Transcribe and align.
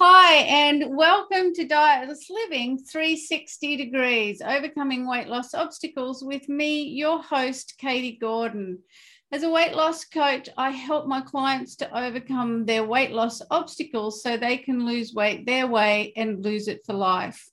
Hi, 0.00 0.34
and 0.34 0.96
welcome 0.96 1.54
to 1.54 1.66
Dietless 1.66 2.28
Living 2.28 2.78
360 2.78 3.76
Degrees 3.76 4.42
Overcoming 4.42 5.08
Weight 5.08 5.28
Loss 5.28 5.54
Obstacles 5.54 6.24
with 6.24 6.48
me, 6.48 6.82
your 6.82 7.22
host, 7.22 7.74
Katie 7.78 8.18
Gordon. 8.20 8.80
As 9.30 9.44
a 9.44 9.50
weight 9.50 9.74
loss 9.74 10.04
coach, 10.04 10.48
I 10.58 10.70
help 10.70 11.06
my 11.06 11.20
clients 11.20 11.76
to 11.76 11.96
overcome 11.96 12.66
their 12.66 12.84
weight 12.84 13.12
loss 13.12 13.40
obstacles 13.50 14.22
so 14.22 14.36
they 14.36 14.58
can 14.58 14.84
lose 14.84 15.14
weight 15.14 15.46
their 15.46 15.66
way 15.66 16.12
and 16.16 16.44
lose 16.44 16.68
it 16.68 16.80
for 16.84 16.92
life. 16.92 17.48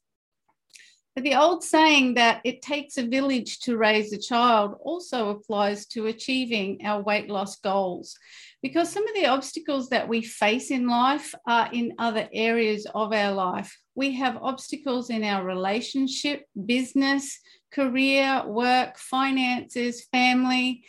But 1.13 1.25
the 1.25 1.35
old 1.35 1.61
saying 1.61 2.13
that 2.13 2.39
it 2.45 2.61
takes 2.61 2.97
a 2.97 3.05
village 3.05 3.59
to 3.61 3.75
raise 3.75 4.13
a 4.13 4.17
child 4.17 4.75
also 4.81 5.29
applies 5.29 5.85
to 5.87 6.05
achieving 6.05 6.85
our 6.85 7.01
weight 7.01 7.29
loss 7.29 7.57
goals 7.57 8.17
because 8.61 8.89
some 8.89 9.05
of 9.05 9.15
the 9.15 9.25
obstacles 9.25 9.89
that 9.89 10.07
we 10.07 10.21
face 10.21 10.71
in 10.71 10.87
life 10.87 11.33
are 11.45 11.69
in 11.73 11.95
other 11.97 12.29
areas 12.31 12.87
of 12.95 13.11
our 13.11 13.33
life. 13.33 13.77
We 13.95 14.13
have 14.15 14.37
obstacles 14.37 15.09
in 15.09 15.23
our 15.23 15.43
relationship, 15.43 16.45
business, 16.65 17.39
career, 17.73 18.43
work, 18.45 18.97
finances, 18.97 20.05
family. 20.11 20.85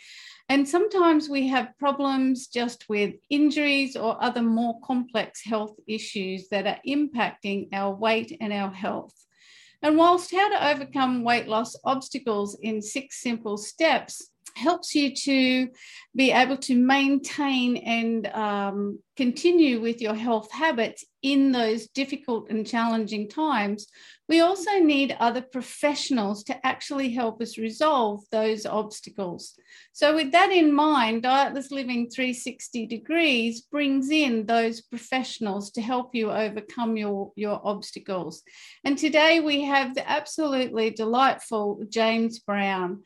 And 0.47 0.67
sometimes 0.67 1.29
we 1.29 1.47
have 1.47 1.77
problems 1.79 2.47
just 2.47 2.87
with 2.87 3.15
injuries 3.29 3.95
or 3.95 4.21
other 4.23 4.41
more 4.41 4.79
complex 4.85 5.43
health 5.43 5.75
issues 5.87 6.47
that 6.49 6.67
are 6.67 6.79
impacting 6.87 7.69
our 7.73 7.93
weight 7.93 8.37
and 8.39 8.53
our 8.53 8.71
health. 8.71 9.13
And 9.83 9.97
whilst 9.97 10.33
how 10.33 10.49
to 10.49 10.71
overcome 10.71 11.23
weight 11.23 11.47
loss 11.47 11.75
obstacles 11.83 12.57
in 12.61 12.81
six 12.81 13.21
simple 13.21 13.57
steps 13.57 14.29
helps 14.55 14.93
you 14.93 15.15
to 15.15 15.69
be 16.15 16.31
able 16.31 16.57
to 16.57 16.75
maintain 16.75 17.77
and 17.77 18.27
um, 18.27 18.99
continue 19.15 19.81
with 19.81 20.01
your 20.01 20.15
health 20.15 20.51
habits 20.51 21.05
in 21.21 21.51
those 21.51 21.87
difficult 21.87 22.49
and 22.49 22.67
challenging 22.67 23.29
times, 23.29 23.87
we 24.27 24.41
also 24.41 24.79
need 24.79 25.15
other 25.19 25.41
professionals 25.41 26.43
to 26.43 26.65
actually 26.65 27.11
help 27.11 27.41
us 27.41 27.57
resolve 27.57 28.23
those 28.31 28.65
obstacles. 28.65 29.53
So, 29.93 30.15
with 30.15 30.31
that 30.31 30.51
in 30.51 30.73
mind, 30.73 31.23
Dietless 31.23 31.71
Living 31.71 32.09
360 32.09 32.87
Degrees 32.87 33.61
brings 33.61 34.09
in 34.09 34.45
those 34.45 34.81
professionals 34.81 35.71
to 35.71 35.81
help 35.81 36.13
you 36.13 36.31
overcome 36.31 36.97
your, 36.97 37.31
your 37.35 37.61
obstacles. 37.63 38.43
And 38.83 38.97
today 38.97 39.39
we 39.39 39.61
have 39.63 39.95
the 39.95 40.09
absolutely 40.09 40.89
delightful 40.89 41.83
James 41.89 42.39
Browne. 42.39 43.03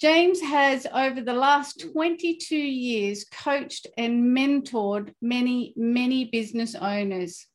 James 0.00 0.40
has, 0.40 0.86
over 0.94 1.20
the 1.20 1.32
last 1.32 1.84
22 1.92 2.56
years, 2.56 3.24
coached 3.24 3.88
and 3.96 4.36
mentored 4.36 5.12
many, 5.20 5.74
many 5.76 6.26
business 6.26 6.76
owners. 6.76 7.46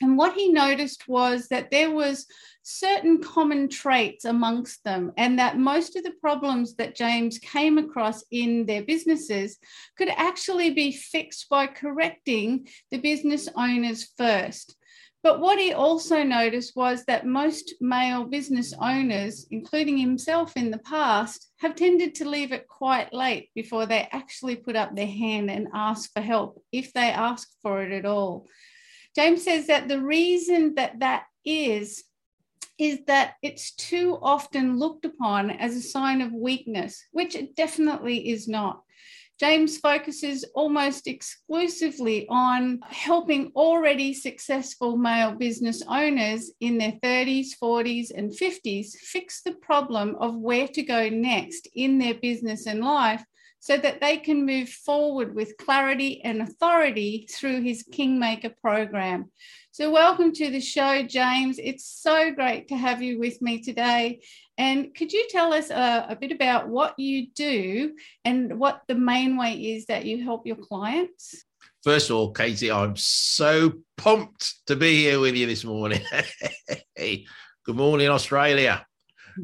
And 0.00 0.16
what 0.16 0.34
he 0.34 0.52
noticed 0.52 1.06
was 1.06 1.48
that 1.48 1.70
there 1.70 1.90
was 1.90 2.26
certain 2.62 3.22
common 3.22 3.68
traits 3.68 4.24
amongst 4.24 4.84
them, 4.84 5.12
and 5.16 5.38
that 5.38 5.58
most 5.58 5.96
of 5.96 6.04
the 6.04 6.14
problems 6.20 6.76
that 6.76 6.96
James 6.96 7.38
came 7.38 7.78
across 7.78 8.24
in 8.30 8.66
their 8.66 8.82
businesses 8.82 9.58
could 9.96 10.08
actually 10.16 10.70
be 10.70 10.92
fixed 10.92 11.48
by 11.48 11.66
correcting 11.66 12.68
the 12.90 12.98
business 12.98 13.48
owners 13.54 14.12
first. 14.16 14.76
But 15.26 15.40
what 15.40 15.58
he 15.58 15.72
also 15.72 16.22
noticed 16.22 16.76
was 16.76 17.04
that 17.06 17.26
most 17.26 17.74
male 17.80 18.22
business 18.22 18.72
owners, 18.80 19.48
including 19.50 19.98
himself 19.98 20.56
in 20.56 20.70
the 20.70 20.78
past, 20.78 21.50
have 21.58 21.74
tended 21.74 22.14
to 22.14 22.28
leave 22.28 22.52
it 22.52 22.68
quite 22.68 23.12
late 23.12 23.50
before 23.52 23.86
they 23.86 24.08
actually 24.12 24.54
put 24.54 24.76
up 24.76 24.94
their 24.94 25.08
hand 25.08 25.50
and 25.50 25.66
ask 25.74 26.12
for 26.12 26.20
help, 26.20 26.62
if 26.70 26.92
they 26.92 27.10
ask 27.10 27.48
for 27.60 27.82
it 27.82 27.90
at 27.90 28.06
all. 28.06 28.46
James 29.16 29.42
says 29.42 29.66
that 29.66 29.88
the 29.88 30.00
reason 30.00 30.76
that 30.76 31.00
that 31.00 31.24
is, 31.44 32.04
is 32.78 33.00
that 33.08 33.34
it's 33.42 33.74
too 33.74 34.20
often 34.22 34.78
looked 34.78 35.04
upon 35.04 35.50
as 35.50 35.74
a 35.74 35.82
sign 35.82 36.20
of 36.20 36.32
weakness, 36.32 37.04
which 37.10 37.34
it 37.34 37.56
definitely 37.56 38.28
is 38.28 38.46
not. 38.46 38.80
James 39.38 39.76
focuses 39.76 40.44
almost 40.54 41.06
exclusively 41.06 42.26
on 42.30 42.80
helping 42.88 43.52
already 43.54 44.14
successful 44.14 44.96
male 44.96 45.32
business 45.32 45.82
owners 45.88 46.52
in 46.60 46.78
their 46.78 46.94
30s, 47.02 47.48
40s, 47.62 48.10
and 48.16 48.30
50s 48.30 48.96
fix 48.96 49.42
the 49.42 49.52
problem 49.52 50.16
of 50.20 50.36
where 50.36 50.68
to 50.68 50.82
go 50.82 51.10
next 51.10 51.68
in 51.74 51.98
their 51.98 52.14
business 52.14 52.66
and 52.66 52.80
life 52.80 53.22
so 53.60 53.76
that 53.76 54.00
they 54.00 54.16
can 54.16 54.46
move 54.46 54.68
forward 54.68 55.34
with 55.34 55.56
clarity 55.58 56.22
and 56.22 56.40
authority 56.40 57.28
through 57.30 57.60
his 57.62 57.82
Kingmaker 57.82 58.50
program. 58.62 59.30
So, 59.78 59.90
welcome 59.90 60.32
to 60.32 60.50
the 60.50 60.58
show, 60.58 61.02
James. 61.02 61.60
It's 61.62 61.84
so 61.84 62.32
great 62.32 62.68
to 62.68 62.76
have 62.78 63.02
you 63.02 63.18
with 63.18 63.42
me 63.42 63.60
today. 63.60 64.22
And 64.56 64.94
could 64.94 65.12
you 65.12 65.26
tell 65.28 65.52
us 65.52 65.70
uh, 65.70 66.06
a 66.08 66.16
bit 66.16 66.32
about 66.32 66.70
what 66.70 66.98
you 66.98 67.26
do 67.34 67.94
and 68.24 68.58
what 68.58 68.80
the 68.88 68.94
main 68.94 69.36
way 69.36 69.52
is 69.52 69.84
that 69.84 70.06
you 70.06 70.24
help 70.24 70.46
your 70.46 70.56
clients? 70.56 71.44
First 71.84 72.08
of 72.08 72.16
all, 72.16 72.32
Katie, 72.32 72.70
I'm 72.70 72.96
so 72.96 73.74
pumped 73.98 74.66
to 74.66 74.76
be 74.76 74.96
here 75.02 75.20
with 75.20 75.34
you 75.34 75.44
this 75.44 75.62
morning. 75.62 76.00
Good 76.96 77.26
morning, 77.66 78.08
Australia. 78.08 78.86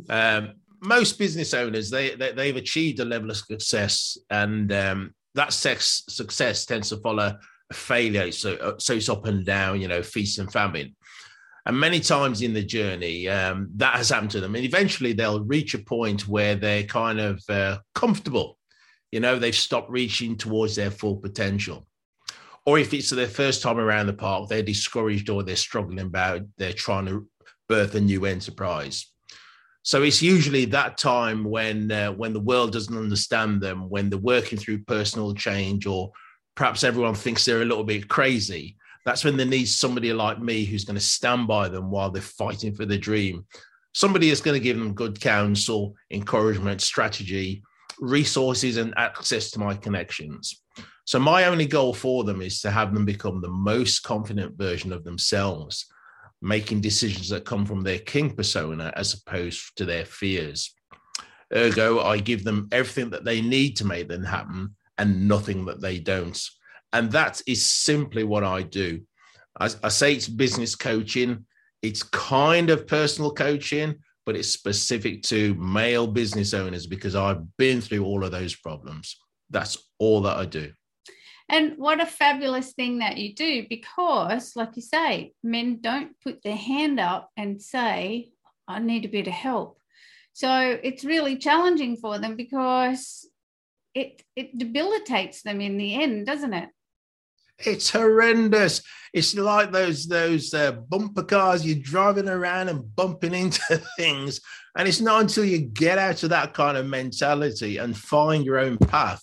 Um, 0.08 0.54
most 0.80 1.18
business 1.18 1.52
owners 1.52 1.90
they, 1.90 2.14
they 2.14 2.46
have 2.46 2.56
achieved 2.56 3.00
a 3.00 3.04
level 3.04 3.28
of 3.28 3.36
success, 3.36 4.16
and 4.30 4.72
um, 4.72 5.14
that 5.34 5.52
sex, 5.52 6.04
success 6.08 6.64
tends 6.64 6.88
to 6.88 6.96
follow 6.96 7.24
a 7.26 7.38
failure. 7.72 8.30
So, 8.32 8.54
uh, 8.54 8.74
so 8.78 8.94
it's 8.94 9.08
up 9.08 9.26
and 9.26 9.44
down, 9.44 9.80
you 9.80 9.88
know, 9.88 10.02
feast 10.02 10.38
and 10.38 10.52
famine. 10.52 10.94
And 11.64 11.78
many 11.78 12.00
times 12.00 12.42
in 12.42 12.54
the 12.54 12.62
journey, 12.62 13.28
um, 13.28 13.70
that 13.76 13.96
has 13.96 14.10
happened 14.10 14.32
to 14.32 14.40
them. 14.40 14.56
And 14.56 14.64
eventually 14.64 15.12
they'll 15.12 15.44
reach 15.44 15.74
a 15.74 15.78
point 15.78 16.26
where 16.26 16.56
they're 16.56 16.82
kind 16.82 17.20
of 17.20 17.42
uh, 17.48 17.78
comfortable. 17.94 18.58
You 19.12 19.20
know, 19.20 19.38
they've 19.38 19.54
stopped 19.54 19.90
reaching 19.90 20.36
towards 20.36 20.74
their 20.74 20.90
full 20.90 21.16
potential. 21.16 21.86
Or 22.64 22.78
if 22.78 22.94
it's 22.94 23.10
their 23.10 23.28
first 23.28 23.62
time 23.62 23.78
around 23.78 24.06
the 24.06 24.12
park, 24.12 24.48
they're 24.48 24.62
discouraged 24.62 25.28
or 25.28 25.42
they're 25.42 25.56
struggling 25.56 26.00
about, 26.00 26.42
they're 26.58 26.72
trying 26.72 27.06
to 27.06 27.28
birth 27.68 27.94
a 27.94 28.00
new 28.00 28.24
enterprise. 28.24 29.12
So 29.84 30.02
it's 30.02 30.22
usually 30.22 30.66
that 30.66 30.96
time 30.96 31.42
when 31.42 31.90
uh, 31.90 32.12
when 32.12 32.32
the 32.32 32.40
world 32.40 32.72
doesn't 32.72 32.96
understand 32.96 33.60
them, 33.60 33.88
when 33.88 34.10
they're 34.10 34.18
working 34.18 34.58
through 34.58 34.84
personal 34.84 35.34
change, 35.34 35.86
or 35.86 36.12
perhaps 36.54 36.84
everyone 36.84 37.14
thinks 37.14 37.44
they're 37.44 37.62
a 37.62 37.66
little 37.66 37.84
bit 37.84 38.08
crazy 38.08 38.76
that's 39.04 39.24
when 39.24 39.36
they 39.36 39.44
need 39.44 39.66
somebody 39.66 40.12
like 40.12 40.40
me 40.40 40.64
who's 40.64 40.84
going 40.84 40.98
to 40.98 41.00
stand 41.00 41.48
by 41.48 41.68
them 41.68 41.90
while 41.90 42.10
they're 42.10 42.22
fighting 42.22 42.74
for 42.74 42.86
the 42.86 42.98
dream. 42.98 43.46
Somebody 43.94 44.30
is 44.30 44.40
going 44.40 44.58
to 44.58 44.62
give 44.62 44.78
them 44.78 44.94
good 44.94 45.20
counsel, 45.20 45.94
encouragement, 46.10 46.80
strategy, 46.80 47.62
resources, 47.98 48.76
and 48.76 48.94
access 48.96 49.50
to 49.50 49.58
my 49.58 49.74
connections. 49.74 50.62
So, 51.04 51.18
my 51.18 51.44
only 51.44 51.66
goal 51.66 51.92
for 51.92 52.24
them 52.24 52.40
is 52.40 52.60
to 52.60 52.70
have 52.70 52.94
them 52.94 53.04
become 53.04 53.40
the 53.40 53.50
most 53.50 54.02
confident 54.02 54.56
version 54.56 54.92
of 54.92 55.04
themselves, 55.04 55.86
making 56.40 56.80
decisions 56.80 57.28
that 57.30 57.44
come 57.44 57.66
from 57.66 57.82
their 57.82 57.98
king 57.98 58.34
persona 58.34 58.92
as 58.96 59.14
opposed 59.14 59.76
to 59.76 59.84
their 59.84 60.04
fears. 60.04 60.74
Ergo, 61.54 62.00
I 62.00 62.18
give 62.18 62.44
them 62.44 62.68
everything 62.72 63.10
that 63.10 63.24
they 63.24 63.42
need 63.42 63.76
to 63.76 63.84
make 63.84 64.08
them 64.08 64.24
happen 64.24 64.74
and 65.02 65.26
nothing 65.26 65.64
that 65.64 65.80
they 65.80 65.98
don't. 65.98 66.40
And 66.92 67.10
that 67.10 67.42
is 67.44 67.66
simply 67.66 68.22
what 68.22 68.44
I 68.44 68.62
do. 68.62 69.00
I, 69.58 69.68
I 69.82 69.88
say 69.88 70.14
it's 70.14 70.28
business 70.28 70.76
coaching, 70.76 71.44
it's 71.82 72.04
kind 72.04 72.70
of 72.70 72.86
personal 72.86 73.32
coaching, 73.32 73.96
but 74.24 74.36
it's 74.36 74.48
specific 74.48 75.24
to 75.24 75.54
male 75.54 76.06
business 76.06 76.54
owners 76.54 76.86
because 76.86 77.16
I've 77.16 77.42
been 77.56 77.80
through 77.80 78.04
all 78.04 78.22
of 78.22 78.30
those 78.30 78.54
problems. 78.54 79.16
That's 79.50 79.76
all 79.98 80.22
that 80.22 80.36
I 80.36 80.46
do. 80.46 80.72
And 81.48 81.76
what 81.78 82.00
a 82.00 82.06
fabulous 82.06 82.72
thing 82.72 83.00
that 83.00 83.16
you 83.16 83.34
do 83.34 83.66
because, 83.68 84.54
like 84.54 84.76
you 84.76 84.82
say, 84.82 85.32
men 85.42 85.80
don't 85.80 86.12
put 86.22 86.44
their 86.44 86.56
hand 86.56 87.00
up 87.00 87.28
and 87.36 87.60
say, 87.60 88.30
I 88.68 88.78
need 88.78 89.04
a 89.04 89.08
bit 89.08 89.26
of 89.26 89.32
help. 89.32 89.80
So 90.32 90.78
it's 90.80 91.04
really 91.04 91.36
challenging 91.36 91.96
for 91.96 92.20
them 92.20 92.36
because 92.36 93.26
it 93.94 94.22
it 94.36 94.58
debilitates 94.58 95.42
them 95.42 95.60
in 95.60 95.76
the 95.76 96.02
end, 96.02 96.26
doesn't 96.26 96.54
it? 96.54 96.68
It's 97.58 97.90
horrendous. 97.90 98.82
It's 99.12 99.36
like 99.36 99.72
those 99.72 100.06
those 100.06 100.54
uh, 100.54 100.72
bumper 100.72 101.22
cars 101.22 101.64
you're 101.64 101.76
driving 101.76 102.28
around 102.28 102.68
and 102.68 102.94
bumping 102.96 103.34
into 103.34 103.60
things, 103.96 104.40
and 104.76 104.88
it's 104.88 105.00
not 105.00 105.22
until 105.22 105.44
you 105.44 105.58
get 105.58 105.98
out 105.98 106.22
of 106.22 106.30
that 106.30 106.54
kind 106.54 106.76
of 106.76 106.86
mentality 106.86 107.76
and 107.76 107.96
find 107.96 108.44
your 108.44 108.58
own 108.58 108.78
path 108.78 109.22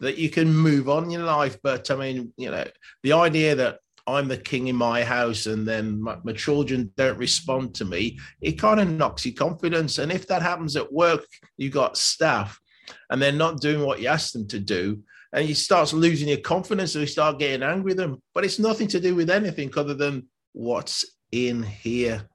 that 0.00 0.18
you 0.18 0.28
can 0.28 0.54
move 0.54 0.88
on 0.88 1.04
in 1.04 1.10
your 1.10 1.24
life. 1.24 1.58
But 1.62 1.90
I 1.90 1.96
mean, 1.96 2.32
you 2.36 2.50
know, 2.50 2.64
the 3.02 3.12
idea 3.12 3.54
that 3.56 3.78
I'm 4.06 4.28
the 4.28 4.36
king 4.36 4.68
in 4.68 4.76
my 4.76 5.02
house 5.02 5.46
and 5.46 5.66
then 5.66 6.00
my, 6.02 6.18
my 6.24 6.32
children 6.32 6.92
don't 6.96 7.18
respond 7.18 7.74
to 7.76 7.84
me, 7.84 8.18
it 8.40 8.52
kind 8.52 8.80
of 8.80 8.90
knocks 8.90 9.24
your 9.24 9.34
confidence. 9.34 9.98
And 9.98 10.12
if 10.12 10.26
that 10.28 10.42
happens 10.42 10.76
at 10.76 10.92
work, 10.92 11.24
you 11.56 11.70
got 11.70 11.96
staff 11.96 12.60
and 13.10 13.20
they're 13.20 13.32
not 13.32 13.60
doing 13.60 13.84
what 13.84 14.00
you 14.00 14.08
ask 14.08 14.32
them 14.32 14.46
to 14.48 14.58
do, 14.58 15.02
and 15.32 15.48
you 15.48 15.54
start 15.54 15.92
losing 15.92 16.28
your 16.28 16.38
confidence, 16.38 16.94
and 16.94 17.02
you 17.02 17.06
start 17.06 17.38
getting 17.38 17.62
angry 17.62 17.90
with 17.90 17.96
them. 17.96 18.22
But 18.34 18.44
it's 18.44 18.58
nothing 18.58 18.88
to 18.88 19.00
do 19.00 19.14
with 19.14 19.30
anything 19.30 19.72
other 19.76 19.94
than 19.94 20.28
what's 20.52 21.04
in 21.32 21.62
here. 21.62 22.28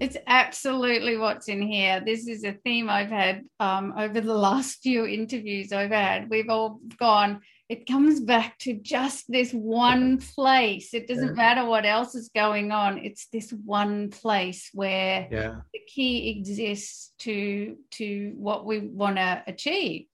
It's 0.00 0.16
absolutely 0.26 1.16
what's 1.16 1.48
in 1.48 1.62
here. 1.62 2.02
This 2.04 2.26
is 2.26 2.42
a 2.42 2.56
theme 2.64 2.90
I've 2.90 3.10
had 3.10 3.42
um, 3.60 3.94
over 3.96 4.20
the 4.20 4.34
last 4.34 4.78
few 4.82 5.06
interviews 5.06 5.72
I've 5.72 5.92
had. 5.92 6.28
We've 6.28 6.48
all 6.48 6.80
gone, 6.98 7.40
it 7.72 7.86
comes 7.86 8.20
back 8.20 8.58
to 8.58 8.74
just 8.74 9.24
this 9.32 9.50
one 9.50 10.18
place. 10.18 10.92
It 10.92 11.08
doesn't 11.08 11.36
matter 11.36 11.64
what 11.64 11.86
else 11.86 12.14
is 12.14 12.28
going 12.34 12.70
on. 12.70 12.98
It's 12.98 13.28
this 13.32 13.50
one 13.64 14.10
place 14.10 14.68
where 14.74 15.26
yeah. 15.30 15.54
the 15.72 15.80
key 15.88 16.36
exists 16.36 17.14
to 17.20 17.78
to 17.92 18.34
what 18.36 18.66
we 18.66 18.80
want 18.80 19.16
to 19.16 19.42
achieve. 19.46 20.04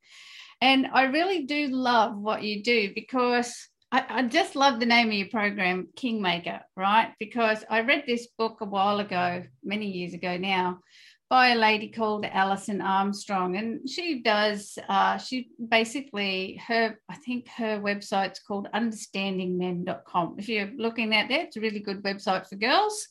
And 0.60 0.86
I 0.92 1.06
really 1.06 1.46
do 1.46 1.66
love 1.66 2.16
what 2.16 2.44
you 2.44 2.62
do 2.62 2.92
because 2.94 3.52
I, 3.90 4.04
I, 4.08 4.22
just 4.22 4.54
love 4.54 4.78
the 4.78 4.86
name 4.86 5.08
of 5.08 5.14
your 5.14 5.28
program, 5.28 5.88
Kingmaker, 5.96 6.60
right? 6.76 7.12
Because 7.18 7.64
I 7.68 7.80
read 7.80 8.04
this 8.06 8.28
book 8.38 8.58
a 8.60 8.66
while 8.66 9.00
ago, 9.00 9.42
many 9.64 9.86
years 9.86 10.14
ago 10.14 10.36
now, 10.36 10.80
by 11.30 11.48
a 11.48 11.56
lady 11.56 11.88
called 11.88 12.24
Alison 12.24 12.80
Armstrong. 12.80 13.56
And 13.56 13.88
she 13.88 14.22
does, 14.22 14.78
uh, 14.88 15.18
she 15.18 15.50
basically, 15.68 16.60
her, 16.66 16.98
I 17.08 17.16
think 17.16 17.48
her 17.48 17.80
website's 17.80 18.40
called 18.40 18.68
understandingmen.com. 18.74 20.36
If 20.38 20.48
you're 20.48 20.70
looking 20.76 21.14
at 21.14 21.28
that, 21.28 21.40
it's 21.40 21.56
a 21.56 21.60
really 21.60 21.80
good 21.80 22.02
website 22.02 22.48
for 22.48 22.56
girls. 22.56 23.08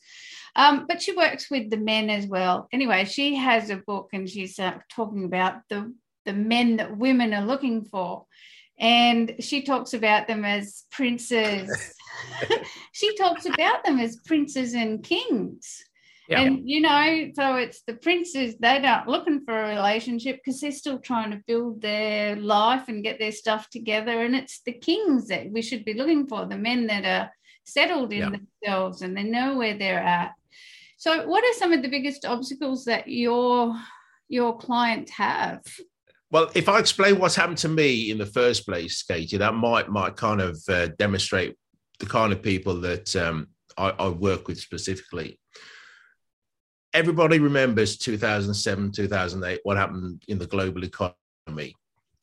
Um, 0.55 0.85
but 0.87 1.01
she 1.01 1.15
works 1.15 1.51
with 1.51 1.69
the 1.69 1.77
men 1.77 2.09
as 2.09 2.25
well. 2.25 2.67
Anyway, 2.71 3.05
she 3.05 3.35
has 3.35 3.69
a 3.69 3.77
book 3.77 4.09
and 4.13 4.27
she's 4.27 4.57
uh, 4.57 4.79
talking 4.89 5.25
about 5.25 5.61
the, 5.69 5.93
the 6.25 6.33
men 6.33 6.77
that 6.77 6.97
women 6.97 7.33
are 7.33 7.45
looking 7.45 7.85
for 7.85 8.25
and 8.79 9.35
she 9.39 9.63
talks 9.63 9.93
about 9.93 10.27
them 10.27 10.43
as 10.45 10.83
princes. 10.91 11.93
she 12.91 13.15
talks 13.15 13.45
about 13.45 13.83
them 13.83 13.99
as 13.99 14.17
princes 14.17 14.73
and 14.73 15.03
kings. 15.03 15.83
Yeah. 16.29 16.41
And 16.41 16.69
you 16.69 16.81
know, 16.81 17.31
so 17.35 17.56
it's 17.56 17.81
the 17.88 17.94
princes, 17.94 18.56
they're 18.59 18.81
not 18.81 19.07
looking 19.07 19.45
for 19.45 19.57
a 19.57 19.69
relationship 19.69 20.41
because 20.44 20.59
they're 20.59 20.71
still 20.71 21.00
trying 21.00 21.31
to 21.31 21.41
build 21.47 21.81
their 21.81 22.35
life 22.35 22.89
and 22.89 23.03
get 23.03 23.18
their 23.18 23.31
stuff 23.31 23.69
together. 23.69 24.24
And 24.24 24.35
it's 24.35 24.62
the 24.65 24.74
kings 24.74 25.27
that 25.27 25.50
we 25.50 25.62
should 25.62 25.85
be 25.85 25.94
looking 25.94 26.27
for, 26.27 26.45
the 26.45 26.57
men 26.57 26.88
that 26.88 27.06
are 27.06 27.31
settled 27.63 28.12
in 28.12 28.19
yeah. 28.19 28.38
themselves 28.63 29.01
and 29.01 29.15
they 29.15 29.24
know 29.24 29.57
where 29.57 29.77
they're 29.77 30.00
at. 30.00 30.33
So 30.97 31.27
what 31.27 31.44
are 31.44 31.53
some 31.53 31.74
of 31.74 31.81
the 31.81 31.89
biggest 31.89 32.25
obstacles 32.25 32.85
that 32.85 33.07
your 33.07 33.75
your 34.27 34.57
clients 34.57 35.12
have? 35.12 35.62
Well, 36.30 36.51
if 36.53 36.68
I 36.68 36.80
explain 36.80 37.19
what's 37.19 37.35
happened 37.35 37.59
to 37.59 37.69
me 37.69 38.12
in 38.12 38.18
the 38.18 38.25
first 38.25 38.65
place, 38.65 39.03
Katie, 39.03 39.38
that 39.38 39.53
might 39.53 39.89
might 39.89 40.15
kind 40.15 40.41
of 40.41 40.59
uh, 40.68 40.88
demonstrate 40.97 41.56
the 42.00 42.06
kind 42.06 42.33
of 42.33 42.41
people 42.41 42.81
that 42.81 43.15
um, 43.15 43.47
I, 43.77 43.89
I, 43.89 44.09
work 44.09 44.47
with 44.47 44.59
specifically. 44.59 45.39
Everybody 46.97 47.38
remembers 47.38 47.95
2007, 47.95 48.91
2008, 48.91 49.59
what 49.61 49.77
happened 49.77 50.23
in 50.29 50.39
the 50.39 50.47
global 50.47 50.83
economy. 50.83 51.75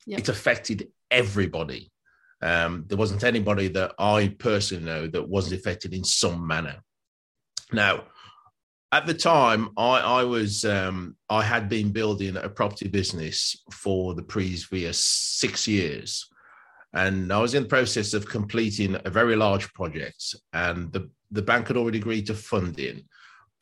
Yep. 0.05 0.19
It 0.19 0.27
affected 0.27 0.89
everybody. 1.09 1.93
Um, 2.41 2.83
there 2.87 2.97
wasn't 2.97 3.23
anybody 3.23 3.69
that 3.69 3.93
I 3.97 4.35
personally 4.37 4.83
know 4.83 5.07
that 5.07 5.29
wasn't 5.29 5.61
affected 5.61 5.93
in 5.93 6.03
some 6.03 6.45
manner. 6.45 6.83
Now, 7.71 8.03
at 8.91 9.05
the 9.05 9.13
time, 9.13 9.69
I, 9.77 9.99
I 9.99 10.23
was 10.25 10.65
um, 10.65 11.15
I 11.29 11.41
had 11.41 11.69
been 11.69 11.93
building 11.93 12.35
a 12.35 12.49
property 12.49 12.89
business 12.89 13.55
for 13.71 14.13
the 14.13 14.23
previous 14.23 14.99
six 14.99 15.69
years, 15.69 16.27
and 16.91 17.31
I 17.31 17.39
was 17.39 17.53
in 17.53 17.63
the 17.63 17.69
process 17.69 18.13
of 18.13 18.27
completing 18.27 18.97
a 19.05 19.09
very 19.09 19.37
large 19.37 19.73
project, 19.73 20.35
and 20.51 20.91
the 20.91 21.09
the 21.31 21.41
bank 21.41 21.69
had 21.69 21.77
already 21.77 21.99
agreed 21.99 22.27
to 22.27 22.33
funding, 22.33 23.05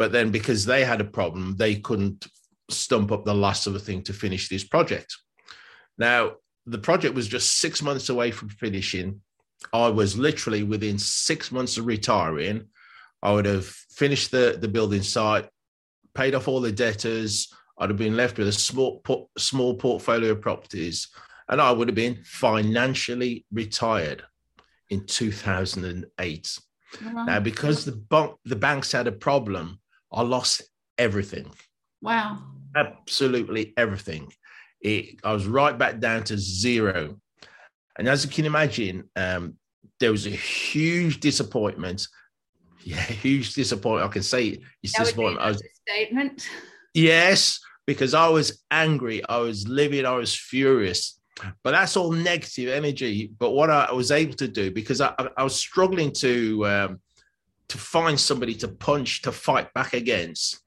but 0.03 0.11
then 0.11 0.31
because 0.31 0.65
they 0.65 0.83
had 0.83 0.99
a 0.99 1.05
problem, 1.05 1.55
they 1.55 1.75
couldn't 1.75 2.27
stump 2.69 3.09
up 3.09 3.23
the 3.23 3.33
last 3.33 3.67
of 3.67 3.73
the 3.73 3.79
thing 3.79 4.01
to 4.03 4.11
finish 4.11 4.49
this 4.49 4.65
project. 4.65 5.15
Now 5.97 6.33
the 6.65 6.77
project 6.77 7.15
was 7.15 7.27
just 7.27 7.61
six 7.61 7.81
months 7.81 8.09
away 8.09 8.31
from 8.31 8.49
finishing. 8.49 9.21
I 9.71 9.87
was 9.87 10.17
literally 10.17 10.63
within 10.63 10.97
six 10.99 11.53
months 11.53 11.77
of 11.77 11.85
retiring 11.85 12.67
I 13.23 13.31
would 13.31 13.45
have 13.45 13.65
finished 13.65 14.31
the, 14.31 14.57
the 14.59 14.67
building 14.67 15.01
site, 15.01 15.47
paid 16.13 16.35
off 16.35 16.49
all 16.49 16.59
the 16.59 16.73
debtors. 16.73 17.47
I'd 17.79 17.89
have 17.89 17.97
been 17.97 18.17
left 18.17 18.37
with 18.37 18.49
a 18.49 18.51
small 18.51 19.01
small 19.37 19.75
portfolio 19.75 20.33
of 20.33 20.41
properties, 20.41 21.07
and 21.47 21.61
I 21.61 21.71
would 21.71 21.87
have 21.87 21.95
been 21.95 22.19
financially 22.25 23.45
retired 23.53 24.23
in 24.89 25.05
2008. 25.05 26.59
Wow. 27.01 27.23
Now, 27.23 27.39
because 27.39 27.85
the 27.85 27.93
bank 27.93 28.35
the 28.43 28.57
banks 28.57 28.91
had 28.91 29.07
a 29.07 29.13
problem, 29.13 29.79
I 30.13 30.21
lost 30.21 30.63
everything. 30.97 31.51
Wow! 32.01 32.39
Absolutely 32.75 33.73
everything. 33.77 34.31
It, 34.81 35.19
I 35.23 35.33
was 35.33 35.45
right 35.45 35.77
back 35.77 35.99
down 35.99 36.23
to 36.25 36.37
zero, 36.37 37.19
and 37.97 38.07
as 38.07 38.23
you 38.25 38.31
can 38.31 38.45
imagine, 38.45 39.09
um, 39.15 39.55
there 39.99 40.11
was 40.11 40.27
a 40.27 40.31
huge 40.31 41.19
disappointment 41.19 42.07
yeah, 42.85 43.01
huge 43.01 43.53
disappointment. 43.53 44.09
I 44.09 44.13
can 44.13 44.23
say 44.23 44.59
it's 44.81 44.93
that 44.93 45.05
disappointment. 45.05 45.45
Was, 45.45 45.63
statement. 45.87 46.47
Yes, 46.93 47.59
because 47.85 48.13
I 48.13 48.27
was 48.27 48.63
angry, 48.71 49.23
I 49.27 49.37
was 49.37 49.67
livid, 49.67 50.05
I 50.05 50.15
was 50.15 50.35
furious. 50.35 51.19
But 51.63 51.71
that's 51.71 51.97
all 51.97 52.11
negative 52.11 52.69
energy. 52.69 53.31
But 53.39 53.51
what 53.51 53.71
I 53.71 53.91
was 53.91 54.11
able 54.11 54.35
to 54.35 54.47
do, 54.47 54.69
because 54.69 55.01
I, 55.01 55.13
I 55.35 55.43
was 55.43 55.55
struggling 55.55 56.11
to 56.13 56.67
um, 56.67 57.01
to 57.73 57.77
find 57.77 58.19
somebody 58.19 58.55
to 58.55 58.67
punch 58.67 59.21
to 59.23 59.31
fight 59.31 59.73
back 59.73 59.93
against, 59.93 60.61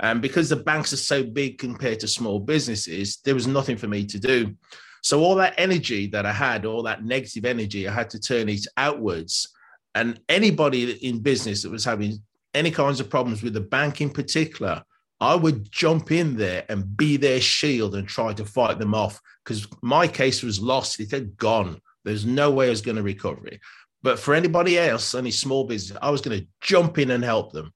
and 0.00 0.20
because 0.20 0.48
the 0.48 0.56
banks 0.56 0.92
are 0.92 0.98
so 0.98 1.22
big 1.22 1.58
compared 1.58 2.00
to 2.00 2.08
small 2.08 2.40
businesses, 2.40 3.18
there 3.24 3.34
was 3.34 3.46
nothing 3.46 3.76
for 3.76 3.86
me 3.86 4.04
to 4.06 4.18
do. 4.18 4.54
So 5.02 5.20
all 5.20 5.36
that 5.36 5.54
energy 5.56 6.06
that 6.08 6.26
I 6.26 6.32
had, 6.32 6.64
all 6.64 6.82
that 6.82 7.04
negative 7.04 7.44
energy, 7.44 7.86
I 7.86 7.92
had 7.92 8.10
to 8.10 8.20
turn 8.20 8.48
it 8.48 8.66
outwards 8.76 9.54
and 9.96 10.20
anybody 10.28 10.92
in 11.06 11.20
business 11.20 11.62
that 11.62 11.70
was 11.70 11.84
having 11.84 12.22
any 12.52 12.70
kinds 12.70 13.00
of 13.00 13.08
problems 13.08 13.42
with 13.42 13.54
the 13.54 13.62
bank 13.62 14.02
in 14.02 14.10
particular, 14.10 14.82
I 15.20 15.34
would 15.34 15.72
jump 15.72 16.12
in 16.12 16.36
there 16.36 16.66
and 16.68 16.96
be 16.98 17.16
their 17.16 17.40
shield 17.40 17.94
and 17.94 18.06
try 18.06 18.34
to 18.34 18.44
fight 18.44 18.78
them 18.78 18.94
off 18.94 19.18
because 19.42 19.66
my 19.82 20.06
case 20.06 20.42
was 20.42 20.60
lost. 20.60 21.00
It 21.00 21.10
had 21.10 21.38
gone. 21.38 21.80
There's 22.04 22.26
no 22.26 22.50
way 22.50 22.66
I 22.66 22.70
was 22.70 22.82
going 22.82 22.98
to 22.98 23.02
recover 23.02 23.46
it. 23.46 23.60
But 24.06 24.20
for 24.20 24.34
anybody 24.36 24.78
else, 24.78 25.16
any 25.16 25.32
small 25.32 25.64
business, 25.64 25.98
I 26.00 26.10
was 26.10 26.20
going 26.20 26.38
to 26.38 26.46
jump 26.60 26.96
in 26.98 27.10
and 27.10 27.24
help 27.24 27.50
them. 27.50 27.72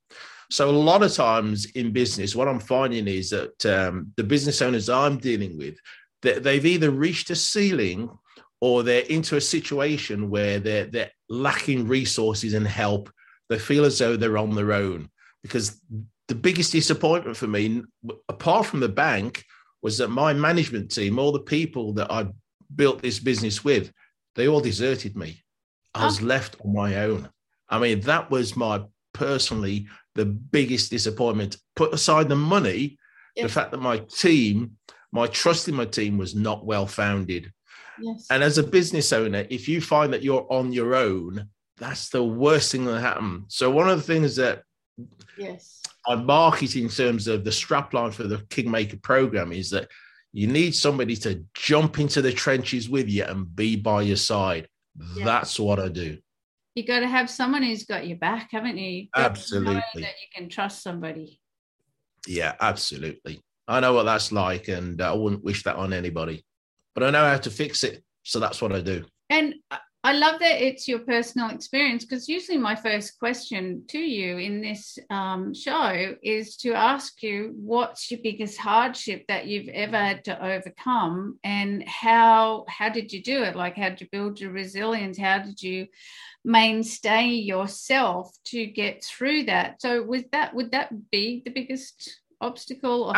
So 0.48 0.70
a 0.70 0.84
lot 0.90 1.02
of 1.02 1.12
times 1.12 1.66
in 1.72 1.92
business, 1.92 2.36
what 2.36 2.46
I'm 2.46 2.60
finding 2.60 3.08
is 3.08 3.30
that 3.30 3.66
um, 3.66 4.12
the 4.16 4.22
business 4.22 4.62
owners 4.62 4.88
I'm 4.88 5.18
dealing 5.18 5.58
with, 5.58 5.74
that 6.22 6.44
they've 6.44 6.64
either 6.64 6.92
reached 6.92 7.30
a 7.30 7.34
ceiling 7.34 8.08
or 8.60 8.84
they're 8.84 9.02
into 9.16 9.38
a 9.38 9.40
situation 9.40 10.30
where 10.30 10.60
they're 10.60 10.84
they're 10.84 11.10
lacking 11.28 11.88
resources 11.88 12.54
and 12.54 12.64
help. 12.64 13.10
They 13.48 13.58
feel 13.58 13.84
as 13.84 13.98
though 13.98 14.16
they're 14.16 14.38
on 14.38 14.54
their 14.54 14.72
own. 14.72 15.08
Because 15.42 15.82
the 16.28 16.36
biggest 16.36 16.70
disappointment 16.70 17.36
for 17.36 17.48
me, 17.48 17.82
apart 18.28 18.66
from 18.66 18.78
the 18.78 18.88
bank, 18.88 19.44
was 19.82 19.98
that 19.98 20.10
my 20.10 20.32
management 20.32 20.92
team, 20.92 21.18
all 21.18 21.32
the 21.32 21.40
people 21.40 21.92
that 21.94 22.12
I 22.12 22.28
built 22.76 23.02
this 23.02 23.18
business 23.18 23.64
with, 23.64 23.90
they 24.36 24.46
all 24.46 24.60
deserted 24.60 25.16
me. 25.16 25.42
I 25.94 26.04
was 26.04 26.22
oh. 26.22 26.26
left 26.26 26.56
on 26.64 26.74
my 26.74 26.96
own. 27.02 27.28
I 27.68 27.78
mean, 27.78 28.00
that 28.00 28.30
was 28.30 28.56
my 28.56 28.82
personally 29.12 29.88
the 30.14 30.24
biggest 30.24 30.90
disappointment. 30.90 31.56
Put 31.76 31.94
aside 31.94 32.28
the 32.28 32.36
money, 32.36 32.98
the 33.36 33.48
fact 33.48 33.70
that 33.70 33.80
my 33.80 33.98
team, 33.98 34.76
my 35.12 35.26
trust 35.26 35.68
in 35.68 35.74
my 35.74 35.84
team 35.84 36.18
was 36.18 36.34
not 36.34 36.66
well 36.66 36.86
founded. 36.86 37.52
Yes. 38.00 38.26
And 38.30 38.42
as 38.42 38.58
a 38.58 38.62
business 38.62 39.12
owner, 39.12 39.46
if 39.50 39.68
you 39.68 39.80
find 39.80 40.12
that 40.12 40.22
you're 40.22 40.46
on 40.50 40.72
your 40.72 40.94
own, 40.94 41.48
that's 41.76 42.08
the 42.10 42.24
worst 42.24 42.72
thing 42.72 42.84
that 42.86 43.00
happened. 43.00 43.44
So 43.48 43.70
one 43.70 43.88
of 43.88 43.98
the 43.98 44.04
things 44.04 44.36
that 44.36 44.62
yes 45.36 45.80
I 46.06 46.14
market 46.14 46.76
in 46.76 46.88
terms 46.88 47.26
of 47.26 47.44
the 47.44 47.50
strapline 47.50 48.12
for 48.12 48.24
the 48.24 48.38
Kingmaker 48.50 48.98
program 48.98 49.52
is 49.52 49.70
that 49.70 49.88
you 50.32 50.46
need 50.46 50.74
somebody 50.74 51.16
to 51.16 51.44
jump 51.54 51.98
into 51.98 52.22
the 52.22 52.32
trenches 52.32 52.88
with 52.88 53.08
you 53.08 53.24
and 53.24 53.54
be 53.54 53.76
by 53.76 54.02
your 54.02 54.16
side. 54.16 54.68
That's 55.24 55.58
what 55.58 55.78
I 55.78 55.88
do. 55.88 56.18
You 56.74 56.86
got 56.86 57.00
to 57.00 57.08
have 57.08 57.28
someone 57.28 57.62
who's 57.62 57.84
got 57.84 58.06
your 58.06 58.18
back, 58.18 58.50
haven't 58.52 58.78
you? 58.78 59.08
absolutely. 59.16 59.82
that 59.94 60.14
you 60.20 60.28
can 60.34 60.48
trust 60.48 60.82
somebody. 60.82 61.40
Yeah, 62.26 62.54
absolutely. 62.60 63.40
I 63.66 63.80
know 63.80 63.92
what 63.92 64.04
that's 64.04 64.30
like, 64.30 64.68
and 64.68 65.00
I 65.00 65.12
wouldn't 65.12 65.44
wish 65.44 65.64
that 65.64 65.76
on 65.76 65.92
anybody 65.92 66.44
but 66.94 67.04
I 67.04 67.10
know 67.10 67.24
how 67.24 67.38
to 67.38 67.50
fix 67.50 67.84
it. 67.84 68.02
So 68.22 68.38
that's 68.38 68.60
what 68.60 68.72
I 68.72 68.80
do. 68.80 69.04
And 69.28 69.54
I 70.02 70.14
love 70.14 70.40
that 70.40 70.64
it's 70.64 70.88
your 70.88 71.00
personal 71.00 71.50
experience 71.50 72.06
because 72.06 72.26
usually 72.26 72.56
my 72.56 72.74
first 72.74 73.18
question 73.18 73.84
to 73.88 73.98
you 73.98 74.38
in 74.38 74.62
this 74.62 74.98
um, 75.10 75.52
show 75.52 76.14
is 76.22 76.56
to 76.58 76.72
ask 76.72 77.22
you 77.22 77.52
what's 77.56 78.10
your 78.10 78.20
biggest 78.22 78.56
hardship 78.58 79.26
that 79.28 79.46
you've 79.46 79.68
ever 79.68 79.98
had 79.98 80.24
to 80.24 80.42
overcome 80.42 81.38
and 81.44 81.86
how 81.86 82.64
how 82.66 82.88
did 82.88 83.12
you 83.12 83.22
do 83.22 83.42
it? 83.42 83.54
Like 83.54 83.76
how 83.76 83.90
did 83.90 84.00
you 84.00 84.08
build 84.10 84.40
your 84.40 84.52
resilience? 84.52 85.18
How 85.18 85.40
did 85.40 85.62
you 85.62 85.86
mainstay 86.46 87.26
yourself 87.26 88.34
to 88.46 88.64
get 88.64 89.04
through 89.04 89.44
that? 89.44 89.82
So 89.82 90.02
would 90.04 90.30
that 90.32 90.54
would 90.54 90.72
that 90.72 91.10
be 91.10 91.42
the 91.44 91.50
biggest 91.50 92.20
obstacle? 92.40 93.12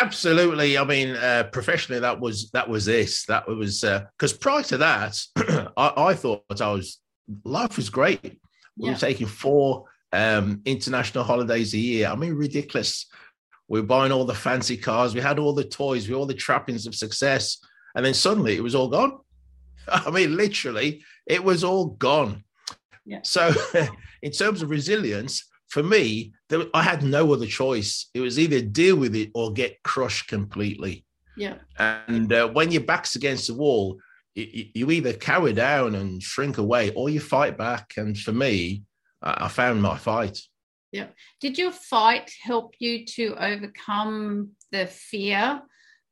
absolutely. 0.00 0.78
I 0.78 0.84
mean, 0.84 1.10
uh, 1.10 1.44
professionally, 1.52 2.00
that 2.00 2.20
was 2.20 2.50
that 2.50 2.68
was 2.68 2.84
this. 2.84 3.24
That 3.26 3.48
was 3.48 3.80
because 3.80 4.34
uh, 4.34 4.38
prior 4.40 4.62
to 4.64 4.78
that, 4.78 5.20
I, 5.76 5.92
I, 5.96 6.14
thought 6.14 6.42
I 6.60 6.72
was 6.72 6.98
life 7.44 7.76
was 7.76 7.90
great. 7.90 8.22
We 8.76 8.86
yeah. 8.86 8.92
were 8.92 8.98
taking 8.98 9.26
four 9.26 9.84
um, 10.12 10.60
international 10.64 11.24
holidays 11.24 11.74
a 11.74 11.78
year. 11.78 12.08
I 12.08 12.16
mean, 12.16 12.34
ridiculous. 12.34 13.06
We 13.68 13.80
were 13.80 13.86
buying 13.86 14.12
all 14.12 14.24
the 14.24 14.34
fancy 14.34 14.76
cars. 14.76 15.14
We 15.14 15.20
had 15.20 15.38
all 15.38 15.52
the 15.52 15.64
toys. 15.64 16.06
We 16.06 16.14
had 16.14 16.18
all 16.18 16.26
the 16.26 16.34
trappings 16.34 16.86
of 16.86 16.94
success, 16.94 17.58
and 17.94 18.04
then 18.04 18.14
suddenly 18.14 18.56
it 18.56 18.62
was 18.62 18.74
all 18.74 18.88
gone. 18.88 19.18
I 19.88 20.10
mean, 20.10 20.36
literally, 20.36 21.02
it 21.26 21.42
was 21.42 21.64
all 21.64 21.86
gone. 21.86 22.44
Yeah. 23.04 23.20
So, 23.22 23.52
in 24.22 24.32
terms 24.32 24.62
of 24.62 24.70
resilience, 24.70 25.44
for 25.68 25.82
me, 25.82 26.32
there, 26.48 26.64
I 26.74 26.82
had 26.82 27.02
no 27.02 27.32
other 27.32 27.46
choice. 27.46 28.08
It 28.14 28.20
was 28.20 28.38
either 28.38 28.60
deal 28.60 28.96
with 28.96 29.14
it 29.14 29.30
or 29.34 29.52
get 29.52 29.82
crushed 29.82 30.28
completely. 30.28 31.04
Yeah. 31.36 31.56
And 31.78 32.32
uh, 32.32 32.48
when 32.48 32.70
your 32.70 32.82
back's 32.82 33.16
against 33.16 33.48
the 33.48 33.54
wall, 33.54 33.98
you, 34.34 34.66
you, 34.74 34.90
either 34.90 35.12
cower 35.12 35.52
down 35.52 35.94
and 35.94 36.22
shrink 36.22 36.58
away 36.58 36.92
or 36.94 37.10
you 37.10 37.20
fight 37.20 37.58
back. 37.58 37.94
And 37.96 38.18
for 38.18 38.32
me, 38.32 38.82
I, 39.22 39.44
I 39.46 39.48
found 39.48 39.82
my 39.82 39.96
fight. 39.96 40.40
Yeah. 40.92 41.08
Did 41.40 41.58
your 41.58 41.72
fight 41.72 42.32
help 42.42 42.74
you 42.78 43.04
to 43.06 43.34
overcome 43.38 44.50
the 44.72 44.86
fear 44.86 45.62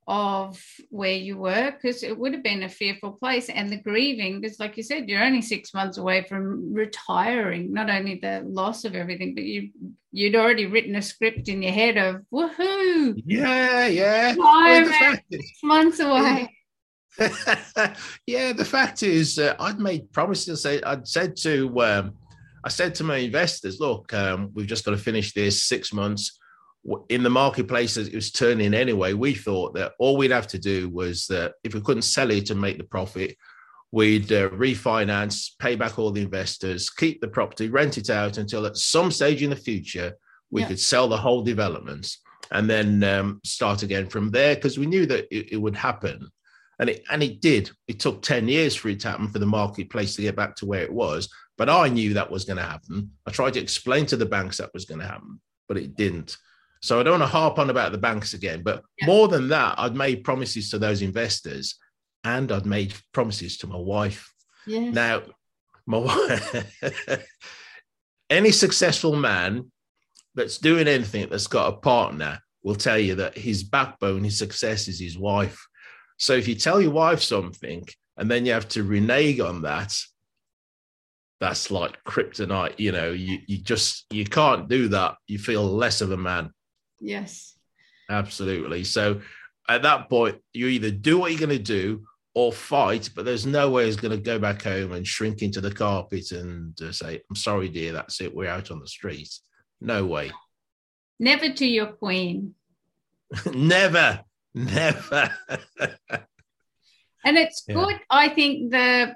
of 0.07 0.63
where 0.91 1.15
you 1.15 1.39
were 1.39 1.71
because 1.71 2.03
it 2.03 2.19
would 2.19 2.35
have 2.35 2.43
been 2.43 2.63
a 2.63 2.69
fearful 2.69 3.13
place. 3.13 3.49
And 3.49 3.71
the 3.71 3.77
grieving 3.77 4.41
because 4.41 4.61
like 4.61 4.77
you 4.77 4.83
said 4.83 5.09
you're 5.09 5.23
only 5.23 5.43
six 5.43 5.73
months 5.73 5.99
away 5.99 6.25
from 6.25 6.73
retiring. 6.73 7.73
Not 7.73 7.91
only 7.91 8.17
the 8.17 8.43
loss 8.45 8.85
of 8.85 8.95
everything 8.95 9.35
but 9.35 9.45
you 9.45 9.71
you'd 10.13 10.37
already 10.37 10.67
written 10.67 10.95
a 10.97 11.03
script 11.03 11.49
in 11.49 11.63
your 11.63 11.73
head 11.73 11.97
of 11.97 12.23
woohoo! 12.33 13.21
Yeah 13.25 13.87
yeah. 13.87 14.35
Well, 14.37 15.21
six 15.31 15.61
months 15.63 16.01
away. 16.01 16.51
Yeah 18.27 18.53
the 18.53 18.65
fact 18.65 19.05
is 19.05 19.39
uh, 19.39 19.55
i'd 19.61 19.79
made 19.79 20.13
promises 20.13 20.67
i'd 20.67 21.07
said 21.07 21.37
to 21.37 21.81
um, 21.81 22.15
i 22.65 22.69
said 22.69 22.93
to 22.97 23.05
my 23.05 23.19
investors 23.19 23.79
look 23.79 24.13
um, 24.13 24.51
we've 24.53 24.67
just 24.67 24.85
got 24.85 24.91
to 24.91 24.97
finish 24.97 25.33
this 25.33 25.63
six 25.63 25.93
months 25.93 26.41
in 27.09 27.23
the 27.23 27.31
marketplace 27.31 27.97
as 27.97 28.09
it 28.09 28.15
was 28.15 28.31
turning 28.31 28.75
anyway, 28.75 29.15
we 29.15 29.35
thought 29.35 29.75
that 29.75 29.93
all 29.99 30.17
we'd 30.17 30.31
have 30.31 30.49
to 30.49 30.59
do 30.59 30.89
was 30.89 31.27
that 31.27 31.55
if 31.65 31.75
we 31.75 31.81
couldn't 31.81 32.03
sell 32.03 32.31
it 32.31 32.51
and 32.51 32.61
make 32.61 32.79
the 32.79 32.85
profit, 32.85 33.37
we'd 33.91 34.31
uh, 34.33 34.51
refinance, 34.51 35.53
pay 35.59 35.77
back 35.77 35.99
all 35.99 36.11
the 36.11 36.21
investors, 36.21 36.91
keep 36.91 37.21
the 37.21 37.29
property, 37.29 37.69
rent 37.69 37.97
it 37.97 38.11
out 38.11 38.39
until 38.39 38.67
at 38.67 38.77
some 38.77 39.11
stage 39.11 39.43
in 39.43 39.51
the 39.51 39.57
future 39.57 40.15
we 40.51 40.61
yeah. 40.61 40.69
could 40.69 40.81
sell 40.81 41.09
the 41.09 41.17
whole 41.17 41.43
developments 41.43 42.19
and 42.53 42.69
then 42.69 43.03
um, 43.03 43.41
start 43.45 43.83
again 43.83 44.07
from 44.07 44.31
there 44.31 44.55
because 44.55 44.79
we 44.79 44.87
knew 44.87 45.07
that 45.07 45.27
it, 45.35 45.53
it, 45.53 45.57
would 45.57 45.77
happen. 45.77 46.29
And 46.79 46.91
it, 46.91 47.03
and 47.11 47.23
it 47.23 47.41
did. 47.41 47.71
It 47.89 48.01
took 48.01 48.21
10 48.21 48.49
years 48.49 48.75
for 48.75 48.89
it 48.89 49.01
to 49.01 49.11
happen 49.11 49.29
for 49.29 49.39
the 49.39 49.47
marketplace 49.47 50.17
to 50.17 50.23
get 50.23 50.37
back 50.37 50.55
to 50.57 50.67
where 50.67 50.83
it 50.83 50.93
was. 50.93 51.29
But 51.57 51.71
I 51.71 51.89
knew 51.89 52.15
that 52.15 52.31
was 52.31 52.45
going 52.45 52.57
to 52.57 52.63
happen. 52.63 53.13
I 53.27 53.31
tried 53.31 53.55
to 53.55 53.61
explain 53.61 54.07
to 54.07 54.17
the 54.17 54.27
banks 54.27 54.59
that 54.59 54.75
was 54.75 54.85
going 54.85 55.01
to 55.01 55.07
happen, 55.07 55.41
but 55.69 55.79
it 55.79 55.97
didn't. 55.97 56.37
So 56.85 57.01
I 57.01 57.03
don't 57.03 57.19
want 57.19 57.23
to 57.23 57.39
harp 57.39 57.59
on 57.59 57.71
about 57.71 57.93
the 57.93 57.99
banks 57.99 58.35
again, 58.35 58.63
but 58.63 58.83
yeah. 59.01 59.07
more 59.07 59.27
than 59.27 59.49
that, 59.49 59.77
I'd 59.79 59.97
made 59.97 60.23
promises 60.23 60.69
to 60.69 60.79
those 60.79 61.01
investors 61.01 61.77
and 62.25 62.53
I'd 62.53 62.67
made 62.67 62.93
promises 63.15 63.57
to 63.59 63.67
my 63.67 63.79
wife. 63.79 64.31
Yes. 64.67 64.95
Now, 64.95 65.23
my 65.87 65.97
wife, 65.97 66.77
any 68.31 68.51
successful 68.51 69.17
man 69.17 69.73
that's 70.35 70.59
doing 70.59 70.87
anything 70.87 71.27
that's 71.31 71.47
got 71.47 71.73
a 71.73 71.77
partner 71.79 72.41
will 72.63 72.75
tell 72.75 72.99
you 72.99 73.15
that 73.15 73.39
his 73.39 73.65
backbone, 73.65 74.23
his 74.23 74.37
success 74.37 74.87
is 74.87 75.01
his 75.01 75.17
wife. 75.17 75.67
So 76.19 76.35
if 76.35 76.47
you 76.47 76.55
tell 76.55 76.83
your 76.83 76.93
wife 76.93 77.23
something 77.23 77.89
and 78.19 78.31
then 78.31 78.45
you 78.45 78.53
have 78.53 78.69
to 78.69 78.85
renege 78.85 79.41
on 79.41 79.63
that, 79.63 79.97
that's 81.41 81.71
like 81.71 82.05
kryptonite. 82.05 82.75
You 82.77 82.93
know, 82.93 83.11
you, 83.11 83.39
you 83.47 83.57
just 83.57 84.05
you 84.11 84.27
can't 84.27 84.69
do 84.69 84.89
that. 84.89 85.15
You 85.27 85.39
feel 85.39 85.65
less 85.65 86.03
of 86.03 86.13
a 86.13 86.19
man. 86.19 86.51
Yes. 87.05 87.57
Absolutely. 88.09 88.85
So 88.85 89.21
at 89.69 89.83
that 89.83 90.09
point, 90.09 90.39
you 90.53 90.69
either 90.69 90.91
do 90.91 91.19
what 91.19 91.31
you're 91.31 91.47
going 91.47 91.51
to 91.51 91.59
do 91.59 92.05
or 92.35 92.53
fight, 92.53 93.11
but 93.15 93.25
there's 93.25 93.47
no 93.47 93.71
way 93.71 93.87
he's 93.87 93.97
going 93.97 94.17
to 94.17 94.23
go 94.23 94.39
back 94.39 94.63
home 94.63 94.93
and 94.93 95.07
shrink 95.07 95.43
into 95.43 95.61
the 95.61 95.71
carpet 95.71 96.33
and 96.33 96.81
uh, 96.83 96.91
say, 96.93 97.21
I'm 97.29 97.37
sorry, 97.37 97.69
dear, 97.69 97.93
that's 97.93 98.21
it. 98.21 98.35
We're 98.35 98.49
out 98.49 98.71
on 98.71 98.81
the 98.81 98.89
streets. 98.89 99.43
No 99.81 100.07
way. 100.07 100.33
Never 101.21 101.51
to 101.53 101.67
your 101.67 101.87
queen. 101.87 102.55
never, 103.55 104.21
never. 104.55 105.31
and 107.25 107.37
it's 107.37 107.65
yeah. 107.69 107.75
good. 107.75 108.01
I 108.11 108.29
think 108.31 108.73
the 108.73 109.15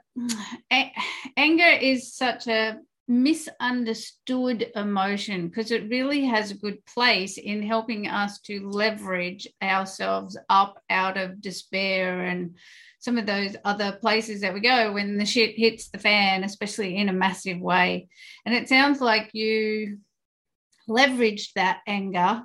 anger 1.36 1.78
is 1.80 2.14
such 2.14 2.46
a 2.46 2.76
misunderstood 3.08 4.70
emotion 4.76 5.48
because 5.48 5.70
it 5.70 5.88
really 5.88 6.26
has 6.26 6.50
a 6.50 6.56
good 6.58 6.84
place 6.84 7.38
in 7.38 7.62
helping 7.62 8.06
us 8.06 8.38
to 8.40 8.68
leverage 8.68 9.48
ourselves 9.62 10.36
up 10.50 10.82
out 10.90 11.16
of 11.16 11.40
despair 11.40 12.26
and 12.26 12.54
some 13.00 13.16
of 13.16 13.26
those 13.26 13.56
other 13.64 13.92
places 13.92 14.42
that 14.42 14.52
we 14.52 14.60
go 14.60 14.92
when 14.92 15.16
the 15.16 15.24
shit 15.24 15.56
hits 15.56 15.88
the 15.88 15.98
fan, 15.98 16.44
especially 16.44 16.96
in 16.96 17.08
a 17.08 17.12
massive 17.12 17.58
way. 17.58 18.08
And 18.44 18.54
it 18.54 18.68
sounds 18.68 19.00
like 19.00 19.30
you 19.32 19.98
leveraged 20.88 21.52
that 21.54 21.80
anger 21.86 22.42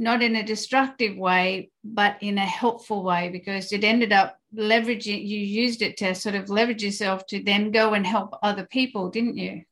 not 0.00 0.22
in 0.22 0.34
a 0.34 0.42
destructive 0.42 1.14
way, 1.18 1.70
but 1.84 2.16
in 2.22 2.38
a 2.38 2.46
helpful 2.46 3.04
way 3.04 3.28
because 3.28 3.70
it 3.70 3.84
ended 3.84 4.12
up 4.12 4.39
leveraging, 4.56 5.26
you 5.26 5.38
used 5.38 5.82
it 5.82 5.96
to 5.98 6.14
sort 6.14 6.34
of 6.34 6.50
leverage 6.50 6.82
yourself 6.82 7.26
to 7.26 7.42
then 7.42 7.70
go 7.70 7.94
and 7.94 8.06
help 8.06 8.34
other 8.42 8.64
people, 8.64 9.10
didn't 9.10 9.36
you? 9.36 9.62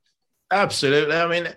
Absolutely. 0.51 1.17
I 1.17 1.27
mean, 1.27 1.49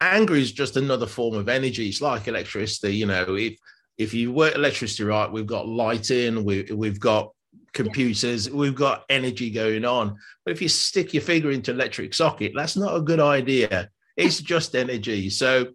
anger 0.00 0.34
is 0.34 0.52
just 0.52 0.76
another 0.76 1.06
form 1.06 1.34
of 1.34 1.48
energy. 1.48 1.88
It's 1.88 2.00
like 2.00 2.28
electricity. 2.28 2.96
You 2.96 3.06
know, 3.06 3.34
if 3.34 3.58
if 3.96 4.14
you 4.14 4.32
work 4.32 4.54
electricity 4.54 5.04
right, 5.04 5.30
we've 5.30 5.46
got 5.46 5.66
lighting, 5.66 6.44
we, 6.44 6.62
we've 6.72 7.00
got 7.00 7.32
computers, 7.72 8.48
we've 8.48 8.74
got 8.74 9.04
energy 9.08 9.50
going 9.50 9.84
on. 9.84 10.16
But 10.44 10.52
if 10.52 10.62
you 10.62 10.68
stick 10.68 11.12
your 11.12 11.22
finger 11.22 11.50
into 11.50 11.72
electric 11.72 12.14
socket, 12.14 12.52
that's 12.54 12.76
not 12.76 12.94
a 12.94 13.00
good 13.00 13.18
idea. 13.18 13.90
It's 14.16 14.40
just 14.52 14.76
energy. 14.76 15.30
So 15.30 15.68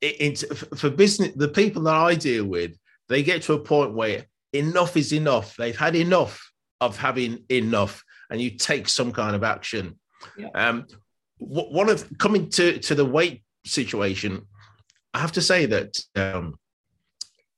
it's 0.00 0.44
for 0.78 0.90
business 0.90 1.32
the 1.36 1.48
people 1.48 1.82
that 1.82 1.94
i 1.94 2.14
deal 2.14 2.46
with 2.46 2.74
they 3.08 3.22
get 3.22 3.42
to 3.42 3.52
a 3.52 3.58
point 3.58 3.92
where 3.92 4.24
enough 4.52 4.96
is 4.96 5.12
enough. 5.12 5.56
They've 5.56 5.76
had 5.76 5.96
enough 5.96 6.50
of 6.80 6.96
having 6.96 7.44
enough 7.48 8.02
and 8.30 8.40
you 8.40 8.50
take 8.50 8.88
some 8.88 9.12
kind 9.12 9.36
of 9.36 9.42
action. 9.42 9.98
Yeah. 10.36 10.48
um 10.54 10.86
one 11.38 11.88
of 11.88 12.06
coming 12.18 12.50
to 12.50 12.78
to 12.80 12.94
the 12.94 13.04
weight 13.04 13.42
situation 13.64 14.46
i 15.14 15.18
have 15.18 15.32
to 15.32 15.40
say 15.40 15.64
that 15.64 15.98
um 16.14 16.56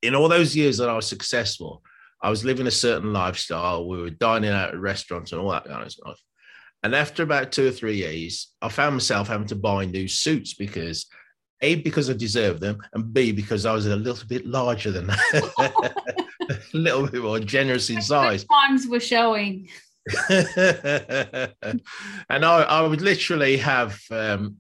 in 0.03 0.15
all 0.15 0.29
those 0.29 0.55
years 0.55 0.79
that 0.79 0.89
i 0.89 0.95
was 0.95 1.09
successful 1.09 1.83
i 2.23 2.31
was 2.31 2.45
living 2.45 2.69
a 2.69 2.71
certain 2.71 3.13
lifestyle. 3.13 3.89
We 3.89 4.01
were 4.01 4.11
dining 4.11 4.51
out 4.51 4.73
at 4.75 4.81
restaurants 4.81 5.33
and 5.33 5.41
all 5.41 5.51
that 5.51 5.65
kind 5.65 5.83
of 5.83 5.91
stuff. 5.91 6.21
And 6.85 6.95
after 6.95 7.25
about 7.25 7.51
two 7.51 7.67
or 7.67 7.73
three 7.73 7.97
years 7.97 8.53
i 8.63 8.69
found 8.69 8.95
myself 8.95 9.27
having 9.27 9.49
to 9.49 9.57
buy 9.57 9.85
new 9.85 10.07
suits 10.07 10.55
because 10.55 11.07
a, 11.63 11.77
because 11.77 12.11
I 12.11 12.15
deserved 12.15 12.61
them, 12.61 12.79
and 12.93 13.13
B, 13.13 13.33
because 13.33 13.65
I 13.65 13.73
was 13.73 13.87
a 13.87 13.97
little 13.97 14.27
bit 14.27 14.47
larger 14.47 14.91
than 14.91 15.07
that, 15.07 16.13
a 16.75 16.77
little 16.77 17.07
bit 17.07 17.23
more 17.23 17.39
generous 17.39 17.91
in 17.91 18.03
size. 18.03 18.45
Times 18.45 18.87
were 18.87 19.01
showing. 19.01 19.69
and 20.29 21.85
I, 22.29 22.63
I 22.69 22.83
would 22.83 23.01
literally 23.01 23.57
have, 23.59 24.01
um, 24.11 24.57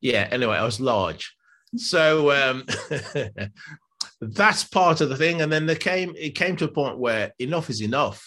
yeah, 0.00 0.28
anyway, 0.30 0.56
I 0.56 0.64
was 0.64 0.80
large. 0.80 1.34
So 1.76 2.32
um, 2.32 2.64
that's 4.20 4.64
part 4.64 5.00
of 5.00 5.10
the 5.10 5.16
thing. 5.16 5.42
And 5.42 5.52
then 5.52 5.66
there 5.66 5.76
came, 5.76 6.14
it 6.16 6.30
came 6.30 6.56
to 6.56 6.64
a 6.64 6.72
point 6.72 6.98
where 6.98 7.32
enough 7.38 7.68
is 7.68 7.82
enough. 7.82 8.26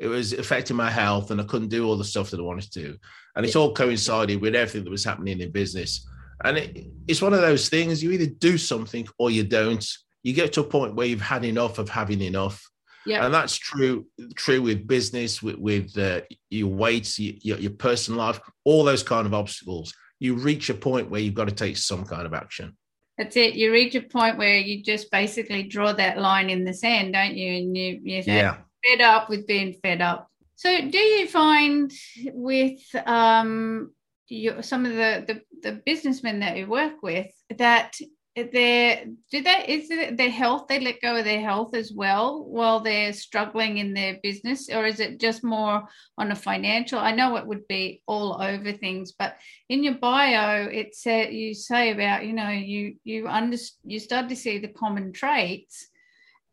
It 0.00 0.08
was 0.08 0.32
affecting 0.32 0.76
my 0.76 0.90
health 0.90 1.30
and 1.30 1.40
I 1.40 1.44
couldn't 1.44 1.68
do 1.68 1.86
all 1.86 1.96
the 1.96 2.04
stuff 2.04 2.30
that 2.30 2.40
I 2.40 2.42
wanted 2.42 2.72
to. 2.72 2.98
And 3.36 3.46
it's 3.46 3.56
all 3.56 3.72
coincided 3.72 4.40
with 4.40 4.56
everything 4.56 4.84
that 4.84 4.90
was 4.90 5.04
happening 5.04 5.40
in 5.40 5.52
business. 5.52 6.06
And 6.42 6.58
it, 6.58 6.86
it's 7.06 7.22
one 7.22 7.32
of 7.32 7.40
those 7.40 7.68
things 7.68 8.02
you 8.02 8.10
either 8.12 8.26
do 8.26 8.58
something 8.58 9.06
or 9.18 9.30
you 9.30 9.44
don't. 9.44 9.86
You 10.22 10.32
get 10.32 10.52
to 10.54 10.62
a 10.62 10.64
point 10.64 10.94
where 10.94 11.06
you've 11.06 11.20
had 11.20 11.44
enough 11.44 11.78
of 11.78 11.88
having 11.88 12.20
enough. 12.22 12.62
Yeah. 13.06 13.24
And 13.26 13.34
that's 13.34 13.56
true 13.56 14.06
true 14.34 14.62
with 14.62 14.86
business, 14.86 15.42
with, 15.42 15.56
with 15.56 15.96
uh, 15.98 16.22
your 16.48 16.68
weights, 16.68 17.18
your, 17.18 17.58
your 17.58 17.72
personal 17.72 18.18
life, 18.18 18.40
all 18.64 18.82
those 18.84 19.02
kind 19.02 19.26
of 19.26 19.34
obstacles. 19.34 19.92
You 20.18 20.36
reach 20.36 20.70
a 20.70 20.74
point 20.74 21.10
where 21.10 21.20
you've 21.20 21.34
got 21.34 21.48
to 21.48 21.54
take 21.54 21.76
some 21.76 22.04
kind 22.04 22.26
of 22.26 22.32
action. 22.32 22.76
That's 23.18 23.36
it. 23.36 23.54
You 23.54 23.72
reach 23.72 23.94
a 23.94 24.00
point 24.00 24.38
where 24.38 24.56
you 24.56 24.82
just 24.82 25.10
basically 25.10 25.62
draw 25.64 25.92
that 25.92 26.18
line 26.18 26.50
in 26.50 26.64
the 26.64 26.74
sand, 26.74 27.12
don't 27.12 27.36
you? 27.36 27.52
And 27.58 27.76
you, 27.76 28.00
you 28.02 28.22
Yeah. 28.26 28.56
fed 28.84 29.02
up 29.02 29.28
with 29.28 29.46
being 29.46 29.74
fed 29.82 30.00
up. 30.00 30.28
So, 30.56 30.88
do 30.88 30.98
you 30.98 31.28
find 31.28 31.92
with 32.32 32.80
um, 33.06 33.92
your, 34.28 34.62
some 34.62 34.86
of 34.86 34.92
the, 34.92 35.24
the 35.26 35.40
the 35.62 35.82
businessmen 35.84 36.40
that 36.40 36.56
you 36.56 36.66
work 36.66 37.02
with 37.02 37.30
that 37.58 37.94
their 38.36 39.04
do 39.30 39.42
they 39.42 39.64
is 39.68 39.90
it 39.90 40.16
their 40.16 40.30
health 40.30 40.66
they 40.68 40.80
let 40.80 41.00
go 41.00 41.16
of 41.16 41.24
their 41.24 41.40
health 41.40 41.74
as 41.76 41.92
well 41.92 42.44
while 42.44 42.80
they're 42.80 43.12
struggling 43.12 43.78
in 43.78 43.94
their 43.94 44.18
business? 44.22 44.68
Or 44.68 44.86
is 44.86 44.98
it 44.98 45.20
just 45.20 45.44
more 45.44 45.84
on 46.18 46.32
a 46.32 46.36
financial? 46.36 46.98
I 46.98 47.12
know 47.12 47.36
it 47.36 47.46
would 47.46 47.68
be 47.68 48.02
all 48.06 48.42
over 48.42 48.72
things 48.72 49.12
but 49.12 49.36
in 49.68 49.84
your 49.84 49.94
bio 49.94 50.64
it 50.64 50.96
said 50.96 51.32
you 51.32 51.54
say 51.54 51.92
about 51.92 52.26
you 52.26 52.32
know 52.32 52.48
you 52.48 52.96
you 53.04 53.28
under 53.28 53.56
you 53.84 54.00
start 54.00 54.28
to 54.30 54.36
see 54.36 54.58
the 54.58 54.68
common 54.68 55.12
traits 55.12 55.86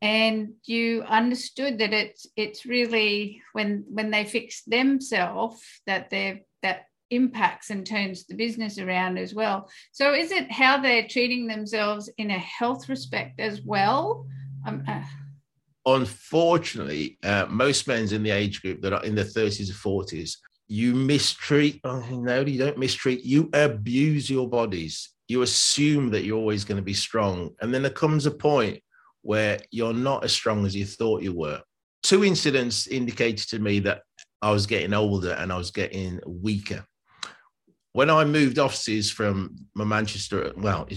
and 0.04 0.54
you 0.66 1.04
understood 1.04 1.80
that 1.80 1.94
it's 1.94 2.28
it's 2.36 2.66
really 2.66 3.42
when 3.54 3.86
when 3.90 4.12
they 4.12 4.26
fix 4.26 4.64
themselves 4.64 5.62
that 5.88 6.10
they're 6.12 6.42
that 6.62 6.86
impacts 7.12 7.70
and 7.70 7.86
turns 7.86 8.26
the 8.26 8.36
business 8.36 8.80
around 8.80 9.18
as 9.18 9.36
well. 9.36 9.70
So, 9.92 10.14
is 10.14 10.32
it 10.32 10.52
how 10.52 10.82
they're 10.82 11.08
treating 11.08 11.46
themselves 11.46 12.10
in 12.18 12.32
a 12.32 12.40
health 12.40 12.90
respect 12.90 13.40
as 13.40 13.62
well? 13.62 14.26
Um, 14.66 14.84
uh, 14.88 15.04
Unfortunately, 15.86 17.18
uh, 17.24 17.48
most 17.50 17.88
men's 17.88 18.14
in 18.14 18.24
the 18.24 18.30
age 18.30 18.62
group 18.62 18.82
that 18.82 18.94
are 18.94 19.04
in 19.04 19.16
their 19.16 19.26
30s 19.26 19.70
or 19.70 20.04
40s, 20.04 20.38
you 20.68 20.94
mistreat, 20.94 21.82
oh, 21.84 22.06
no, 22.12 22.42
you 22.42 22.60
don't 22.60 22.78
mistreat, 22.78 23.24
you 23.24 23.50
abuse 23.54 24.30
your 24.30 24.48
bodies. 24.48 25.10
You 25.28 25.42
assume 25.42 26.12
that 26.12 26.24
you're 26.24 26.38
always 26.38 26.64
going 26.64 26.78
to 26.78 26.84
be 26.84 26.94
strong. 26.94 27.52
And 27.62 27.74
then 27.74 27.82
there 27.82 27.92
comes 27.92 28.26
a 28.26 28.32
point 28.32 28.82
where 29.22 29.60
you're 29.72 29.94
not 29.94 30.24
as 30.24 30.34
strong 30.34 30.66
as 30.66 30.76
you 30.76 30.86
thought 30.86 31.24
you 31.24 31.34
were. 31.34 31.62
Two 32.04 32.24
incidents 32.24 32.88
indicated 32.88 33.50
to 33.50 33.60
me 33.60 33.80
that 33.80 34.04
I 34.42 34.52
was 34.52 34.68
getting 34.68 34.94
older 34.94 35.32
and 35.34 35.52
I 35.52 35.58
was 35.58 35.72
getting 35.72 36.20
weaker 36.26 36.86
when 37.94 38.10
I 38.10 38.24
moved 38.26 38.60
offices 38.60 39.12
from 39.12 39.56
my 39.76 39.84
Manchester, 39.84 40.54
well, 40.58 40.88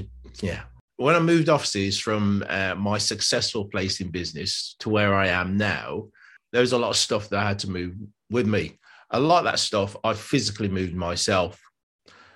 yeah, 0.40 0.62
when 0.96 1.16
I 1.16 1.20
moved 1.20 1.48
offices 1.48 1.98
from 1.98 2.44
uh, 2.48 2.74
my 2.76 2.98
successful 2.98 3.64
place 3.64 4.00
in 4.00 4.10
business 4.10 4.76
to 4.80 4.88
where 4.88 5.14
I 5.14 5.28
am 5.28 5.56
now, 5.56 6.08
there 6.52 6.60
was 6.60 6.72
a 6.72 6.78
lot 6.78 6.90
of 6.90 6.96
stuff 6.96 7.28
that 7.30 7.40
I 7.40 7.48
had 7.48 7.58
to 7.60 7.70
move 7.70 7.94
with 8.30 8.46
me. 8.46 8.78
A 9.10 9.18
lot 9.18 9.38
of 9.38 9.44
that 9.44 9.58
stuff 9.58 9.96
I 10.04 10.14
physically 10.14 10.68
moved 10.68 10.94
myself. 10.94 11.60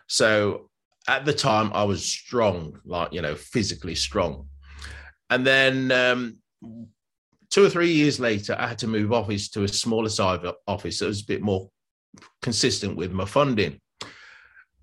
So 0.08 0.70
at 1.06 1.24
the 1.24 1.32
time, 1.32 1.70
I 1.72 1.84
was 1.84 2.04
strong, 2.04 2.80
like, 2.84 3.12
you 3.12 3.22
know, 3.22 3.34
physically 3.34 3.94
strong. 3.94 4.48
And 5.30 5.46
then 5.46 5.92
um, 5.92 6.38
two 7.50 7.64
or 7.64 7.70
three 7.70 7.92
years 7.92 8.18
later, 8.18 8.56
I 8.58 8.66
had 8.66 8.78
to 8.78 8.86
move 8.86 9.12
office 9.12 9.48
to 9.50 9.64
a 9.64 9.68
smaller 9.68 10.08
size 10.08 10.40
office 10.66 10.98
that 10.98 11.06
was 11.06 11.22
a 11.22 11.26
bit 11.26 11.42
more 11.42 11.70
consistent 12.42 12.96
with 12.96 13.12
my 13.12 13.24
funding. 13.24 13.80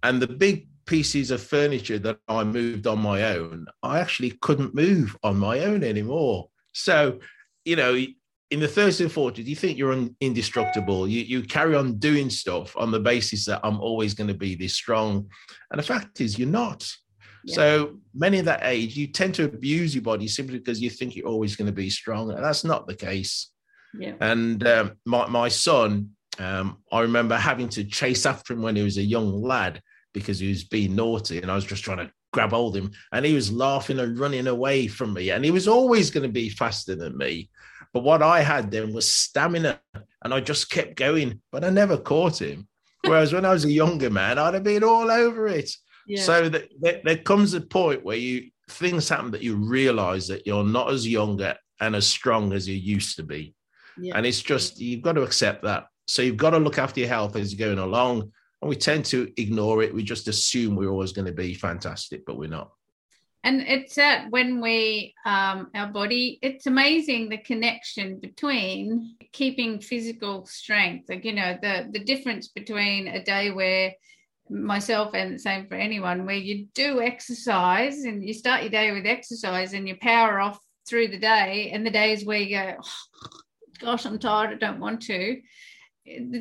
And 0.06 0.22
the 0.22 0.28
big 0.28 0.68
pieces 0.86 1.32
of 1.32 1.42
furniture 1.42 1.98
that 1.98 2.20
I 2.28 2.44
moved 2.44 2.86
on 2.86 3.00
my 3.00 3.36
own, 3.36 3.66
I 3.82 4.00
actually 4.00 4.38
couldn't 4.42 4.76
move 4.76 5.18
on 5.24 5.36
my 5.36 5.62
own 5.62 5.84
anymore. 5.84 6.50
So, 6.74 7.20
you 7.64 7.76
know, 7.76 7.96
in 7.96 8.60
the 8.60 8.68
30s 8.68 9.02
and 9.02 9.10
40s, 9.10 9.46
you 9.46 9.56
think 9.56 9.80
you're 9.80 10.08
indestructible. 10.22 11.08
You, 11.08 11.22
you 11.24 11.42
carry 11.42 11.76
on 11.76 11.98
doing 11.98 12.30
stuff 12.30 12.78
on 12.78 12.92
the 12.92 13.00
basis 13.00 13.46
that 13.46 13.62
I'm 13.64 13.82
always 13.82 14.14
going 14.14 14.28
to 14.28 14.36
be 14.36 14.54
this 14.54 14.76
strong. 14.76 15.28
And 15.72 15.80
the 15.80 15.84
fact 15.84 16.22
is, 16.22 16.38
you're 16.38 16.48
not. 16.48 16.88
Yeah. 17.44 17.56
So 17.56 18.00
many 18.14 18.38
of 18.38 18.46
that 18.46 18.62
age, 18.62 18.96
you 18.96 19.08
tend 19.08 19.34
to 19.36 19.46
abuse 19.46 19.96
your 19.96 20.04
body 20.04 20.28
simply 20.28 20.60
because 20.60 20.82
you 20.82 20.92
think 20.92 21.16
you're 21.16 21.28
always 21.28 21.56
going 21.56 21.66
to 21.66 21.74
be 21.74 21.90
strong. 21.90 22.32
And 22.32 22.44
that's 22.44 22.64
not 22.64 22.86
the 22.86 22.96
case. 22.96 23.50
Yeah. 23.98 24.14
And 24.22 24.66
um, 24.68 24.92
my, 25.06 25.28
my 25.28 25.48
son, 25.48 26.12
um, 26.38 26.78
I 26.92 27.02
remember 27.02 27.38
having 27.38 27.70
to 27.70 27.84
chase 27.84 28.28
after 28.28 28.54
him 28.54 28.62
when 28.62 28.76
he 28.76 28.84
was 28.84 28.98
a 28.98 29.04
young 29.04 29.42
lad 29.42 29.82
because 30.16 30.40
he 30.40 30.48
was 30.48 30.64
being 30.64 30.96
naughty 30.96 31.42
and 31.42 31.52
I 31.52 31.56
was 31.56 31.66
just 31.66 31.84
trying 31.84 31.98
to 31.98 32.10
grab 32.32 32.52
hold 32.52 32.78
of 32.78 32.86
him. 32.86 32.92
And 33.12 33.26
he 33.26 33.34
was 33.34 33.52
laughing 33.52 34.00
and 34.00 34.18
running 34.18 34.48
away 34.48 34.88
from 34.88 35.14
me. 35.14 35.30
And 35.30 35.44
he 35.44 35.52
was 35.52 35.68
always 35.68 36.10
going 36.10 36.24
to 36.26 36.32
be 36.32 36.50
faster 36.50 36.96
than 36.96 37.18
me. 37.18 37.50
But 37.94 38.04
what 38.04 38.24
I 38.24 38.42
had 38.42 38.72
then 38.72 38.94
was 38.94 39.12
stamina. 39.12 39.80
And 40.24 40.34
I 40.34 40.40
just 40.40 40.72
kept 40.72 40.96
going 40.96 41.42
but 41.52 41.64
I 41.64 41.70
never 41.70 41.98
caught 41.98 42.42
him. 42.42 42.68
Whereas 43.04 43.34
when 43.34 43.46
I 43.46 43.52
was 43.52 43.66
a 43.66 43.72
younger 43.72 44.10
man 44.10 44.40
I'd 44.40 44.56
have 44.56 44.64
been 44.64 44.84
all 44.84 45.12
over 45.12 45.48
it. 45.48 45.70
Yeah. 46.08 46.22
so 46.22 46.50
that, 46.50 46.70
that 46.82 47.04
there 47.04 47.18
comes 47.18 47.54
a 47.56 47.62
point 47.62 48.06
where 48.06 48.18
you 48.18 48.52
things 48.70 49.10
happen 49.10 49.32
that 49.32 49.44
you 49.44 49.56
realize 49.56 50.28
that 50.28 50.46
you're 50.48 50.64
not 50.64 50.92
as 50.92 51.08
young 51.08 51.42
and 51.82 51.96
as 51.96 52.08
strong 52.08 52.54
as 52.54 52.68
you 52.68 52.76
used 52.76 53.18
to 53.18 53.24
be. 53.24 53.54
Yeah. 54.00 54.18
and 54.18 54.26
it's 54.26 54.42
just 54.42 54.80
you've 54.80 55.02
got 55.02 55.14
to 55.14 55.24
accept 55.24 55.64
that. 55.64 55.88
So 56.08 56.22
you've 56.22 56.38
got 56.38 56.52
to 56.52 56.60
look 56.60 56.78
after 56.78 57.00
your 57.00 57.10
health 57.10 57.36
as 57.36 57.54
you're 57.54 57.68
going 57.68 57.80
along 57.80 58.32
and 58.66 58.70
we 58.72 58.76
tend 58.76 59.06
to 59.06 59.32
ignore 59.38 59.84
it. 59.84 59.94
We 59.94 60.02
just 60.02 60.28
assume 60.28 60.76
we're 60.76 60.90
always 60.90 61.12
going 61.12 61.28
to 61.28 61.32
be 61.32 61.54
fantastic, 61.54 62.26
but 62.26 62.36
we're 62.36 62.50
not. 62.50 62.72
And 63.44 63.62
it's 63.62 63.94
that 63.94 64.32
when 64.32 64.60
we, 64.60 65.14
um, 65.24 65.70
our 65.76 65.86
body, 65.86 66.40
it's 66.42 66.66
amazing 66.66 67.30
the 67.30 67.38
connection 67.38 68.20
between 68.20 69.18
keeping 69.34 69.80
physical 69.80 70.48
strength. 70.48 71.10
Like, 71.10 71.26
you 71.26 71.34
know, 71.34 71.56
the, 71.62 71.90
the 71.92 72.04
difference 72.04 72.48
between 72.48 73.08
a 73.08 73.24
day 73.24 73.52
where 73.52 73.94
myself 74.50 75.14
and 75.14 75.36
the 75.36 75.40
same 75.40 75.68
for 75.68 75.76
anyone, 75.76 76.26
where 76.26 76.34
you 76.34 76.66
do 76.74 77.02
exercise 77.02 78.00
and 78.06 78.26
you 78.26 78.34
start 78.34 78.64
your 78.64 78.72
day 78.72 78.92
with 78.92 79.06
exercise 79.06 79.74
and 79.74 79.88
you 79.88 79.96
power 80.02 80.40
off 80.40 80.58
through 80.90 81.10
the 81.10 81.20
day, 81.20 81.70
and 81.72 81.86
the 81.86 81.92
days 81.92 82.26
where 82.26 82.40
you 82.40 82.58
go, 82.58 82.78
oh, 82.84 83.30
gosh, 83.80 84.08
I'm 84.08 84.18
tired, 84.18 84.50
I 84.50 84.56
don't 84.56 84.80
want 84.80 85.04
to 85.04 85.40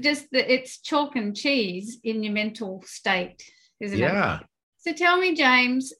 just 0.00 0.30
that 0.32 0.52
it's 0.52 0.80
chalk 0.80 1.16
and 1.16 1.34
cheese 1.34 1.98
in 2.04 2.22
your 2.22 2.32
mental 2.32 2.82
state, 2.86 3.42
isn't 3.80 3.98
yeah. 3.98 4.06
it? 4.06 4.12
Yeah. 4.12 4.38
So 4.78 4.92
tell 4.92 5.18
me, 5.18 5.34
James, 5.34 5.92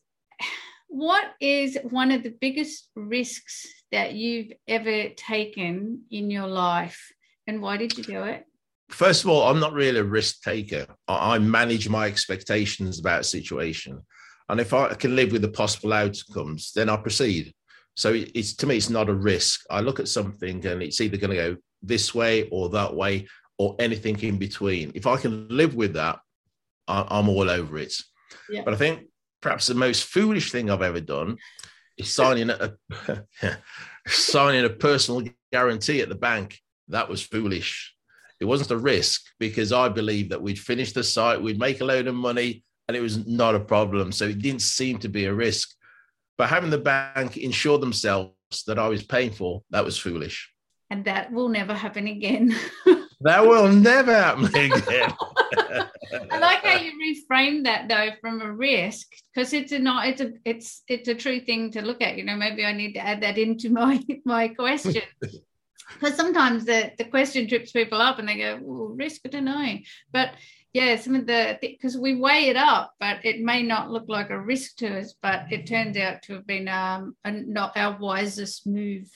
what 0.88 1.32
is 1.40 1.78
one 1.82 2.10
of 2.10 2.22
the 2.22 2.34
biggest 2.40 2.90
risks 2.94 3.66
that 3.90 4.14
you've 4.14 4.52
ever 4.68 5.08
taken 5.16 6.02
in 6.10 6.30
your 6.30 6.46
life 6.46 7.12
and 7.46 7.60
why 7.60 7.76
did 7.76 7.96
you 7.96 8.04
do 8.04 8.22
it? 8.24 8.44
First 8.90 9.24
of 9.24 9.30
all, 9.30 9.48
I'm 9.48 9.60
not 9.60 9.72
really 9.72 10.00
a 10.00 10.04
risk 10.04 10.42
taker. 10.42 10.86
I 11.08 11.38
manage 11.38 11.88
my 11.88 12.06
expectations 12.06 13.00
about 13.00 13.22
a 13.22 13.24
situation. 13.24 14.00
And 14.48 14.60
if 14.60 14.74
I 14.74 14.94
can 14.94 15.16
live 15.16 15.32
with 15.32 15.42
the 15.42 15.48
possible 15.48 15.92
outcomes, 15.92 16.72
then 16.74 16.88
I 16.88 16.96
proceed. 16.96 17.54
So 17.96 18.12
it's 18.14 18.54
to 18.56 18.66
me, 18.66 18.76
it's 18.76 18.90
not 18.90 19.08
a 19.08 19.14
risk. 19.14 19.62
I 19.70 19.80
look 19.80 20.00
at 20.00 20.08
something 20.08 20.64
and 20.66 20.82
it's 20.82 21.00
either 21.00 21.16
going 21.16 21.30
to 21.30 21.36
go 21.36 21.56
this 21.82 22.14
way 22.14 22.48
or 22.50 22.68
that 22.70 22.94
way 22.94 23.26
or 23.58 23.76
anything 23.78 24.20
in 24.20 24.38
between. 24.38 24.92
If 24.94 25.06
I 25.06 25.16
can 25.16 25.48
live 25.48 25.74
with 25.74 25.94
that, 25.94 26.18
I, 26.88 27.18
am 27.18 27.28
all 27.28 27.48
over 27.48 27.78
it. 27.78 27.94
Yeah. 28.50 28.62
But 28.64 28.74
I 28.74 28.76
think 28.76 29.06
perhaps 29.40 29.66
the 29.66 29.74
most 29.74 30.04
foolish 30.04 30.50
thing 30.50 30.70
I've 30.70 30.82
ever 30.82 31.00
done 31.00 31.36
is 31.96 32.12
signing 32.12 32.50
a 32.50 32.74
signing 34.06 34.64
a 34.64 34.70
personal 34.70 35.26
guarantee 35.52 36.00
at 36.00 36.08
the 36.08 36.14
bank. 36.14 36.58
That 36.88 37.08
was 37.08 37.22
foolish. 37.22 37.94
It 38.40 38.46
wasn't 38.46 38.72
a 38.72 38.76
risk 38.76 39.22
because 39.38 39.72
I 39.72 39.88
believed 39.88 40.30
that 40.30 40.42
we'd 40.42 40.58
finish 40.58 40.92
the 40.92 41.04
site, 41.04 41.40
we'd 41.40 41.58
make 41.58 41.80
a 41.80 41.84
load 41.84 42.06
of 42.06 42.14
money, 42.14 42.64
and 42.88 42.96
it 42.96 43.00
was 43.00 43.26
not 43.26 43.54
a 43.54 43.60
problem. 43.60 44.12
So 44.12 44.26
it 44.26 44.42
didn't 44.42 44.62
seem 44.62 44.98
to 44.98 45.08
be 45.08 45.26
a 45.26 45.34
risk. 45.34 45.70
But 46.36 46.48
having 46.48 46.70
the 46.70 46.78
bank 46.78 47.36
insure 47.36 47.78
themselves 47.78 48.34
that 48.66 48.78
I 48.78 48.88
was 48.88 49.04
paying 49.04 49.30
for, 49.30 49.62
that 49.70 49.84
was 49.84 49.96
foolish. 49.96 50.50
And 50.90 51.04
that 51.04 51.32
will 51.32 51.48
never 51.48 51.74
happen 51.74 52.06
again. 52.08 52.54
That 53.24 53.46
will 53.46 53.72
never 53.72 54.12
happen 54.12 54.44
again. 54.44 54.82
I 56.30 56.38
like 56.38 56.62
how 56.62 56.78
you 56.78 56.92
reframe 57.00 57.64
that 57.64 57.88
though 57.88 58.10
from 58.20 58.42
a 58.42 58.52
risk 58.52 59.08
because 59.34 59.54
it's 59.54 59.72
a 59.72 59.78
not 59.78 60.06
it's 60.06 60.20
a 60.20 60.32
it's 60.44 60.82
it's 60.88 61.08
a 61.08 61.14
true 61.14 61.40
thing 61.40 61.70
to 61.72 61.80
look 61.80 62.02
at. 62.02 62.18
You 62.18 62.24
know, 62.24 62.36
maybe 62.36 62.66
I 62.66 62.72
need 62.72 62.92
to 62.92 63.00
add 63.00 63.22
that 63.22 63.38
into 63.38 63.70
my 63.70 64.00
my 64.24 64.48
question. 64.48 65.02
Because 66.00 66.16
sometimes 66.16 66.64
the, 66.64 66.92
the 66.96 67.04
question 67.04 67.46
trips 67.46 67.70
people 67.70 68.00
up 68.00 68.18
and 68.18 68.26
they 68.26 68.38
go, 68.38 68.58
well, 68.62 68.88
risk, 68.96 69.20
I 69.26 69.28
don't 69.28 69.44
know. 69.44 69.76
But 70.10 70.30
yeah, 70.72 70.96
some 70.96 71.14
of 71.14 71.26
the 71.26 71.58
because 71.60 71.98
we 71.98 72.14
weigh 72.14 72.48
it 72.48 72.56
up, 72.56 72.94
but 72.98 73.22
it 73.22 73.42
may 73.42 73.62
not 73.62 73.90
look 73.90 74.06
like 74.08 74.30
a 74.30 74.40
risk 74.40 74.76
to 74.76 74.98
us, 74.98 75.14
but 75.20 75.52
it 75.52 75.66
turns 75.66 75.98
out 75.98 76.22
to 76.22 76.34
have 76.34 76.46
been 76.46 76.68
um 76.68 77.16
a, 77.24 77.30
not 77.32 77.76
our 77.76 77.98
wisest 77.98 78.66
move. 78.66 79.10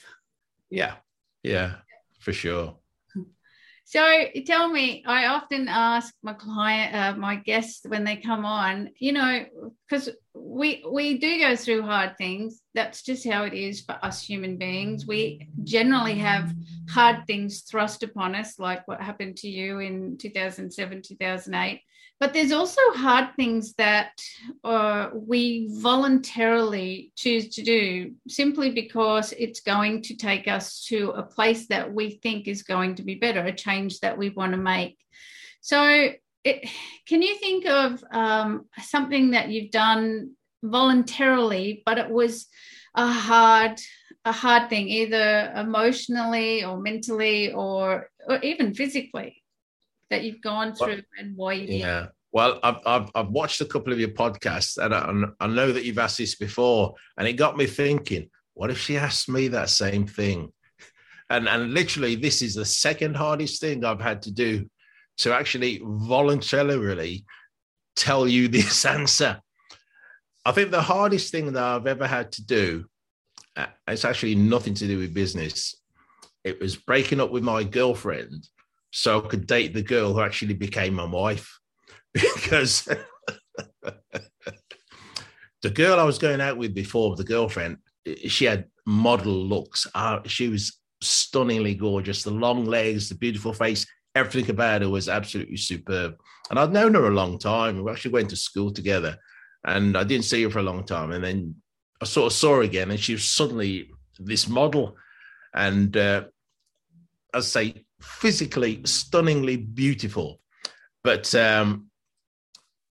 Yeah, 0.69 0.97
yeah, 1.41 1.77
for 2.19 2.33
sure. 2.33 2.75
So 3.89 4.25
tell 4.45 4.69
me, 4.69 5.03
I 5.07 5.25
often 5.25 5.67
ask 5.67 6.13
my 6.21 6.33
client, 6.33 6.93
uh, 6.93 7.17
my 7.17 7.37
guests 7.37 7.87
when 7.87 8.03
they 8.03 8.17
come 8.17 8.45
on, 8.45 8.91
you 8.99 9.13
know, 9.13 9.43
because 9.89 10.11
we 10.35 10.85
we 10.87 11.17
do 11.17 11.39
go 11.39 11.55
through 11.55 11.81
hard 11.81 12.15
things. 12.15 12.61
That's 12.75 13.01
just 13.01 13.27
how 13.27 13.45
it 13.45 13.55
is 13.55 13.81
for 13.81 13.93
us 14.03 14.23
human 14.23 14.57
beings. 14.57 15.07
We 15.07 15.49
generally 15.63 16.19
have 16.19 16.53
hard 16.91 17.25
things 17.25 17.61
thrust 17.61 18.03
upon 18.03 18.35
us, 18.35 18.59
like 18.59 18.87
what 18.87 19.01
happened 19.01 19.37
to 19.37 19.49
you 19.49 19.79
in 19.79 20.19
2007, 20.19 21.01
2008. 21.01 21.81
But 22.19 22.33
there's 22.33 22.51
also 22.51 22.81
hard 22.95 23.33
things 23.35 23.73
that 23.75 24.11
uh, 24.65 25.09
we 25.13 25.69
voluntarily 25.71 27.13
choose 27.15 27.47
to 27.55 27.63
do 27.63 28.13
simply 28.27 28.71
because 28.71 29.31
it's 29.37 29.61
going 29.61 30.01
to 30.03 30.17
take 30.17 30.47
us 30.47 30.83
to 30.87 31.11
a 31.11 31.23
place 31.23 31.67
that 31.67 31.93
we 31.93 32.19
think 32.21 32.47
is 32.47 32.63
going 32.63 32.95
to 32.95 33.03
be 33.03 33.15
better, 33.15 33.39
a 33.39 33.55
change 33.55 34.01
that 34.01 34.17
we 34.17 34.29
want 34.29 34.51
to 34.51 34.57
make. 34.57 34.97
So, 35.61 36.09
it, 36.43 36.69
can 37.05 37.21
you 37.21 37.37
think 37.37 37.65
of 37.65 38.03
um, 38.11 38.65
something 38.81 39.31
that 39.31 39.49
you've 39.49 39.71
done 39.71 40.35
voluntarily, 40.63 41.83
but 41.85 41.97
it 41.97 42.09
was 42.09 42.47
a 42.95 43.07
hard 43.07 43.79
a 44.25 44.31
hard 44.33 44.69
thing, 44.69 44.89
either 44.89 45.53
emotionally 45.55 46.65
or 46.65 46.79
mentally 46.81 47.53
or, 47.53 48.09
or 48.27 48.39
even 48.41 48.73
physically? 48.73 49.41
That 50.09 50.23
you've 50.23 50.41
gone 50.41 50.75
through 50.75 50.87
well, 50.87 51.01
and 51.19 51.37
why 51.37 51.53
you? 51.53 51.77
Yeah. 51.77 52.07
Well, 52.31 52.59
I've, 52.61 52.77
I've, 52.85 53.09
I've, 53.15 53.29
watched 53.29 53.61
a 53.61 53.65
couple 53.65 53.91
of 53.91 53.99
your 53.99 54.09
podcasts 54.09 54.77
and 54.77 54.93
I, 54.93 55.43
I 55.43 55.47
know 55.47 55.71
that 55.71 55.83
you've 55.83 55.97
asked 55.97 56.19
this 56.19 56.35
before, 56.35 56.93
and 57.17 57.27
it 57.27 57.33
got 57.33 57.57
me 57.57 57.65
thinking, 57.65 58.29
what 58.53 58.69
if 58.69 58.77
she 58.79 58.97
asked 58.97 59.29
me 59.29 59.47
that 59.49 59.69
same 59.69 60.05
thing? 60.05 60.51
And, 61.31 61.47
and 61.47 61.75
literally, 61.75 62.15
this 62.15 62.41
is 62.41 62.55
the 62.55 62.65
second 62.65 63.15
hardest 63.15 63.61
thing 63.61 63.85
I've 63.85 64.01
had 64.01 64.23
to 64.23 64.31
do 64.31 64.67
to 65.19 65.31
actually 65.31 65.79
voluntarily 65.83 67.23
tell 67.95 68.27
you 68.27 68.47
this 68.47 68.83
answer. 68.83 69.39
I 70.43 70.51
think 70.51 70.71
the 70.71 70.81
hardest 70.81 71.31
thing 71.31 71.53
that 71.53 71.63
I've 71.63 71.85
ever 71.85 72.07
had 72.07 72.31
to 72.31 72.43
do, 72.43 72.85
uh, 73.55 73.67
it's 73.87 74.05
actually 74.05 74.33
nothing 74.33 74.73
to 74.73 74.87
do 74.87 74.97
with 74.97 75.13
business. 75.13 75.75
It 76.43 76.59
was 76.59 76.77
breaking 76.77 77.21
up 77.21 77.29
with 77.29 77.43
my 77.43 77.63
girlfriend 77.63 78.47
so 78.91 79.23
I 79.23 79.27
could 79.27 79.47
date 79.47 79.73
the 79.73 79.81
girl 79.81 80.13
who 80.13 80.21
actually 80.21 80.53
became 80.53 80.95
my 80.95 81.05
wife. 81.05 81.57
Because 82.13 82.85
the 85.61 85.69
girl 85.69 85.99
I 85.99 86.03
was 86.03 86.17
going 86.17 86.41
out 86.41 86.57
with 86.57 86.73
before, 86.73 87.15
the 87.15 87.23
girlfriend, 87.23 87.77
she 88.27 88.45
had 88.45 88.65
model 88.87 89.33
looks. 89.33 89.85
Uh, 89.93 90.21
she 90.25 90.49
was 90.49 90.79
stunningly 91.01 91.75
gorgeous. 91.75 92.23
The 92.23 92.31
long 92.31 92.65
legs, 92.65 93.09
the 93.09 93.15
beautiful 93.15 93.53
face, 93.53 93.85
everything 94.15 94.49
about 94.49 94.81
her 94.81 94.89
was 94.89 95.09
absolutely 95.09 95.57
superb. 95.57 96.15
And 96.49 96.59
I'd 96.59 96.73
known 96.73 96.95
her 96.95 97.07
a 97.07 97.11
long 97.11 97.37
time. 97.37 97.83
We 97.83 97.91
actually 97.91 98.11
went 98.11 98.29
to 98.31 98.35
school 98.35 98.71
together, 98.71 99.17
and 99.65 99.97
I 99.97 100.03
didn't 100.03 100.25
see 100.25 100.43
her 100.43 100.49
for 100.49 100.59
a 100.59 100.63
long 100.63 100.83
time. 100.83 101.11
And 101.11 101.23
then 101.23 101.55
I 102.01 102.05
sort 102.05 102.31
of 102.31 102.37
saw 102.37 102.55
her 102.55 102.61
again, 102.61 102.91
and 102.91 102.99
she 102.99 103.13
was 103.13 103.23
suddenly 103.23 103.91
this 104.17 104.47
model. 104.47 104.95
And 105.53 105.95
uh, 105.95 106.25
I 107.33 107.41
say, 107.41 107.85
physically 108.01 108.81
stunningly 108.85 109.57
beautiful. 109.57 110.39
But 111.03 111.33
um, 111.35 111.87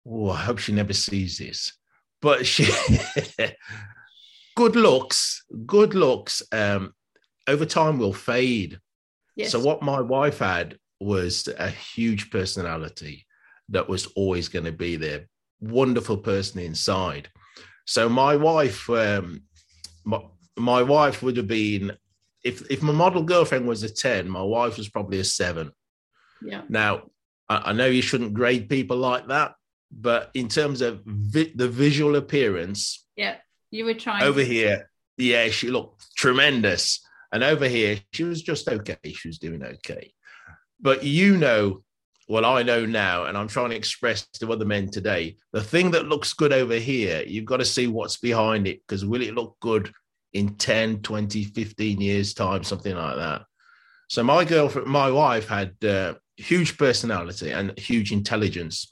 oh, 0.08 0.30
I 0.30 0.38
hope 0.38 0.60
she 0.60 0.72
never 0.72 0.94
sees 0.94 1.38
this. 1.38 1.74
But 2.22 2.46
she, 2.46 2.68
good 4.56 4.76
looks, 4.76 5.44
good 5.66 5.94
looks, 5.94 6.42
um, 6.52 6.94
over 7.48 7.66
time 7.66 7.98
will 7.98 8.14
fade. 8.14 8.80
Yes. 9.36 9.52
So 9.52 9.60
what 9.60 9.82
my 9.82 10.02
wife 10.02 10.40
had 10.40 10.78
was 11.00 11.48
a 11.58 11.70
huge 11.70 12.30
personality 12.30 13.26
that 13.70 13.88
was 13.88 14.08
always 14.08 14.50
going 14.50 14.66
to 14.66 14.72
be 14.72 14.96
there. 14.98 15.28
Wonderful 15.62 16.18
person 16.18 16.60
inside. 16.60 17.30
So 17.86 18.10
my 18.10 18.36
wife, 18.36 18.90
um, 18.90 19.44
my, 20.04 20.22
my 20.58 20.84
wife 20.84 21.24
would 21.24 21.38
have 21.38 21.48
been 21.48 21.96
if 22.44 22.70
if 22.72 22.82
my 22.82 22.94
model 22.94 23.24
girlfriend 23.24 23.68
was 23.68 23.84
a 23.84 23.90
10, 23.90 24.30
my 24.30 24.42
wife 24.42 24.78
was 24.78 24.90
probably 24.90 25.20
a 25.20 25.24
seven. 25.24 25.72
Yeah. 26.42 26.62
Now, 26.70 27.10
I, 27.50 27.70
I 27.72 27.74
know 27.74 27.86
you 27.88 28.02
shouldn't 28.02 28.34
grade 28.34 28.70
people 28.70 28.98
like 28.98 29.28
that, 29.28 29.56
but 29.92 30.32
in 30.34 30.48
terms 30.48 30.82
of 30.82 31.02
vi- 31.06 31.52
the 31.56 31.68
visual 31.68 32.16
appearance, 32.16 33.06
yeah, 33.16 33.36
you 33.72 33.86
were 33.86 33.94
trying 33.94 34.24
over 34.24 34.40
to- 34.42 34.46
here. 34.46 34.90
Yeah, 35.18 35.50
she 35.50 35.70
looked 35.70 36.16
tremendous, 36.16 37.06
and 37.34 37.44
over 37.44 37.68
here 37.68 38.00
she 38.14 38.24
was 38.24 38.42
just 38.42 38.70
okay. 38.70 38.98
She 39.04 39.28
was 39.28 39.38
doing 39.38 39.62
okay, 39.64 40.14
but 40.80 41.04
you 41.04 41.36
know 41.36 41.84
what 42.28 42.46
I 42.46 42.62
know 42.64 42.86
now, 42.86 43.26
and 43.26 43.36
I'm 43.38 43.48
trying 43.50 43.72
to 43.72 43.76
express 43.76 44.26
to 44.36 44.52
other 44.54 44.64
men 44.64 44.90
today. 44.92 45.36
The 45.52 45.64
thing 45.64 45.92
that 45.92 46.06
looks 46.08 46.32
good 46.32 46.54
over 46.54 46.76
here, 46.76 47.24
you've 47.28 47.44
got 47.46 47.58
to 47.58 47.66
see 47.66 47.88
what's 47.88 48.18
behind 48.18 48.68
it 48.68 48.80
because 48.88 49.04
will 49.04 49.22
it 49.24 49.34
look 49.34 49.58
good 49.60 49.92
in 50.34 50.56
10, 50.56 51.02
20, 51.02 51.44
15 51.44 52.02
years' 52.02 52.34
time, 52.34 52.64
something 52.64 52.96
like 52.96 53.16
that. 53.16 53.44
So 54.08 54.24
my 54.24 54.44
girlfriend, 54.46 54.88
my 54.88 55.12
wife 55.12 55.48
had 55.48 55.74
uh, 55.84 56.16
huge 56.38 56.78
personality 56.78 57.52
and 57.52 57.78
huge 57.78 58.12
intelligence. 58.12 58.88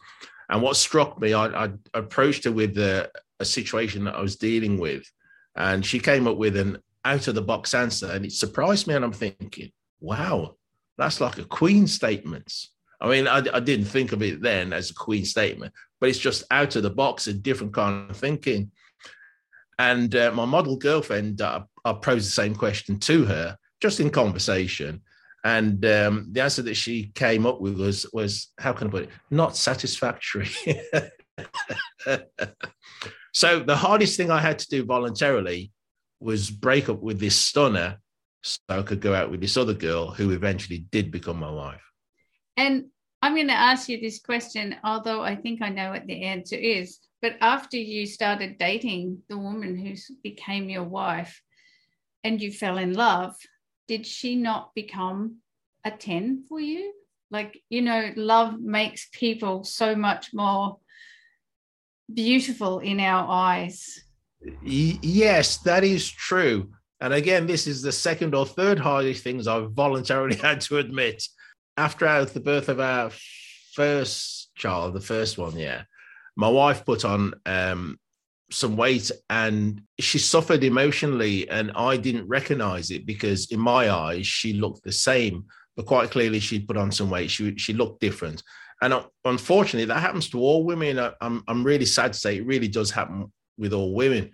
And 0.50 0.62
what 0.62 0.78
struck 0.78 1.19
me, 1.19 1.34
I, 1.34 1.65
I 1.65 1.69
approached 1.93 2.43
her 2.45 2.52
with 2.52 2.78
a, 2.78 3.10
a 3.39 3.45
situation 3.45 4.06
that 4.06 4.15
I 4.15 4.21
was 4.21 4.36
dealing 4.36 4.78
with, 4.78 5.10
and 5.56 5.86
she 5.86 6.00
came 6.00 6.28
up 6.28 6.38
with 6.38 6.56
an 6.56 6.78
out 7.04 7.28
of 7.28 7.36
the 7.36 7.41
box 7.41 7.73
answer, 7.73 8.12
and 8.12 8.26
it 8.26 8.32
surprised 8.32 8.88
me. 8.88 8.93
And 8.93 9.04
I'm 9.04 9.13
thinking, 9.13 9.71
wow, 10.00 10.56
that's 10.97 11.21
like 11.21 11.38
a 11.38 11.45
queen 11.45 11.88
statement. 11.88 12.54
I 13.00 13.10
mean, 13.10 13.28
I, 13.28 13.43
I, 13.54 13.60
didn't 13.60 13.86
think 13.86 14.12
of 14.12 14.23
it 14.23 14.41
then 14.41 14.73
as 14.73 14.89
a 14.89 14.95
queen 14.95 15.23
statement, 15.23 15.71
but 16.00 16.10
it's 16.10 16.17
just 16.17 16.43
out 16.50 16.76
of 16.76 16.84
the 16.84 16.89
box, 16.89 17.28
a 17.28 17.34
different 17.34 17.73
kind 17.73 18.10
of 18.10 18.17
thinking. 18.17 18.71
And 19.79 20.15
uh, 20.15 20.31
my 20.31 20.45
model 20.45 20.77
girlfriend, 20.77 21.41
uh, 21.41 21.61
I 21.85 21.93
posed 21.93 22.27
the 22.27 22.31
same 22.31 22.55
question 22.55 22.99
to 23.01 23.25
her, 23.25 23.57
just 23.79 23.99
in 23.99 24.09
conversation. 24.09 25.01
And 25.43 25.85
um, 25.85 26.27
the 26.31 26.41
answer 26.41 26.63
that 26.63 26.73
she 26.75 27.11
came 27.13 27.45
up 27.45 27.61
with 27.61 27.79
was, 27.79 28.05
was 28.11 28.51
how 28.57 28.73
can 28.73 28.87
I 28.87 28.91
put 28.91 29.03
it? 29.03 29.09
Not 29.29 29.55
satisfactory. 29.55 30.49
so 33.33 33.59
the 33.59 33.75
hardest 33.75 34.17
thing 34.17 34.31
I 34.31 34.39
had 34.39 34.59
to 34.59 34.67
do 34.67 34.83
voluntarily 34.83 35.71
was 36.19 36.49
break 36.49 36.89
up 36.89 37.01
with 37.01 37.19
this 37.19 37.35
stunner 37.35 37.99
so 38.41 38.59
I 38.69 38.81
could 38.81 39.01
go 39.01 39.13
out 39.13 39.29
with 39.29 39.41
this 39.41 39.57
other 39.57 39.73
girl 39.73 40.11
who 40.11 40.31
eventually 40.31 40.79
did 40.91 41.11
become 41.11 41.37
my 41.37 41.51
wife. 41.51 41.83
And 42.55 42.85
I'm 43.21 43.35
going 43.35 43.47
to 43.47 43.53
ask 43.53 43.89
you 43.89 43.99
this 43.99 44.19
question, 44.19 44.75
although 44.83 45.21
I 45.21 45.35
think 45.35 45.61
I 45.61 45.69
know 45.69 45.91
what 45.91 46.07
the 46.07 46.23
answer 46.23 46.55
is. 46.55 46.99
But 47.21 47.38
after 47.41 47.77
you 47.77 48.06
started 48.06 48.58
dating 48.58 49.23
the 49.27 49.38
woman 49.38 49.77
who 49.77 49.93
became 50.23 50.69
your 50.69 50.84
wife 50.84 51.41
and 52.23 52.41
you 52.41 52.51
fell 52.51 52.77
in 52.77 52.93
love, 52.93 53.36
did 53.88 54.06
she 54.06 54.36
not 54.36 54.75
become 54.75 55.38
a 55.84 55.91
10 55.91 56.45
for 56.47 56.60
you? 56.60 56.93
Like, 57.32 57.62
you 57.69 57.82
know, 57.82 58.12
love 58.15 58.60
makes 58.60 59.10
people 59.12 59.63
so 59.63 59.95
much 59.95 60.34
more 60.34 60.77
beautiful 62.13 62.80
in 62.80 62.99
our 62.99 63.27
eyes. 63.30 63.99
Yes, 64.63 65.58
that 65.60 65.84
is 65.84 66.10
true. 66.10 66.71
And 66.99 67.13
again, 67.13 67.45
this 67.45 67.67
is 67.67 67.82
the 67.82 67.91
second 67.91 68.34
or 68.34 68.45
third 68.45 68.80
hardest 68.80 69.23
things 69.23 69.47
I've 69.47 69.71
voluntarily 69.71 70.36
had 70.41 70.62
to 70.62 70.77
admit. 70.77 71.23
After 71.75 72.25
the 72.25 72.39
birth 72.39 72.69
of 72.69 72.80
our 72.80 73.12
first 73.73 74.49
child, 74.56 74.93
the 74.93 75.01
first 75.01 75.38
one, 75.38 75.56
yeah, 75.56 75.84
my 76.38 76.47
wife 76.47 76.86
put 76.86 77.04
on 77.04 77.34
um, 77.45 78.00
some 78.50 78.78
weight 78.78 79.12
and 79.30 79.82
she 80.00 80.17
suffered 80.17 80.63
emotionally 80.63 81.50
and 81.50 81.69
i 81.76 81.97
didn't 81.97 82.28
recognize 82.30 82.91
it 82.91 83.06
because 83.06 83.52
in 83.52 83.60
my 83.60 83.91
eyes 83.91 84.26
she 84.26 84.54
looked 84.54 84.84
the 84.84 84.91
same 84.91 85.45
but 85.78 85.86
quite 85.86 86.10
clearly 86.10 86.39
she'd 86.39 86.67
put 86.67 86.76
on 86.76 86.91
some 86.91 87.10
weight. 87.10 87.30
She, 87.30 87.56
she 87.56 87.71
looked 87.71 88.02
different. 88.02 88.41
And 88.82 88.93
uh, 88.93 89.04
unfortunately 89.23 89.86
that 89.86 90.02
happens 90.02 90.30
to 90.32 90.39
all 90.41 90.65
women. 90.65 91.00
I'm, 91.21 91.43
I'm 91.47 91.63
really 91.63 91.86
sad 91.86 92.13
to 92.13 92.19
say 92.19 92.38
it 92.38 92.45
really 92.45 92.67
does 92.67 92.91
happen 92.91 93.32
with 93.58 93.73
all 93.73 93.93
women. 93.93 94.32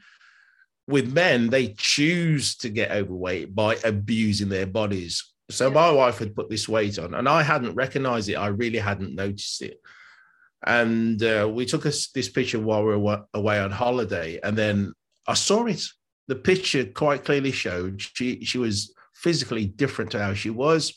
With 0.87 1.13
men 1.13 1.49
they 1.49 1.75
choose 1.77 2.55
to 2.57 2.69
get 2.69 2.91
overweight 2.91 3.53
by 3.53 3.75
abusing 3.83 4.49
their 4.49 4.65
bodies. 4.65 5.33
So 5.49 5.69
my 5.69 5.91
wife 5.91 6.17
had 6.17 6.35
put 6.35 6.49
this 6.49 6.69
weight 6.69 6.97
on 6.97 7.13
and 7.13 7.27
i 7.27 7.43
hadn't 7.43 7.75
recognized 7.75 8.29
it. 8.29 8.35
I 8.35 8.47
really 8.47 8.79
hadn't 8.79 9.13
noticed 9.13 9.61
it 9.61 9.79
and 10.65 11.21
uh, 11.23 11.49
we 11.51 11.65
took 11.65 11.85
us 11.85 12.07
this 12.07 12.29
picture 12.29 12.59
while 12.59 12.83
we 12.83 12.95
were 12.95 13.25
away 13.33 13.59
on 13.59 13.71
holiday, 13.71 14.39
and 14.43 14.57
then 14.57 14.93
I 15.27 15.33
saw 15.33 15.65
it. 15.65 15.83
The 16.27 16.35
picture 16.35 16.85
quite 16.85 17.25
clearly 17.25 17.51
showed 17.51 18.01
she 18.01 18.43
she 18.43 18.57
was 18.57 18.93
physically 19.13 19.65
different 19.65 20.11
to 20.11 20.23
how 20.23 20.33
she 20.33 20.49
was, 20.49 20.93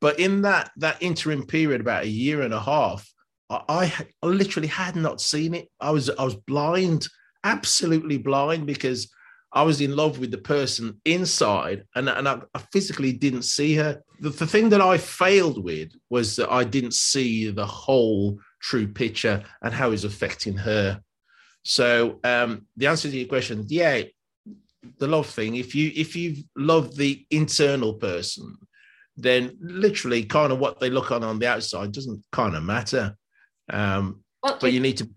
but 0.00 0.18
in 0.18 0.42
that 0.42 0.70
that 0.76 0.98
interim 1.00 1.46
period, 1.46 1.80
about 1.80 2.04
a 2.04 2.08
year 2.08 2.42
and 2.42 2.52
a 2.52 2.60
half, 2.60 3.08
I, 3.50 3.92
I 4.22 4.26
literally 4.26 4.68
had 4.68 4.96
not 4.96 5.20
seen 5.20 5.54
it. 5.54 5.68
I 5.80 5.90
was 5.90 6.10
I 6.10 6.24
was 6.24 6.34
blind, 6.34 7.06
absolutely 7.44 8.18
blind, 8.18 8.66
because 8.66 9.12
I 9.52 9.62
was 9.62 9.80
in 9.80 9.94
love 9.94 10.18
with 10.18 10.30
the 10.30 10.38
person 10.38 11.00
inside, 11.04 11.84
and 11.94 12.08
and 12.08 12.28
I, 12.28 12.40
I 12.54 12.58
physically 12.72 13.12
didn't 13.12 13.42
see 13.42 13.74
her. 13.76 14.02
the, 14.20 14.30
the 14.30 14.46
thing 14.46 14.70
that 14.70 14.80
I 14.80 14.98
failed 14.98 15.62
with 15.62 15.92
was 16.10 16.36
that 16.36 16.50
I 16.50 16.64
didn't 16.64 16.94
see 16.94 17.50
the 17.50 17.66
whole 17.66 18.38
true 18.62 18.86
picture 18.86 19.42
and 19.60 19.74
how 19.74 19.90
it's 19.90 20.04
affecting 20.04 20.56
her. 20.56 21.00
So 21.64 22.20
um, 22.24 22.66
the 22.76 22.86
answer 22.86 23.10
to 23.10 23.16
your 23.16 23.28
question, 23.28 23.64
yeah, 23.68 24.02
the 24.98 25.06
love 25.06 25.26
thing. 25.26 25.56
If 25.56 25.74
you 25.74 25.92
if 25.94 26.16
you 26.16 26.42
love 26.56 26.96
the 26.96 27.24
internal 27.30 27.94
person, 27.94 28.56
then 29.16 29.56
literally 29.60 30.24
kind 30.24 30.52
of 30.52 30.58
what 30.58 30.80
they 30.80 30.90
look 30.90 31.12
on 31.12 31.22
on 31.22 31.38
the 31.38 31.48
outside 31.48 31.92
doesn't 31.92 32.24
kind 32.32 32.56
of 32.56 32.62
matter. 32.62 33.16
Um, 33.70 34.24
well, 34.42 34.58
but 34.60 34.72
you 34.72 34.80
need 34.80 34.96
to 34.98 35.08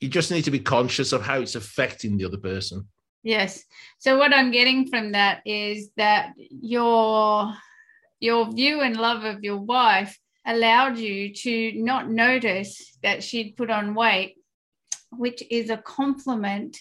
you 0.00 0.08
just 0.08 0.30
need 0.30 0.44
to 0.44 0.50
be 0.50 0.60
conscious 0.60 1.12
of 1.12 1.22
how 1.22 1.40
it's 1.40 1.56
affecting 1.56 2.16
the 2.16 2.24
other 2.24 2.38
person. 2.38 2.86
Yes. 3.22 3.64
So 3.98 4.16
what 4.16 4.32
I'm 4.32 4.50
getting 4.50 4.88
from 4.88 5.12
that 5.12 5.42
is 5.44 5.90
that 5.96 6.32
your 6.38 7.52
your 8.20 8.50
view 8.50 8.80
and 8.80 8.96
love 8.96 9.24
of 9.24 9.44
your 9.44 9.58
wife 9.58 10.18
allowed 10.48 10.98
you 10.98 11.32
to 11.32 11.72
not 11.76 12.10
notice 12.10 12.98
that 13.02 13.22
she'd 13.22 13.56
put 13.56 13.70
on 13.70 13.94
weight, 13.94 14.36
which 15.12 15.42
is 15.50 15.70
a 15.70 15.76
compliment. 15.76 16.78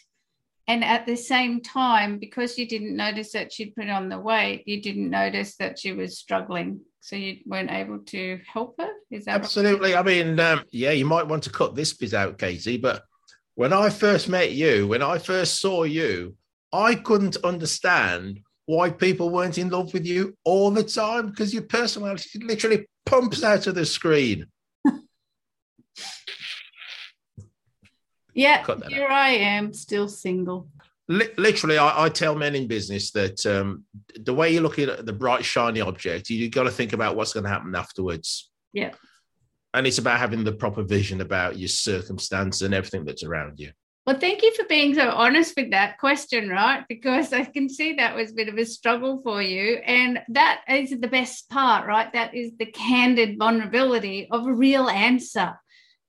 And 0.69 0.83
at 0.83 1.05
the 1.05 1.15
same 1.15 1.61
time, 1.61 2.17
because 2.17 2.57
you 2.57 2.67
didn't 2.67 2.95
notice 2.95 3.33
that 3.33 3.53
she'd 3.53 3.75
put 3.75 3.89
on 3.89 4.09
the 4.09 4.19
weight, 4.19 4.63
you 4.67 4.81
didn't 4.81 5.09
notice 5.09 5.55
that 5.57 5.77
she 5.77 5.91
was 5.91 6.17
struggling. 6.17 6.81
So 7.01 7.15
you 7.15 7.37
weren't 7.45 7.71
able 7.71 7.99
to 7.99 8.39
help 8.51 8.75
her? 8.79 8.89
Is 9.11 9.25
that 9.25 9.35
absolutely? 9.35 9.95
I 9.95 10.01
mean, 10.01 10.39
um, 10.39 10.63
yeah, 10.71 10.91
you 10.91 11.05
might 11.05 11.27
want 11.27 11.43
to 11.43 11.49
cut 11.49 11.75
this 11.75 11.93
bit 11.93 12.13
out, 12.13 12.37
Katie, 12.37 12.77
but 12.77 13.03
when 13.55 13.71
I 13.71 13.89
first 13.89 14.27
met 14.27 14.51
you, 14.51 14.87
when 14.87 15.01
I 15.01 15.17
first 15.17 15.59
saw 15.59 15.83
you, 15.83 16.35
I 16.73 16.95
couldn't 16.95 17.37
understand 17.43 18.41
why 18.65 18.89
people 18.89 19.29
weren't 19.29 19.57
in 19.57 19.69
love 19.69 19.93
with 19.93 20.05
you 20.05 20.37
all 20.43 20.69
the 20.69 20.83
time 20.83 21.29
because 21.29 21.53
your 21.53 21.63
personality 21.63 22.39
literally 22.39 22.85
pumps 23.07 23.43
out 23.43 23.67
of 23.67 23.75
the 23.75 23.85
screen. 23.85 24.47
yeah, 28.33 28.65
here 28.87 29.05
out. 29.05 29.11
I 29.11 29.29
am, 29.29 29.73
still 29.73 30.07
single. 30.07 30.69
literally, 31.07 31.77
I, 31.77 32.05
I, 32.05 32.09
tell 32.09 32.35
men 32.35 32.55
in 32.55 32.67
business 32.67 33.11
that 33.11 33.45
um, 33.45 33.85
the 34.19 34.33
way 34.33 34.51
you're 34.51 34.61
looking 34.61 34.89
at 34.89 35.05
the 35.05 35.13
bright, 35.13 35.45
shiny 35.45 35.81
object, 35.81 36.29
you've 36.29 36.51
got 36.51 36.63
to 36.63 36.71
think 36.71 36.93
about 36.93 37.15
what's 37.15 37.33
going 37.33 37.45
to 37.45 37.49
happen 37.49 37.73
afterwards. 37.75 38.49
Yeah. 38.73 38.91
And 39.73 39.87
it's 39.87 39.99
about 39.99 40.19
having 40.19 40.43
the 40.43 40.51
proper 40.51 40.83
vision 40.83 41.21
about 41.21 41.57
your 41.57 41.69
circumstance 41.69 42.61
and 42.61 42.73
everything 42.73 43.05
that's 43.05 43.23
around 43.23 43.59
you. 43.59 43.71
Well, 44.07 44.17
thank 44.17 44.41
you 44.41 44.53
for 44.55 44.63
being 44.63 44.95
so 44.95 45.09
honest 45.09 45.53
with 45.57 45.71
that 45.71 45.97
question, 45.97 46.47
right? 46.47 46.85
Because 46.87 47.33
I 47.33 47.43
can 47.43 47.67
see 47.67 47.95
that 47.95 48.15
was 48.15 48.31
a 48.31 48.35
bit 48.35 48.47
of 48.47 48.57
a 48.57 48.65
struggle 48.65 49.19
for 49.21 49.41
you. 49.41 49.81
And 49.85 50.21
that 50.29 50.61
is 50.69 50.91
the 50.91 51.09
best 51.09 51.49
part, 51.49 51.85
right? 51.85 52.11
That 52.13 52.33
is 52.33 52.51
the 52.57 52.67
candid 52.67 53.37
vulnerability 53.37 54.29
of 54.31 54.47
a 54.47 54.53
real 54.53 54.87
answer 54.87 55.59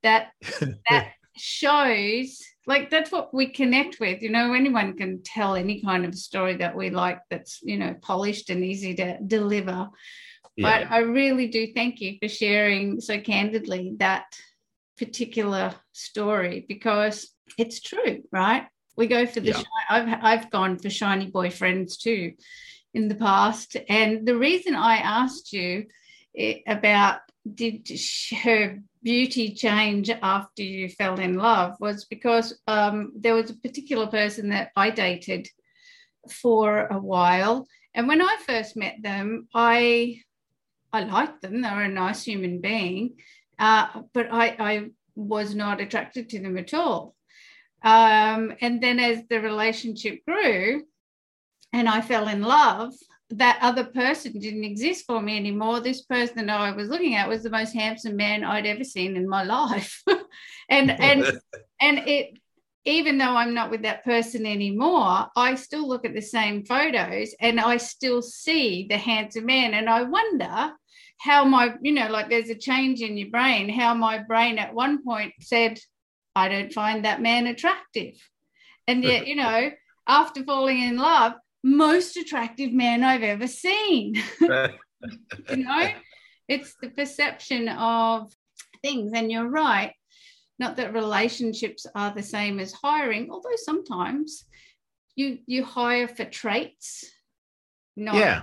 that 0.05 0.29
that 0.89 1.09
shows 1.37 2.41
like 2.69 2.89
that's 2.89 3.11
what 3.11 3.35
we 3.35 3.49
connect 3.49 3.99
with. 3.99 4.23
You 4.23 4.31
know, 4.31 4.53
anyone 4.53 4.97
can 4.97 5.21
tell 5.25 5.57
any 5.57 5.83
kind 5.83 6.05
of 6.05 6.15
story 6.15 6.57
that 6.59 6.77
we 6.77 6.91
like 6.91 7.19
that's, 7.31 7.59
you 7.65 7.79
know, 7.79 7.97
polished 8.01 8.49
and 8.49 8.65
easy 8.65 8.95
to 8.95 9.19
deliver. 9.27 9.89
Yeah. 10.55 10.83
But 10.83 10.93
I 10.93 10.99
really 10.99 11.49
do 11.49 11.73
thank 11.75 12.01
you 12.01 12.17
for 12.23 12.29
sharing 12.29 13.01
so 13.01 13.19
candidly 13.21 13.95
that 13.99 14.27
particular 14.97 15.75
story 15.93 16.65
because 16.69 17.29
it's 17.57 17.81
true, 17.81 18.23
right? 18.33 18.67
We 18.97 19.07
go 19.07 19.27
for 19.27 19.41
the. 19.41 19.51
Yeah. 19.51 19.63
I've 19.89 20.19
I've 20.23 20.51
gone 20.51 20.79
for 20.79 20.91
shiny 20.91 21.31
boyfriends 21.31 21.99
too, 21.99 22.35
in 22.95 23.09
the 23.09 23.15
past, 23.15 23.77
and 23.89 24.27
the 24.27 24.37
reason 24.37 24.75
I 24.75 24.97
asked 24.97 25.53
you 25.53 25.87
eh, 26.37 26.59
about 26.67 27.21
did 27.55 27.89
her 28.43 28.81
beauty 29.03 29.55
change 29.55 30.11
after 30.11 30.63
you 30.63 30.89
fell 30.89 31.19
in 31.19 31.37
love 31.37 31.77
was 31.81 32.05
because 32.05 32.59
um, 32.67 33.13
there 33.17 33.35
was 33.35 33.51
a 33.51 33.57
particular 33.57 34.07
person 34.09 34.51
that 34.51 34.71
I 34.77 34.91
dated 34.91 35.49
for 36.29 36.87
a 36.89 36.99
while, 36.99 37.67
and 37.95 38.09
when 38.09 38.21
I 38.21 38.37
first 38.47 38.77
met 38.77 38.97
them, 39.03 39.49
I 39.55 40.23
I 40.93 41.05
liked 41.05 41.43
them. 41.43 41.63
They 41.63 41.71
were 41.71 41.83
a 41.83 41.89
nice 41.89 42.25
human 42.25 42.61
being, 42.61 43.17
uh, 43.59 44.03
but 44.13 44.33
I, 44.33 44.57
I 44.59 44.91
was 45.15 45.55
not 45.55 45.81
attracted 45.81 46.31
to 46.31 46.41
them 46.41 46.57
at 46.57 46.75
all. 46.75 47.15
Um, 47.83 48.55
and 48.61 48.83
then 48.83 48.99
as 48.99 49.23
the 49.29 49.41
relationship 49.41 50.25
grew 50.27 50.85
and 51.73 51.88
I 51.88 52.01
fell 52.01 52.29
in 52.29 52.43
love, 52.43 52.95
that 53.31 53.59
other 53.61 53.85
person 53.85 54.38
didn't 54.38 54.64
exist 54.64 55.05
for 55.07 55.21
me 55.21 55.37
anymore. 55.37 55.81
This 55.81 56.03
person 56.03 56.47
that 56.47 56.61
I 56.61 56.73
was 56.73 56.88
looking 56.88 57.14
at 57.14 57.29
was 57.29 57.43
the 57.43 57.51
most 57.51 57.75
handsome 57.75 58.17
man 58.17 58.43
I'd 58.43 58.67
ever 58.67 58.85
seen 58.85 59.17
in 59.17 59.29
my 59.29 59.43
life. 59.45 60.03
and 60.71 60.91
and 60.91 61.25
and 61.81 61.99
it 61.99 62.38
even 62.85 63.19
though 63.19 63.37
I'm 63.37 63.53
not 63.53 63.71
with 63.71 63.83
that 63.83 64.05
person 64.05 64.47
anymore, 64.47 65.27
I 65.37 65.57
still 65.57 65.87
look 65.87 66.07
at 66.07 66.14
the 66.14 66.23
same 66.23 66.64
photos 66.64 67.35
and 67.38 67.61
I 67.61 67.77
still 67.77 68.23
see 68.23 68.87
the 68.88 68.97
handsome 68.97 69.45
man. 69.45 69.75
And 69.75 69.91
I 69.91 70.05
wonder 70.05 70.73
how 71.19 71.45
my, 71.45 71.75
you 71.83 71.93
know, 71.93 72.09
like 72.09 72.31
there's 72.31 72.49
a 72.49 72.55
change 72.55 73.03
in 73.03 73.19
your 73.19 73.29
brain, 73.29 73.69
how 73.69 73.93
my 73.93 74.19
brain 74.19 74.59
at 74.59 74.73
one 74.73 75.05
point 75.05 75.35
said, 75.41 75.79
I 76.38 76.48
don't 76.48 76.72
find 76.72 77.05
that 77.05 77.20
man 77.20 77.46
attractive. 77.46 78.14
And 78.87 79.03
yet, 79.05 79.27
you 79.31 79.37
know, 79.37 79.70
after 80.07 80.42
falling 80.44 80.81
in 80.81 80.96
love, 80.96 81.35
most 81.62 82.16
attractive 82.16 82.72
man 82.72 83.05
I've 83.05 83.22
ever 83.22 83.46
seen. 83.46 84.14
you 84.40 85.57
know, 85.57 85.90
it's 86.48 86.74
the 86.81 86.90
perception 86.90 87.68
of 87.68 88.33
things. 88.83 89.12
And 89.14 89.31
you're 89.31 89.48
right. 89.48 89.92
Not 90.59 90.77
that 90.77 90.94
relationships 90.94 91.87
are 91.94 92.12
the 92.12 92.22
same 92.22 92.59
as 92.59 92.72
hiring, 92.72 93.31
although 93.31 93.57
sometimes 93.57 94.44
you 95.14 95.38
you 95.46 95.64
hire 95.64 96.09
for 96.09 96.24
traits. 96.24 97.05
Not, 97.96 98.16
yeah. 98.16 98.42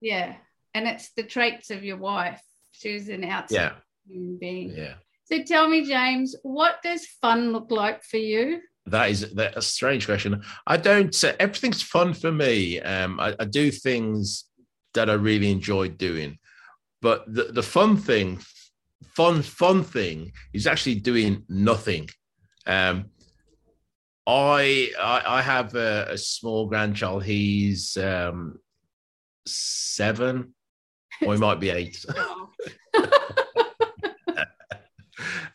Yeah. 0.00 0.36
And 0.74 0.86
it's 0.86 1.12
the 1.12 1.22
traits 1.22 1.70
of 1.70 1.84
your 1.84 1.96
wife. 1.96 2.40
She's 2.72 3.08
an 3.08 3.24
outside 3.24 3.56
yeah. 3.56 3.72
human 4.06 4.38
being. 4.38 4.74
Yeah. 4.76 4.94
So 5.30 5.42
tell 5.44 5.68
me, 5.68 5.86
James, 5.86 6.34
what 6.42 6.82
does 6.82 7.06
fun 7.06 7.52
look 7.52 7.70
like 7.70 8.02
for 8.02 8.16
you? 8.16 8.60
That 8.86 9.10
is 9.10 9.32
that 9.34 9.56
a 9.56 9.62
strange 9.62 10.06
question. 10.06 10.42
I 10.66 10.76
don't. 10.76 11.14
Uh, 11.22 11.34
everything's 11.38 11.82
fun 11.82 12.14
for 12.14 12.32
me. 12.32 12.80
Um, 12.80 13.20
I, 13.20 13.36
I, 13.38 13.44
do 13.44 13.70
things 13.70 14.46
that 14.94 15.08
I 15.08 15.12
really 15.12 15.52
enjoy 15.52 15.88
doing, 15.88 16.38
but 17.00 17.32
the, 17.32 17.44
the 17.44 17.62
fun 17.62 17.96
thing, 17.96 18.40
fun 19.04 19.42
fun 19.42 19.84
thing, 19.84 20.32
is 20.52 20.66
actually 20.66 20.96
doing 20.96 21.44
nothing. 21.48 22.08
Um, 22.66 23.10
I, 24.26 24.90
I, 24.98 25.22
I 25.26 25.42
have 25.42 25.74
a, 25.74 26.08
a, 26.10 26.18
small 26.18 26.66
grandchild. 26.66 27.24
He's 27.24 27.96
um, 27.96 28.58
seven, 29.46 30.54
or 31.24 31.34
he 31.34 31.40
might 31.40 31.60
be 31.60 31.70
eight. 31.70 32.04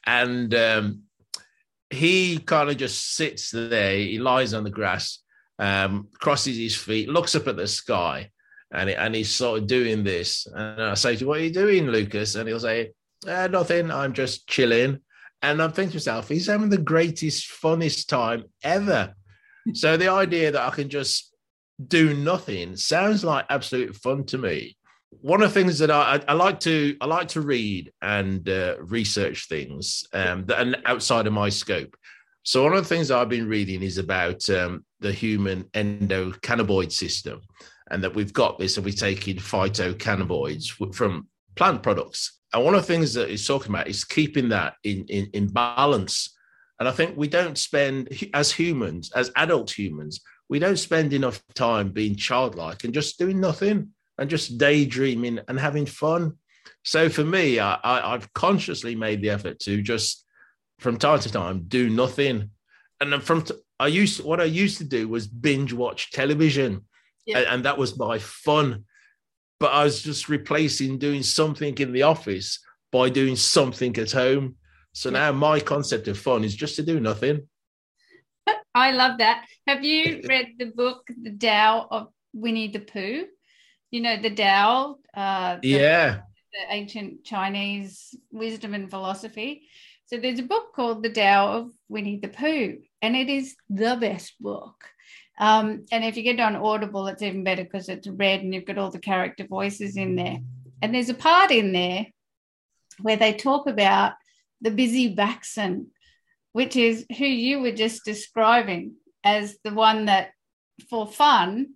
and 0.05 0.53
um, 0.53 1.01
he 1.89 2.37
kind 2.39 2.69
of 2.69 2.77
just 2.77 3.15
sits 3.15 3.51
there. 3.51 3.97
He 3.97 4.19
lies 4.19 4.53
on 4.53 4.63
the 4.63 4.69
grass, 4.69 5.19
um, 5.59 6.07
crosses 6.19 6.57
his 6.57 6.75
feet, 6.75 7.09
looks 7.09 7.35
up 7.35 7.47
at 7.47 7.57
the 7.57 7.67
sky, 7.67 8.29
and 8.71 8.89
and 8.89 9.15
he's 9.15 9.33
sort 9.33 9.61
of 9.61 9.67
doing 9.67 10.03
this. 10.03 10.47
And 10.53 10.81
I 10.81 10.93
say 10.93 11.15
to 11.15 11.23
him, 11.23 11.27
"What 11.27 11.39
are 11.39 11.43
you 11.43 11.53
doing, 11.53 11.87
Lucas?" 11.87 12.35
And 12.35 12.47
he'll 12.47 12.59
say, 12.59 12.91
eh, 13.27 13.47
"Nothing. 13.47 13.91
I'm 13.91 14.13
just 14.13 14.47
chilling." 14.47 14.99
And 15.41 15.61
I'm 15.61 15.71
thinking 15.71 15.91
to 15.91 15.97
myself, 15.97 16.27
he's 16.27 16.47
having 16.47 16.69
the 16.69 16.77
greatest, 16.77 17.51
funnest 17.51 18.07
time 18.07 18.45
ever. 18.63 19.13
so 19.73 19.95
the 19.95 20.07
idea 20.07 20.51
that 20.51 20.61
I 20.61 20.71
can 20.71 20.89
just 20.89 21.35
do 21.87 22.15
nothing 22.15 22.75
sounds 22.77 23.23
like 23.23 23.45
absolute 23.49 23.95
fun 23.95 24.25
to 24.25 24.37
me 24.37 24.77
one 25.21 25.41
of 25.41 25.53
the 25.53 25.59
things 25.59 25.79
that 25.79 25.91
I, 25.91 26.21
I, 26.27 26.33
like 26.33 26.59
to 26.61 26.95
I 27.01 27.05
like 27.05 27.27
to 27.29 27.41
read 27.41 27.91
and 28.01 28.47
uh, 28.47 28.75
research 28.79 29.47
things 29.47 30.03
um, 30.13 30.45
that 30.45 30.67
are 30.67 30.75
outside 30.85 31.27
of 31.27 31.33
my 31.33 31.49
scope. 31.49 31.95
So 32.43 32.63
one 32.63 32.73
of 32.73 32.83
the 32.83 32.87
things 32.87 33.09
I've 33.09 33.29
been 33.29 33.47
reading 33.47 33.81
is 33.81 33.97
about 33.97 34.47
um, 34.49 34.85
the 34.99 35.11
human 35.11 35.63
endocannabinoid 35.73 36.91
system, 36.91 37.41
and 37.89 38.03
that 38.03 38.13
we've 38.13 38.33
got 38.33 38.59
this, 38.59 38.77
and 38.77 38.85
we're 38.85 38.93
taking 38.93 39.37
phytocannabinoids 39.37 40.93
from 40.93 41.27
plant 41.55 41.81
products. 41.81 42.39
And 42.53 42.63
one 42.63 42.75
of 42.75 42.81
the 42.81 42.87
things 42.87 43.13
that 43.15 43.29
he's 43.29 43.47
talking 43.47 43.71
about 43.73 43.87
is 43.87 44.03
keeping 44.03 44.49
that 44.49 44.75
in, 44.83 45.05
in, 45.09 45.29
in 45.33 45.47
balance. 45.47 46.35
And 46.79 46.87
I 46.87 46.91
think 46.91 47.17
we 47.17 47.27
don't 47.27 47.57
spend, 47.57 48.09
as 48.33 48.51
humans, 48.51 49.11
as 49.15 49.31
adult 49.35 49.71
humans, 49.71 50.21
we 50.49 50.59
don't 50.59 50.77
spend 50.77 51.13
enough 51.13 51.41
time 51.53 51.89
being 51.89 52.15
childlike 52.15 52.83
and 52.83 52.93
just 52.93 53.17
doing 53.17 53.39
nothing 53.39 53.89
and 54.17 54.29
just 54.29 54.57
daydreaming 54.57 55.39
and 55.47 55.59
having 55.59 55.85
fun. 55.85 56.37
So 56.83 57.09
for 57.09 57.23
me, 57.23 57.59
I, 57.59 57.79
I, 57.83 58.11
have 58.11 58.33
consciously 58.33 58.95
made 58.95 59.21
the 59.21 59.29
effort 59.29 59.59
to 59.61 59.81
just 59.81 60.25
from 60.79 60.97
time 60.97 61.19
to 61.19 61.31
time 61.31 61.63
do 61.67 61.89
nothing. 61.89 62.51
And 63.01 63.11
then 63.11 63.21
from 63.21 63.41
t- 63.41 63.55
I 63.79 63.87
used 63.87 64.23
what 64.23 64.39
I 64.39 64.45
used 64.45 64.77
to 64.77 64.83
do 64.83 65.07
was 65.07 65.27
binge 65.27 65.73
watch 65.73 66.11
television, 66.11 66.85
yeah. 67.25 67.39
and, 67.39 67.47
and, 67.47 67.65
that 67.65 67.77
was 67.77 67.97
my 67.97 68.19
fun. 68.19 68.85
but 69.59 69.71
I 69.71 69.83
was 69.83 70.01
just 70.01 70.29
replacing 70.29 70.97
doing 70.97 71.23
something 71.23 71.75
in 71.77 71.91
the 71.91 72.03
office 72.03 72.59
by 72.91 73.09
doing 73.09 73.35
something 73.35 73.97
at 73.97 74.11
home. 74.11 74.55
So 74.93 75.09
now 75.09 75.31
my 75.33 75.59
concept 75.59 76.07
of 76.07 76.17
fun 76.17 76.45
is 76.45 76.55
just 76.55 76.77
to 76.77 76.83
do 76.83 76.99
nothing. 76.99 77.49
I 78.75 78.91
love 78.91 79.17
that. 79.17 79.45
Have 79.67 79.83
you 79.83 80.21
read 80.29 80.53
the 80.57 80.67
book, 80.67 81.07
The 81.21 81.31
Tao 81.31 81.87
of 81.91 82.07
Winnie 82.33 82.69
the 82.69 82.79
Pooh? 82.79 83.25
You 83.95 84.01
know, 84.01 84.17
the 84.17 84.29
Tao. 84.29 84.97
Uh, 85.15 85.55
the, 85.61 85.69
yeah. 85.69 86.17
The 86.51 86.73
ancient 86.75 87.23
Chinese 87.23 88.13
wisdom 88.29 88.73
and 88.73 88.89
philosophy. 88.89 89.69
So 90.07 90.17
there's 90.17 90.39
a 90.39 90.43
book 90.43 90.73
called 90.75 91.01
The 91.01 91.11
Tao 91.11 91.53
of 91.53 91.71
Winnie 91.87 92.19
the 92.19 92.27
Pooh, 92.27 92.79
and 93.01 93.15
it 93.15 93.29
is 93.29 93.55
the 93.69 93.95
best 93.95 94.33
book. 94.41 94.83
Um, 95.39 95.85
and 95.93 96.03
if 96.03 96.17
you 96.17 96.23
get 96.23 96.35
it 96.35 96.41
on 96.41 96.57
Audible, 96.57 97.07
it's 97.07 97.21
even 97.21 97.45
better 97.45 97.63
because 97.63 97.87
it's 97.87 98.05
read 98.05 98.41
and 98.41 98.53
you've 98.53 98.65
got 98.65 98.77
all 98.77 98.91
the 98.91 98.99
character 98.99 99.47
voices 99.47 99.95
in 99.95 100.17
there. 100.17 100.39
And 100.81 100.93
there's 100.93 101.07
a 101.07 101.13
part 101.13 101.51
in 101.51 101.71
there 101.71 102.07
where 103.01 103.15
they 103.15 103.31
talk 103.31 103.65
about 103.65 104.15
the 104.59 104.71
Bisy 104.71 105.15
Backson, 105.15 105.85
which 106.51 106.75
is 106.75 107.05
who 107.17 107.25
you 107.25 107.61
were 107.61 107.71
just 107.71 108.03
describing 108.03 108.95
as 109.23 109.57
the 109.63 109.73
one 109.73 110.07
that, 110.07 110.31
for 110.89 111.07
fun, 111.07 111.75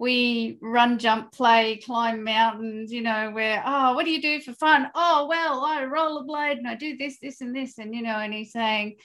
we 0.00 0.56
run, 0.62 0.98
jump, 0.98 1.30
play, 1.30 1.76
climb 1.76 2.24
mountains, 2.24 2.90
you 2.90 3.02
know, 3.02 3.30
where, 3.32 3.62
oh, 3.66 3.92
what 3.92 4.06
do 4.06 4.10
you 4.10 4.22
do 4.22 4.40
for 4.40 4.54
fun? 4.54 4.90
Oh, 4.94 5.26
well, 5.28 5.62
I 5.62 5.82
rollerblade 5.82 6.56
and 6.56 6.66
I 6.66 6.74
do 6.74 6.96
this, 6.96 7.18
this, 7.20 7.42
and 7.42 7.54
this. 7.54 7.76
And, 7.76 7.94
you 7.94 8.00
know, 8.00 8.16
and 8.16 8.32
he's 8.32 8.50
saying, 8.50 8.96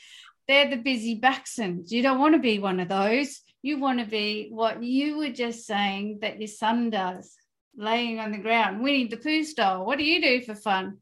they're 0.47 0.69
the 0.69 0.77
Bisy 0.77 1.19
Backsons. 1.19 1.91
You 1.91 2.01
don't 2.01 2.19
want 2.19 2.33
to 2.35 2.39
be 2.39 2.59
one 2.59 2.79
of 2.79 2.87
those. 2.87 3.41
You 3.61 3.77
want 3.77 3.99
to 3.99 4.05
be 4.05 4.47
what 4.51 4.81
you 4.81 5.17
were 5.17 5.31
just 5.31 5.65
saying 5.65 6.19
that 6.21 6.39
your 6.39 6.47
son 6.47 6.91
does, 6.91 7.35
laying 7.75 8.19
on 8.19 8.31
the 8.31 8.37
ground, 8.37 8.81
Winnie 8.81 9.09
the 9.09 9.17
Pooh 9.17 9.43
style. 9.43 9.85
What 9.85 9.97
do 9.97 10.05
you 10.05 10.21
do 10.21 10.45
for 10.45 10.55
fun? 10.55 10.99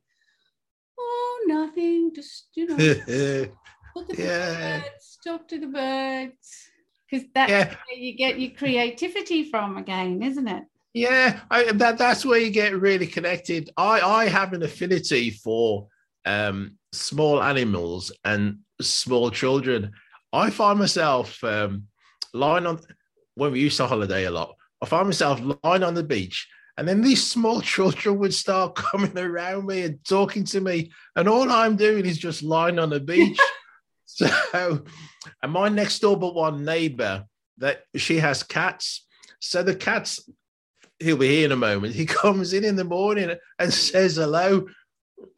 Oh, 0.99 1.43
nothing. 1.45 2.13
Just, 2.15 2.47
you 2.55 2.65
know, 2.65 2.77
look 3.95 4.09
at 4.09 4.17
yeah. 4.17 4.49
the 4.49 4.81
birds, 4.81 5.19
talk 5.23 5.47
to 5.49 5.59
the 5.59 5.67
birds 5.67 6.71
because 7.13 7.27
that's 7.35 7.51
yeah. 7.51 7.65
where 7.65 7.97
you 7.97 8.13
get 8.13 8.39
your 8.39 8.51
creativity 8.51 9.43
from 9.49 9.77
again, 9.77 10.23
isn't 10.23 10.47
it? 10.47 10.63
Yeah, 10.93 11.41
I, 11.49 11.71
that 11.73 11.97
that's 11.97 12.25
where 12.25 12.39
you 12.39 12.49
get 12.49 12.79
really 12.79 13.07
connected. 13.07 13.69
I 13.77 14.01
I 14.01 14.25
have 14.27 14.53
an 14.53 14.63
affinity 14.63 15.29
for 15.29 15.87
um, 16.25 16.77
small 16.91 17.41
animals 17.41 18.11
and 18.25 18.59
small 18.81 19.29
children. 19.29 19.91
I 20.31 20.49
find 20.49 20.79
myself 20.79 21.43
um, 21.43 21.87
lying 22.33 22.65
on 22.65 22.79
when 23.35 23.51
we 23.51 23.59
used 23.59 23.77
to 23.77 23.87
holiday 23.87 24.25
a 24.25 24.31
lot. 24.31 24.55
I 24.81 24.85
find 24.85 25.07
myself 25.07 25.39
lying 25.63 25.83
on 25.83 25.93
the 25.93 26.03
beach, 26.03 26.47
and 26.77 26.87
then 26.87 27.01
these 27.01 27.23
small 27.23 27.61
children 27.73 28.17
would 28.19 28.33
start 28.33 28.75
coming 28.75 29.17
around 29.17 29.67
me 29.67 29.83
and 29.83 30.03
talking 30.03 30.45
to 30.45 30.61
me, 30.61 30.91
and 31.15 31.27
all 31.27 31.51
I'm 31.51 31.75
doing 31.75 32.05
is 32.05 32.17
just 32.17 32.41
lying 32.41 32.79
on 32.79 32.89
the 32.89 32.99
beach. 33.13 33.39
So, 34.51 34.83
and 35.41 35.51
my 35.51 35.69
next 35.69 35.99
door 35.99 36.17
but 36.17 36.35
one 36.35 36.63
neighbor 36.63 37.25
that 37.57 37.83
she 37.95 38.17
has 38.17 38.43
cats. 38.43 39.05
So 39.39 39.63
the 39.63 39.75
cats, 39.75 40.19
he'll 40.99 41.17
be 41.17 41.27
here 41.27 41.45
in 41.45 41.51
a 41.51 41.57
moment. 41.57 41.95
He 41.95 42.05
comes 42.21 42.53
in 42.53 42.63
in 42.63 42.75
the 42.75 42.83
morning 42.83 43.35
and 43.59 43.73
says 43.73 44.17
hello, 44.17 44.67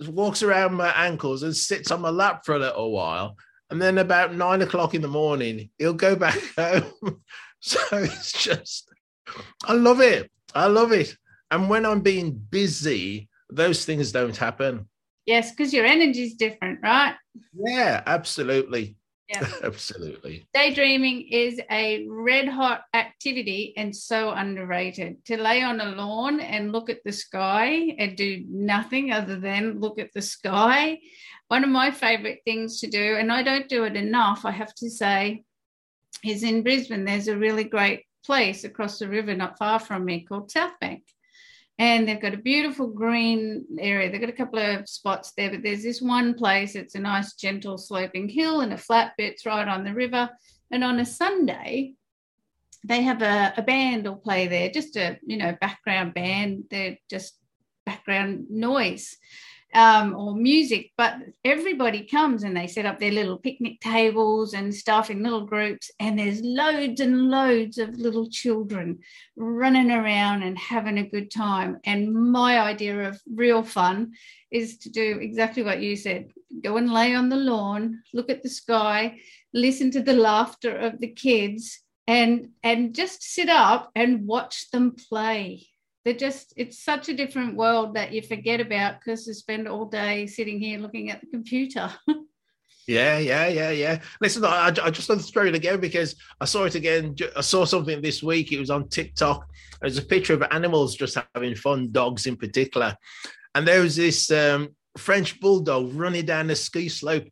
walks 0.08 0.44
around 0.44 0.74
my 0.74 0.90
ankles 0.90 1.44
and 1.44 1.56
sits 1.56 1.92
on 1.92 2.02
my 2.02 2.10
lap 2.10 2.46
for 2.46 2.56
a 2.56 2.60
little 2.60 2.92
while. 2.92 3.38
And 3.70 3.82
then 3.82 3.98
about 3.98 4.36
nine 4.36 4.62
o'clock 4.62 4.94
in 4.94 5.02
the 5.02 5.08
morning, 5.08 5.70
he'll 5.78 5.94
go 5.94 6.16
back 6.16 6.40
home. 6.58 7.22
so 7.60 7.80
it's 7.94 8.32
just, 8.32 8.90
I 9.66 9.74
love 9.74 10.02
it. 10.02 10.32
I 10.54 10.68
love 10.68 10.92
it. 10.92 11.16
And 11.52 11.70
when 11.70 11.86
I'm 11.86 12.02
being 12.02 12.32
busy, 12.34 13.30
those 13.50 13.86
things 13.86 14.12
don't 14.12 14.36
happen. 14.36 14.88
Yes, 15.26 15.52
because 15.52 15.74
your 15.74 15.86
energy 15.86 16.24
is 16.24 16.36
different, 16.36 16.80
right? 16.84 17.16
Yeah, 17.54 18.04
absolutely. 18.06 18.96
Yeah, 19.30 19.48
absolutely. 19.64 20.46
Daydreaming 20.54 21.30
is 21.32 21.60
a 21.72 22.06
red 22.08 22.48
hot 22.48 22.84
activity 22.94 23.74
and 23.76 23.96
so 23.96 24.30
underrated. 24.30 25.26
To 25.26 25.38
lay 25.38 25.64
on 25.64 25.82
a 25.82 25.96
lawn 25.96 26.40
and 26.40 26.72
look 26.72 26.90
at 26.92 27.04
the 27.04 27.12
sky 27.12 27.96
and 27.98 28.16
do 28.16 28.44
nothing 28.48 29.12
other 29.12 29.40
than 29.40 29.80
look 29.80 29.98
at 29.98 30.14
the 30.14 30.22
sky. 30.22 31.00
One 31.48 31.64
of 31.64 31.70
my 31.70 31.90
favorite 31.90 32.42
things 32.46 32.80
to 32.82 32.88
do, 32.88 33.16
and 33.16 33.32
I 33.32 33.42
don't 33.42 33.70
do 33.70 33.84
it 33.86 33.96
enough, 33.96 34.46
I 34.46 34.52
have 34.52 34.74
to 34.76 34.90
say, 34.90 35.44
is 36.24 36.44
in 36.44 36.62
Brisbane. 36.62 37.06
There's 37.06 37.28
a 37.28 37.38
really 37.38 37.64
great 37.64 38.04
place 38.24 38.64
across 38.64 39.00
the 39.00 39.10
river 39.10 39.36
not 39.36 39.58
far 39.58 39.80
from 39.80 40.06
me 40.06 40.22
called 40.22 40.52
South 40.52 40.74
Bank 40.80 41.04
and 41.78 42.08
they've 42.08 42.22
got 42.22 42.34
a 42.34 42.38
beautiful 42.38 42.88
green 42.88 43.66
area. 43.80 44.10
They've 44.10 44.22
got 44.22 44.30
a 44.30 44.34
couple 44.34 44.60
of 44.60 44.88
spots 44.88 45.34
there, 45.36 45.50
but 45.50 45.62
there's 45.62 45.84
this 45.84 46.02
one 46.02 46.34
place. 46.34 46.76
It's 46.76 46.96
a 46.96 47.00
nice, 47.00 47.34
gentle, 47.34 47.78
sloping 47.78 48.30
hill 48.30 48.62
and 48.62 48.72
a 48.72 48.78
flat 48.78 49.14
bit's 49.18 49.46
right 49.46 49.68
on 49.68 49.84
the 49.84 49.94
river. 49.94 50.30
And 50.72 50.84
on 50.84 51.00
a 51.00 51.06
Sunday, 51.06 51.94
they 52.86 53.02
have 53.02 53.22
a, 53.22 53.54
a 53.58 53.62
band 53.62 54.06
will 54.06 54.16
play 54.16 54.48
there, 54.48 54.70
just 54.70 54.96
a 54.96 55.18
you 55.26 55.38
know 55.38 55.56
background 55.60 56.14
band. 56.14 56.66
They're 56.70 56.98
just 57.10 57.38
background 57.86 58.48
noise 58.50 59.18
um, 59.76 60.16
or 60.16 60.34
music, 60.34 60.92
but 60.98 61.18
everybody 61.44 62.06
comes 62.06 62.44
and 62.44 62.56
they 62.56 62.66
set 62.66 62.86
up 62.86 62.98
their 62.98 63.12
little 63.12 63.38
picnic 63.38 63.82
tables 63.82 64.54
and 64.54 64.74
stuff 64.74 65.10
in 65.10 65.22
little 65.22 65.46
groups, 65.46 65.92
and 66.00 66.18
there's 66.18 66.42
loads 66.42 67.02
and 67.02 67.30
loads 67.30 67.78
of 67.78 67.98
little 67.98 68.30
children 68.30 69.00
running 69.36 69.92
around 69.92 70.44
and 70.44 70.58
having 70.58 70.98
a 70.98 71.10
good 71.10 71.30
time. 71.30 71.78
And 71.84 72.14
my 72.14 72.60
idea 72.60 73.10
of 73.10 73.22
real 73.32 73.64
fun 73.64 74.14
is 74.50 74.78
to 74.80 74.90
do 74.90 75.20
exactly 75.20 75.62
what 75.62 75.82
you 75.82 75.98
said 75.98 76.32
go 76.64 76.78
and 76.78 76.94
lay 76.94 77.14
on 77.14 77.28
the 77.28 77.36
lawn, 77.36 78.02
look 78.14 78.30
at 78.30 78.42
the 78.42 78.50
sky, 78.50 79.20
listen 79.54 79.92
to 79.92 80.02
the 80.02 80.14
laughter 80.14 80.74
of 80.74 81.00
the 81.00 81.10
kids. 81.10 81.82
And, 82.08 82.50
and 82.62 82.94
just 82.94 83.24
sit 83.24 83.50
up 83.50 83.90
and 83.96 84.28
watch 84.28 84.70
them 84.70 84.96
play 85.10 85.68
they're 86.06 86.14
just 86.14 86.54
it's 86.56 86.84
such 86.84 87.10
a 87.10 87.16
different 87.16 87.56
world 87.56 87.96
that 87.96 88.14
you 88.14 88.22
forget 88.22 88.62
about 88.62 89.00
because 89.00 89.28
you 89.28 89.34
spend 89.34 89.68
all 89.68 89.86
day 89.86 90.28
sitting 90.28 90.60
here 90.60 90.80
looking 90.80 91.10
at 91.10 91.20
the 91.20 91.28
computer. 91.28 91.92
Yeah 92.88 93.18
yeah 93.18 93.48
yeah 93.48 93.72
yeah. 93.72 94.00
Listen 94.22 94.46
I, 94.46 94.68
I 94.68 94.92
just 94.92 95.10
want 95.10 95.20
to 95.22 95.28
throw 95.28 95.48
it 95.48 95.56
again 95.56 95.80
because 95.80 96.16
i 96.40 96.46
saw 96.46 96.66
it 96.66 96.76
again 96.76 97.16
i 97.36 97.42
saw 97.42 97.66
something 97.66 98.00
this 98.00 98.22
week. 98.22 98.52
It 98.52 98.60
was 98.60 98.70
on 98.70 98.90
tiktok. 98.90 99.44
There's 99.82 99.98
a 99.98 100.04
picture 100.04 100.36
of 100.36 100.44
animals 100.52 100.94
just 100.96 101.18
having 101.34 101.56
fun 101.56 101.92
dogs 101.92 102.28
in 102.28 102.36
particular. 102.36 102.96
And 103.56 103.68
there 103.68 103.82
was 103.82 103.96
this 103.96 104.30
um, 104.30 104.76
french 105.00 105.40
bulldog 105.40 105.96
running 105.96 106.26
down 106.26 106.46
the 106.46 106.56
ski 106.56 106.88
slope. 106.88 107.28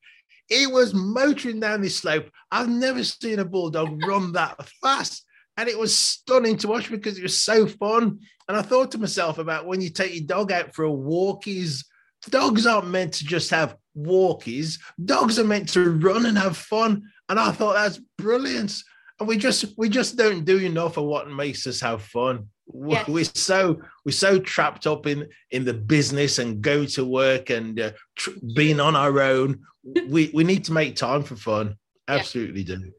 He 0.47 0.65
was 0.65 0.95
motoring 0.95 1.59
down 1.59 1.81
this 1.81 1.97
slope. 1.97 2.31
I've 2.51 2.69
never 2.69 3.03
seen 3.03 3.37
a 3.37 3.45
bulldog 3.45 4.03
run 4.07 4.31
that 4.31 4.57
fast 4.81 5.23
and 5.57 5.69
it 5.69 5.77
was 5.77 5.97
stunning 5.97 6.57
to 6.57 6.67
watch 6.67 6.89
because 6.89 7.17
it 7.17 7.23
was 7.23 7.39
so 7.39 7.67
fun. 7.67 8.19
And 8.47 8.57
I 8.57 8.61
thought 8.61 8.91
to 8.91 8.97
myself 8.97 9.37
about 9.37 9.65
when 9.65 9.81
you 9.81 9.89
take 9.89 10.13
your 10.13 10.25
dog 10.25 10.51
out 10.51 10.73
for 10.73 10.85
a 10.85 10.89
walkies, 10.89 11.85
dogs 12.29 12.65
aren't 12.65 12.89
meant 12.89 13.13
to 13.15 13.25
just 13.25 13.51
have 13.51 13.75
walkies. 13.95 14.79
Dogs 15.03 15.39
are 15.39 15.43
meant 15.43 15.69
to 15.69 15.91
run 15.91 16.25
and 16.25 16.37
have 16.37 16.57
fun. 16.57 17.03
And 17.29 17.39
I 17.39 17.51
thought 17.51 17.75
that's 17.75 17.99
brilliant. 18.17 18.75
And 19.19 19.27
we 19.27 19.37
just 19.37 19.65
we 19.77 19.89
just 19.89 20.17
don't 20.17 20.43
do 20.43 20.57
enough 20.57 20.97
of 20.97 21.05
what 21.05 21.29
makes 21.29 21.67
us 21.67 21.79
have 21.81 22.01
fun. 22.01 22.47
Yes. 22.73 23.07
We're 23.07 23.25
so 23.25 23.81
we're 24.05 24.11
so 24.11 24.39
trapped 24.39 24.87
up 24.87 25.05
in 25.05 25.29
in 25.51 25.65
the 25.65 25.73
business 25.73 26.39
and 26.39 26.61
go 26.61 26.85
to 26.85 27.05
work 27.05 27.49
and 27.49 27.79
uh, 27.79 27.91
tr- 28.15 28.31
being 28.55 28.79
on 28.79 28.95
our 28.95 29.21
own. 29.21 29.61
we 30.09 30.31
we 30.33 30.43
need 30.43 30.65
to 30.65 30.73
make 30.73 30.95
time 30.95 31.23
for 31.23 31.35
fun. 31.35 31.75
Absolutely 32.07 32.63
do. 32.63 32.91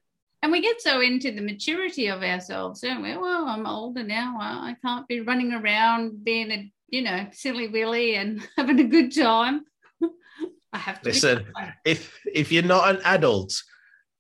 And 0.45 0.53
we 0.53 0.61
get 0.61 0.79
so 0.83 1.01
into 1.01 1.33
the 1.33 1.41
maturity 1.41 2.09
of 2.09 2.23
ourselves, 2.23 2.83
don't 2.83 3.03
we? 3.03 3.17
Well, 3.17 3.47
I'm 3.47 3.67
older 3.67 4.03
now. 4.03 4.37
I 4.39 4.77
can't 4.83 5.09
be 5.09 5.21
running 5.21 5.55
around 5.55 6.23
being 6.23 6.51
a, 6.51 6.71
you 6.91 7.01
know, 7.01 7.29
silly 7.33 7.69
willy 7.69 8.17
and 8.17 8.47
having 8.59 8.79
a 8.79 8.85
good 8.85 9.17
time. 9.17 9.63
I 10.75 10.77
have 10.77 11.01
to 11.01 11.09
listen. 11.09 11.47
If 11.87 12.21
if 12.27 12.53
you're 12.53 12.63
not 12.63 12.95
an 12.95 13.01
adult 13.07 13.55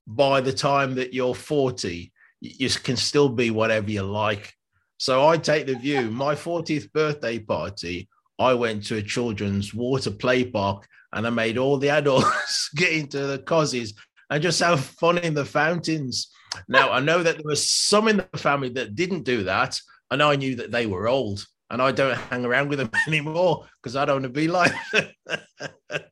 by 0.06 0.40
the 0.40 0.54
time 0.54 0.94
that 0.94 1.12
you're 1.12 1.34
40, 1.34 2.10
you 2.40 2.70
can 2.70 2.96
still 2.96 3.28
be 3.28 3.50
whatever 3.50 3.90
you 3.90 4.04
like. 4.04 4.50
So 4.96 5.28
I 5.28 5.36
take 5.36 5.66
the 5.66 5.74
view. 5.74 6.10
My 6.10 6.34
40th 6.34 6.90
birthday 6.92 7.38
party, 7.38 8.08
I 8.38 8.54
went 8.54 8.86
to 8.86 8.96
a 8.96 9.02
children's 9.02 9.74
water 9.74 10.10
play 10.10 10.46
park 10.46 10.88
and 11.12 11.26
I 11.26 11.30
made 11.30 11.58
all 11.58 11.76
the 11.76 11.90
adults 11.90 12.70
get 12.76 12.94
into 12.94 13.26
the 13.26 13.40
cozies 13.40 13.92
and 14.30 14.42
just 14.42 14.60
have 14.60 14.84
fun 15.00 15.18
in 15.18 15.34
the 15.34 15.44
fountains. 15.44 16.30
Now, 16.68 16.92
I 16.92 17.00
know 17.00 17.22
that 17.22 17.36
there 17.36 17.44
was 17.44 17.68
some 17.68 18.08
in 18.08 18.18
the 18.18 18.38
family 18.38 18.68
that 18.70 18.94
didn't 18.94 19.24
do 19.24 19.44
that, 19.44 19.78
and 20.10 20.22
I 20.22 20.36
knew 20.36 20.56
that 20.56 20.70
they 20.70 20.86
were 20.86 21.08
old, 21.08 21.44
and 21.70 21.82
I 21.82 21.92
don't 21.92 22.16
hang 22.16 22.44
around 22.44 22.68
with 22.68 22.78
them 22.78 22.90
anymore 23.08 23.66
because 23.82 23.96
I 23.96 24.04
don't 24.04 24.22
want 24.22 24.34
to 24.34 24.40
be 24.40 24.48
like. 24.48 24.72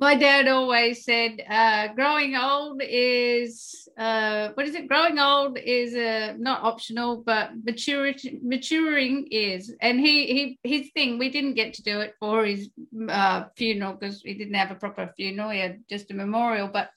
My 0.00 0.16
dad 0.16 0.48
always 0.48 1.04
said, 1.04 1.42
uh, 1.48 1.88
"Growing 1.94 2.36
old 2.36 2.82
is 2.82 3.88
uh, 3.96 4.48
what 4.54 4.66
is 4.66 4.74
it? 4.74 4.88
Growing 4.88 5.18
old 5.18 5.56
is 5.58 5.94
uh, 5.94 6.34
not 6.38 6.62
optional, 6.62 7.22
but 7.24 7.52
maturity, 7.64 8.38
maturing 8.42 9.28
is." 9.30 9.72
And 9.80 10.00
he, 10.00 10.58
he, 10.62 10.68
his 10.68 10.90
thing. 10.92 11.18
We 11.18 11.30
didn't 11.30 11.54
get 11.54 11.74
to 11.74 11.82
do 11.82 12.00
it 12.00 12.14
for 12.18 12.44
his 12.44 12.70
uh, 13.08 13.44
funeral 13.56 13.94
because 13.94 14.20
he 14.22 14.34
didn't 14.34 14.54
have 14.54 14.70
a 14.70 14.74
proper 14.74 15.12
funeral. 15.16 15.50
He 15.50 15.60
had 15.60 15.84
just 15.88 16.10
a 16.10 16.14
memorial, 16.14 16.68
but 16.68 16.90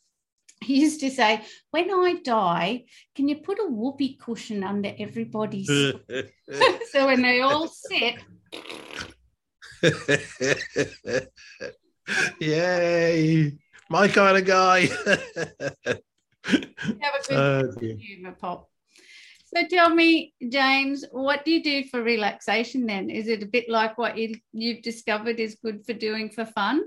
he 0.61 0.81
used 0.81 0.99
to 1.01 1.09
say, 1.09 1.41
"When 1.71 1.91
I 1.91 2.15
die, 2.23 2.85
can 3.15 3.27
you 3.27 3.37
put 3.37 3.59
a 3.59 3.67
whoopee 3.67 4.17
cushion 4.21 4.63
under 4.63 4.93
everybody's 4.97 5.67
so 6.91 7.05
when 7.05 7.21
they 7.21 7.41
all 7.41 7.67
sit." 7.67 8.15
Yay! 12.39 13.57
My 13.89 14.07
kind 14.07 14.37
of 14.37 14.45
guy. 14.45 14.85
have 14.85 15.99
a 16.45 17.27
good 17.27 17.37
oh, 17.37 17.71
humor 17.79 18.35
pop. 18.39 18.69
So 19.53 19.65
tell 19.67 19.89
me, 19.89 20.33
James, 20.49 21.05
what 21.11 21.45
do 21.45 21.51
you 21.51 21.63
do 21.63 21.85
for 21.85 22.01
relaxation 22.01 22.85
then? 22.85 23.09
Is 23.09 23.27
it 23.27 23.43
a 23.43 23.45
bit 23.45 23.69
like 23.69 23.97
what 23.97 24.17
you, 24.17 24.35
you've 24.51 24.81
discovered 24.81 25.39
is 25.39 25.57
good 25.63 25.85
for 25.85 25.93
doing 25.93 26.29
for 26.29 26.43
fun? 26.43 26.83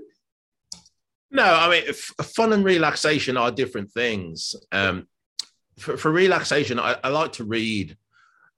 No, 1.31 1.43
I 1.43 1.69
mean, 1.69 1.83
f- 1.87 2.13
fun 2.35 2.51
and 2.51 2.63
relaxation 2.63 3.37
are 3.37 3.51
different 3.51 3.91
things. 3.91 4.55
Um, 4.71 5.07
for, 5.79 5.95
for, 5.95 6.11
relaxation, 6.11 6.77
I, 6.77 6.97
I, 7.03 7.07
like 7.07 7.31
to 7.33 7.45
read 7.45 7.97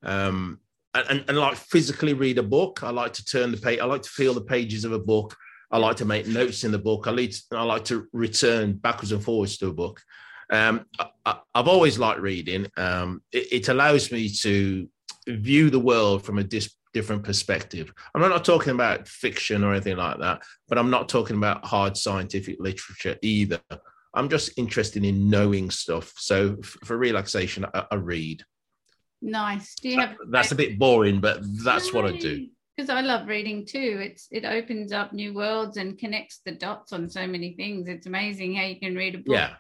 um, 0.01 0.59
and, 0.95 1.05
and, 1.09 1.25
and, 1.29 1.37
like 1.37 1.55
physically 1.55 2.13
read 2.13 2.39
a 2.39 2.43
book. 2.43 2.81
I 2.83 2.89
like 2.89 3.13
to 3.13 3.25
turn 3.25 3.51
the 3.51 3.57
page, 3.57 3.79
I 3.79 3.85
like 3.85 4.01
to 4.01 4.09
feel 4.09 4.33
the 4.33 4.41
pages 4.41 4.85
of 4.85 4.91
a 4.91 4.99
book. 4.99 5.35
I 5.71 5.77
like 5.77 5.97
to 5.97 6.05
make 6.05 6.27
notes 6.27 6.63
in 6.63 6.71
the 6.71 6.79
book. 6.79 7.07
I, 7.07 7.11
lead, 7.11 7.35
I 7.51 7.63
like 7.63 7.85
to 7.85 8.07
return 8.11 8.73
backwards 8.73 9.11
and 9.11 9.23
forwards 9.23 9.57
to 9.57 9.67
a 9.67 9.73
book. 9.73 10.01
Um, 10.49 10.85
I, 11.25 11.37
have 11.55 11.67
always 11.67 11.97
liked 11.97 12.19
reading. 12.19 12.67
Um, 12.77 13.21
it, 13.31 13.47
it, 13.51 13.69
allows 13.69 14.11
me 14.11 14.29
to 14.29 14.87
view 15.27 15.69
the 15.69 15.79
world 15.79 16.23
from 16.23 16.37
a 16.37 16.43
dis- 16.43 16.75
different 16.93 17.23
perspective. 17.23 17.91
I'm 18.13 18.21
not 18.21 18.45
talking 18.45 18.73
about 18.73 19.07
fiction 19.07 19.63
or 19.63 19.73
anything 19.73 19.97
like 19.97 20.19
that, 20.19 20.43
but 20.67 20.77
I'm 20.77 20.89
not 20.89 21.09
talking 21.09 21.37
about 21.37 21.65
hard 21.65 21.97
scientific 21.97 22.57
literature 22.59 23.17
either. 23.21 23.59
I'm 24.13 24.29
just 24.29 24.57
interested 24.57 25.03
in 25.03 25.29
knowing 25.29 25.71
stuff. 25.71 26.13
So 26.17 26.57
f- 26.59 26.77
for 26.83 26.97
relaxation, 26.97 27.65
I, 27.73 27.85
I, 27.91 27.95
read. 27.95 28.43
Nice. 29.21 29.75
Do 29.75 29.89
you 29.89 29.99
have? 29.99 30.15
That's 30.29 30.51
a 30.51 30.55
bit 30.55 30.77
boring, 30.77 31.19
but 31.19 31.39
that's 31.63 31.91
no, 31.91 32.01
what 32.01 32.13
I 32.13 32.17
do. 32.17 32.47
Because 32.77 32.89
I 32.89 33.01
love 33.01 33.27
reading 33.27 33.65
too. 33.65 33.99
It's 34.01 34.27
it 34.31 34.45
opens 34.45 34.91
up 34.91 35.13
new 35.13 35.33
worlds 35.33 35.77
and 35.77 35.97
connects 35.97 36.41
the 36.45 36.51
dots 36.51 36.93
on 36.93 37.09
so 37.09 37.25
many 37.25 37.53
things. 37.53 37.87
It's 37.87 38.05
amazing 38.05 38.55
how 38.55 38.65
you 38.65 38.79
can 38.79 38.95
read 38.95 39.15
a 39.15 39.17
book. 39.19 39.35
Yeah. 39.35 39.53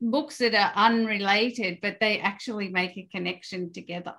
Books 0.00 0.38
that 0.38 0.54
are 0.54 0.72
unrelated, 0.76 1.78
but 1.80 1.96
they 2.00 2.20
actually 2.20 2.68
make 2.68 2.96
a 2.96 3.08
connection 3.10 3.72
together. 3.72 4.14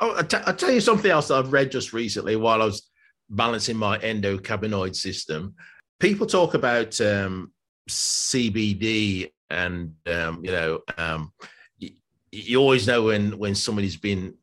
Oh, 0.00 0.12
I'll, 0.12 0.24
t- 0.24 0.36
I'll 0.46 0.56
tell 0.56 0.70
you 0.70 0.80
something 0.80 1.10
else 1.10 1.28
that 1.28 1.36
I've 1.36 1.52
read 1.52 1.70
just 1.70 1.92
recently 1.92 2.36
while 2.36 2.62
I 2.62 2.64
was 2.64 2.88
balancing 3.30 3.76
my 3.76 3.98
endocannabinoid 3.98 4.94
system. 4.94 5.54
People 6.00 6.26
talk 6.26 6.54
about 6.54 7.00
um, 7.00 7.52
CBD, 7.88 9.30
and 9.50 9.94
um, 10.06 10.44
you 10.44 10.50
know, 10.50 10.80
um, 10.98 11.32
you, 11.78 11.90
you 12.32 12.58
always 12.58 12.86
know 12.86 13.02
when 13.02 13.38
when 13.38 13.54
somebody's 13.54 13.96
been 13.96 14.34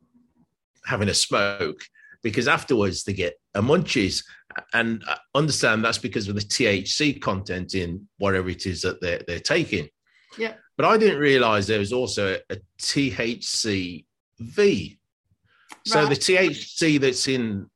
having 0.85 1.09
a 1.09 1.13
smoke 1.13 1.81
because 2.23 2.47
afterwards 2.47 3.03
they 3.03 3.13
get 3.13 3.33
a 3.55 3.61
munchies 3.61 4.23
and 4.73 5.03
I 5.07 5.17
understand 5.35 5.83
that's 5.83 5.97
because 5.97 6.27
of 6.27 6.35
the 6.35 6.41
THC 6.41 7.21
content 7.21 7.73
in 7.73 8.07
whatever 8.17 8.49
it 8.49 8.65
is 8.65 8.81
that 8.81 9.01
they're, 9.01 9.21
they're 9.27 9.39
taking. 9.39 9.87
Yeah. 10.37 10.53
But 10.77 10.85
I 10.85 10.97
didn't 10.97 11.19
realize 11.19 11.67
there 11.67 11.79
was 11.79 11.93
also 11.93 12.33
a, 12.33 12.39
a 12.53 12.57
THCV 12.79 14.05
so 15.85 16.03
right. 16.03 16.09
the 16.09 16.15
THC 16.15 16.99
that's 16.99 17.27
in 17.27 17.69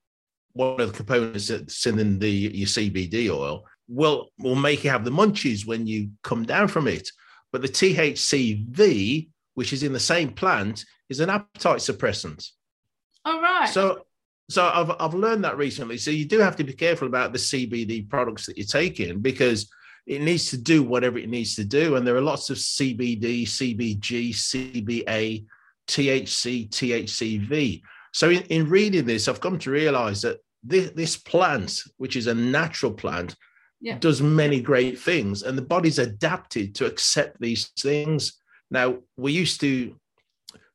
one 0.54 0.80
of 0.80 0.92
the 0.92 0.98
components 0.98 1.48
that's 1.48 1.86
in 1.86 2.20
the 2.20 2.30
your 2.30 2.68
CBD 2.68 3.30
oil 3.30 3.66
will 3.88 4.30
will 4.40 4.56
make 4.56 4.84
you 4.84 4.90
have 4.90 5.06
the 5.06 5.12
munchies 5.12 5.66
when 5.66 5.86
you 5.86 6.10
come 6.24 6.44
down 6.44 6.68
from 6.68 6.88
it. 6.88 7.10
But 7.52 7.62
the 7.62 7.68
THCV, 7.68 9.30
which 9.54 9.74
is 9.74 9.84
in 9.84 9.94
the 9.94 10.00
same 10.00 10.32
plant, 10.32 10.86
is 11.10 11.20
an 11.20 11.30
appetite 11.30 11.80
suppressant. 11.80 12.50
All 13.24 13.42
right. 13.42 13.70
So 13.70 14.06
so 14.50 14.66
I've 14.66 14.92
I've 15.00 15.14
learned 15.14 15.44
that 15.44 15.58
recently. 15.58 15.98
So 15.98 16.12
you 16.12 16.26
do 16.26 16.40
have 16.40 16.56
to 16.58 16.64
be 16.64 16.74
careful 16.74 17.08
about 17.08 17.34
the 17.34 17.40
CBD 17.40 18.10
products 18.10 18.46
that 18.46 18.58
you're 18.58 18.66
taking 18.66 19.20
because 19.20 19.70
it 20.08 20.22
needs 20.22 20.52
to 20.52 20.58
do 20.58 20.84
whatever 20.84 21.18
it 21.18 21.30
needs 21.30 21.56
to 21.56 21.66
do. 21.66 21.96
And 21.96 22.06
there 22.06 22.16
are 22.16 22.22
lots 22.22 22.50
of 22.50 22.58
CBD, 22.58 23.44
CBG, 23.44 24.30
CBA, 24.30 25.46
THC, 25.88 26.70
THCV. 26.70 27.82
So 28.16 28.30
in, 28.30 28.44
in 28.44 28.70
reading 28.70 29.04
this, 29.04 29.28
I've 29.28 29.42
come 29.42 29.60
to 29.60 29.70
realize 29.70 30.22
that 30.22 30.38
this, 30.64 30.92
this 30.92 31.18
plant, 31.18 31.82
which 31.98 32.16
is 32.16 32.28
a 32.28 32.34
natural 32.34 32.94
plant, 32.94 33.36
yeah. 33.82 33.98
does 34.00 34.22
many 34.22 34.62
great 34.62 34.98
things, 34.98 35.44
and 35.44 35.58
the 35.58 35.62
body's 35.62 36.00
adapted 36.00 36.76
to 36.76 36.86
accept 36.86 37.42
these 37.42 37.72
things. 37.78 38.40
Now, 38.72 39.00
we 39.18 39.34
used 39.34 39.60
to 39.62 39.98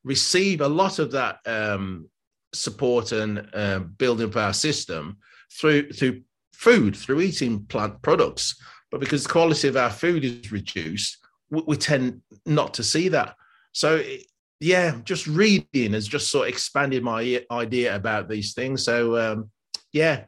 receive 0.04 0.60
a 0.60 0.68
lot 0.68 0.98
of 0.98 1.12
that 1.12 1.38
um, 1.46 2.10
support 2.52 3.12
and 3.12 3.48
uh, 3.54 3.78
building 3.78 4.26
of 4.26 4.36
our 4.36 4.52
system 4.52 5.16
through 5.50 5.92
through 5.92 6.20
food, 6.52 6.94
through 6.94 7.22
eating 7.22 7.64
plant 7.64 8.02
products. 8.02 8.54
But 8.90 9.00
because 9.00 9.22
the 9.22 9.30
quality 9.30 9.68
of 9.68 9.78
our 9.78 9.90
food 9.90 10.26
is 10.26 10.52
reduced, 10.52 11.16
we, 11.50 11.62
we 11.66 11.76
tend 11.78 12.20
not 12.44 12.74
to 12.74 12.82
see 12.82 13.08
that. 13.08 13.34
So 13.72 14.02
yeah, 14.60 14.98
just 15.04 15.26
reading 15.26 15.94
has 15.94 16.06
just 16.06 16.30
sort 16.30 16.46
of 16.46 16.52
expanded 16.52 17.02
my 17.02 17.44
idea 17.50 17.96
about 17.96 18.28
these 18.28 18.52
things. 18.52 18.84
So 18.84 19.16
um, 19.16 19.50
yeah, 19.92 20.24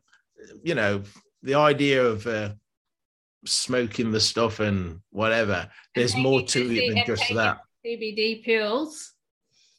you 0.63 0.75
know, 0.75 1.03
the 1.43 1.55
idea 1.55 2.03
of 2.03 2.27
uh, 2.27 2.55
smoking 3.45 4.11
the 4.11 4.21
stuff 4.21 4.61
and 4.61 5.01
whatever, 5.11 5.69
there's 5.95 6.17
more 6.17 6.43
to 6.43 6.75
it 6.75 6.95
than 6.95 7.05
just 7.07 7.35
that. 7.35 7.59
CBD 7.85 8.43
pills. 8.43 9.13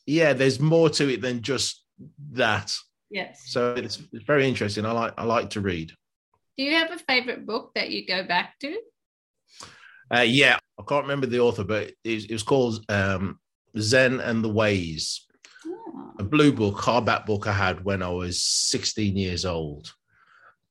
Yeah, 0.06 0.34
there's 0.34 0.60
more 0.60 0.89
to 0.91 1.12
it 1.12 1.22
than 1.22 1.41
just 1.41 1.84
that. 2.34 2.76
Yes. 3.10 3.43
So 3.45 3.74
it's, 3.74 3.99
it's 4.12 4.26
very 4.26 4.47
interesting. 4.47 4.86
I 4.86 4.91
like 4.91 5.14
I 5.18 5.24
like 5.24 5.51
to 5.51 5.62
read. 5.62 5.93
Do 6.58 6.64
you 6.64 6.76
have 6.76 6.91
a 6.91 6.99
favorite 6.99 7.47
book 7.47 7.72
that 7.74 7.89
you 7.89 8.06
go 8.06 8.24
back 8.24 8.60
to? 8.60 8.78
Uh, 10.14 10.22
yeah, 10.22 10.58
I 10.80 10.84
can't 10.88 11.06
remember 11.06 11.26
the 11.26 11.39
author, 11.39 11.64
but 11.64 11.91
it, 12.04 12.30
it 12.30 12.32
was 12.32 12.43
called 12.43 12.86
um, 12.89 13.39
Zen 13.80 14.19
and 14.19 14.43
the 14.43 14.49
Ways, 14.49 15.26
oh. 15.65 16.13
a 16.19 16.24
blue 16.24 16.51
book, 16.51 16.76
hardback 16.76 17.26
book 17.26 17.47
I 17.47 17.53
had 17.53 17.84
when 17.84 18.01
I 18.01 18.09
was 18.09 18.41
16 18.41 19.17
years 19.17 19.45
old. 19.45 19.93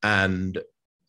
And 0.01 0.57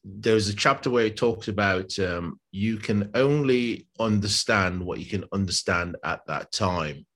there 0.05 0.35
was 0.35 0.49
a 0.49 0.55
chapter 0.55 0.91
where 0.91 1.07
it 1.07 1.17
talks 1.17 1.49
about 1.49 1.99
um, 1.99 2.39
you 2.53 2.77
can 2.77 3.11
only 3.15 3.89
understand 3.99 4.85
what 4.85 5.01
you 5.01 5.07
can 5.07 5.25
understand 5.33 5.97
at 6.05 6.21
that 6.27 6.53
time. 6.53 7.07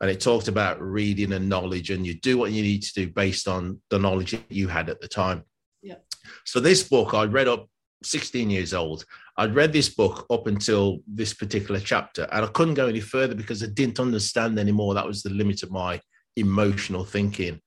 And 0.00 0.10
it 0.10 0.20
talked 0.20 0.48
about 0.48 0.82
reading 0.82 1.32
and 1.32 1.48
knowledge, 1.48 1.90
and 1.90 2.04
you 2.04 2.14
do 2.14 2.36
what 2.36 2.50
you 2.50 2.62
need 2.62 2.82
to 2.82 2.92
do 2.94 3.08
based 3.08 3.46
on 3.46 3.80
the 3.90 3.98
knowledge 3.98 4.32
that 4.32 4.50
you 4.50 4.68
had 4.68 4.90
at 4.90 5.00
the 5.00 5.08
time. 5.08 5.44
Yeah. 5.80 5.96
So 6.44 6.60
this 6.60 6.82
book 6.82 7.14
I 7.14 7.24
read 7.24 7.48
up 7.48 7.68
16 8.02 8.50
years 8.50 8.74
old. 8.74 9.04
I'd 9.36 9.54
read 9.54 9.72
this 9.72 9.88
book 9.88 10.26
up 10.30 10.46
until 10.46 10.98
this 11.06 11.34
particular 11.34 11.80
chapter, 11.80 12.28
and 12.30 12.44
I 12.44 12.48
couldn't 12.48 12.74
go 12.74 12.86
any 12.86 13.00
further 13.00 13.34
because 13.34 13.62
I 13.62 13.66
didn't 13.66 13.98
understand 13.98 14.58
anymore. 14.58 14.94
That 14.94 15.06
was 15.06 15.22
the 15.22 15.30
limit 15.30 15.62
of 15.62 15.72
my 15.72 16.00
emotional 16.36 17.04
thinking. 17.04 17.60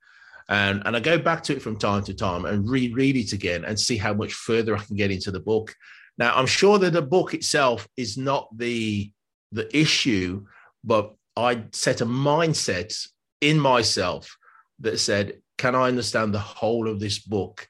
And, 0.48 0.82
and 0.86 0.96
I 0.96 1.00
go 1.00 1.18
back 1.18 1.42
to 1.44 1.56
it 1.56 1.60
from 1.60 1.78
time 1.78 2.04
to 2.04 2.14
time 2.14 2.46
and 2.46 2.68
reread 2.68 3.16
it 3.16 3.32
again 3.32 3.64
and 3.64 3.78
see 3.78 3.98
how 3.98 4.14
much 4.14 4.32
further 4.32 4.74
I 4.74 4.82
can 4.82 4.96
get 4.96 5.10
into 5.10 5.30
the 5.30 5.40
book. 5.40 5.74
Now, 6.16 6.34
I'm 6.34 6.46
sure 6.46 6.78
that 6.78 6.94
the 6.94 7.02
book 7.02 7.34
itself 7.34 7.86
is 7.98 8.16
not 8.16 8.48
the, 8.56 9.12
the 9.52 9.76
issue, 9.76 10.46
but 10.82 11.14
I 11.36 11.64
set 11.72 12.00
a 12.00 12.06
mindset 12.06 12.94
in 13.42 13.58
myself 13.60 14.36
that 14.80 14.98
said, 14.98 15.42
Can 15.58 15.74
I 15.74 15.88
understand 15.88 16.32
the 16.32 16.38
whole 16.38 16.88
of 16.88 16.98
this 16.98 17.18
book? 17.18 17.68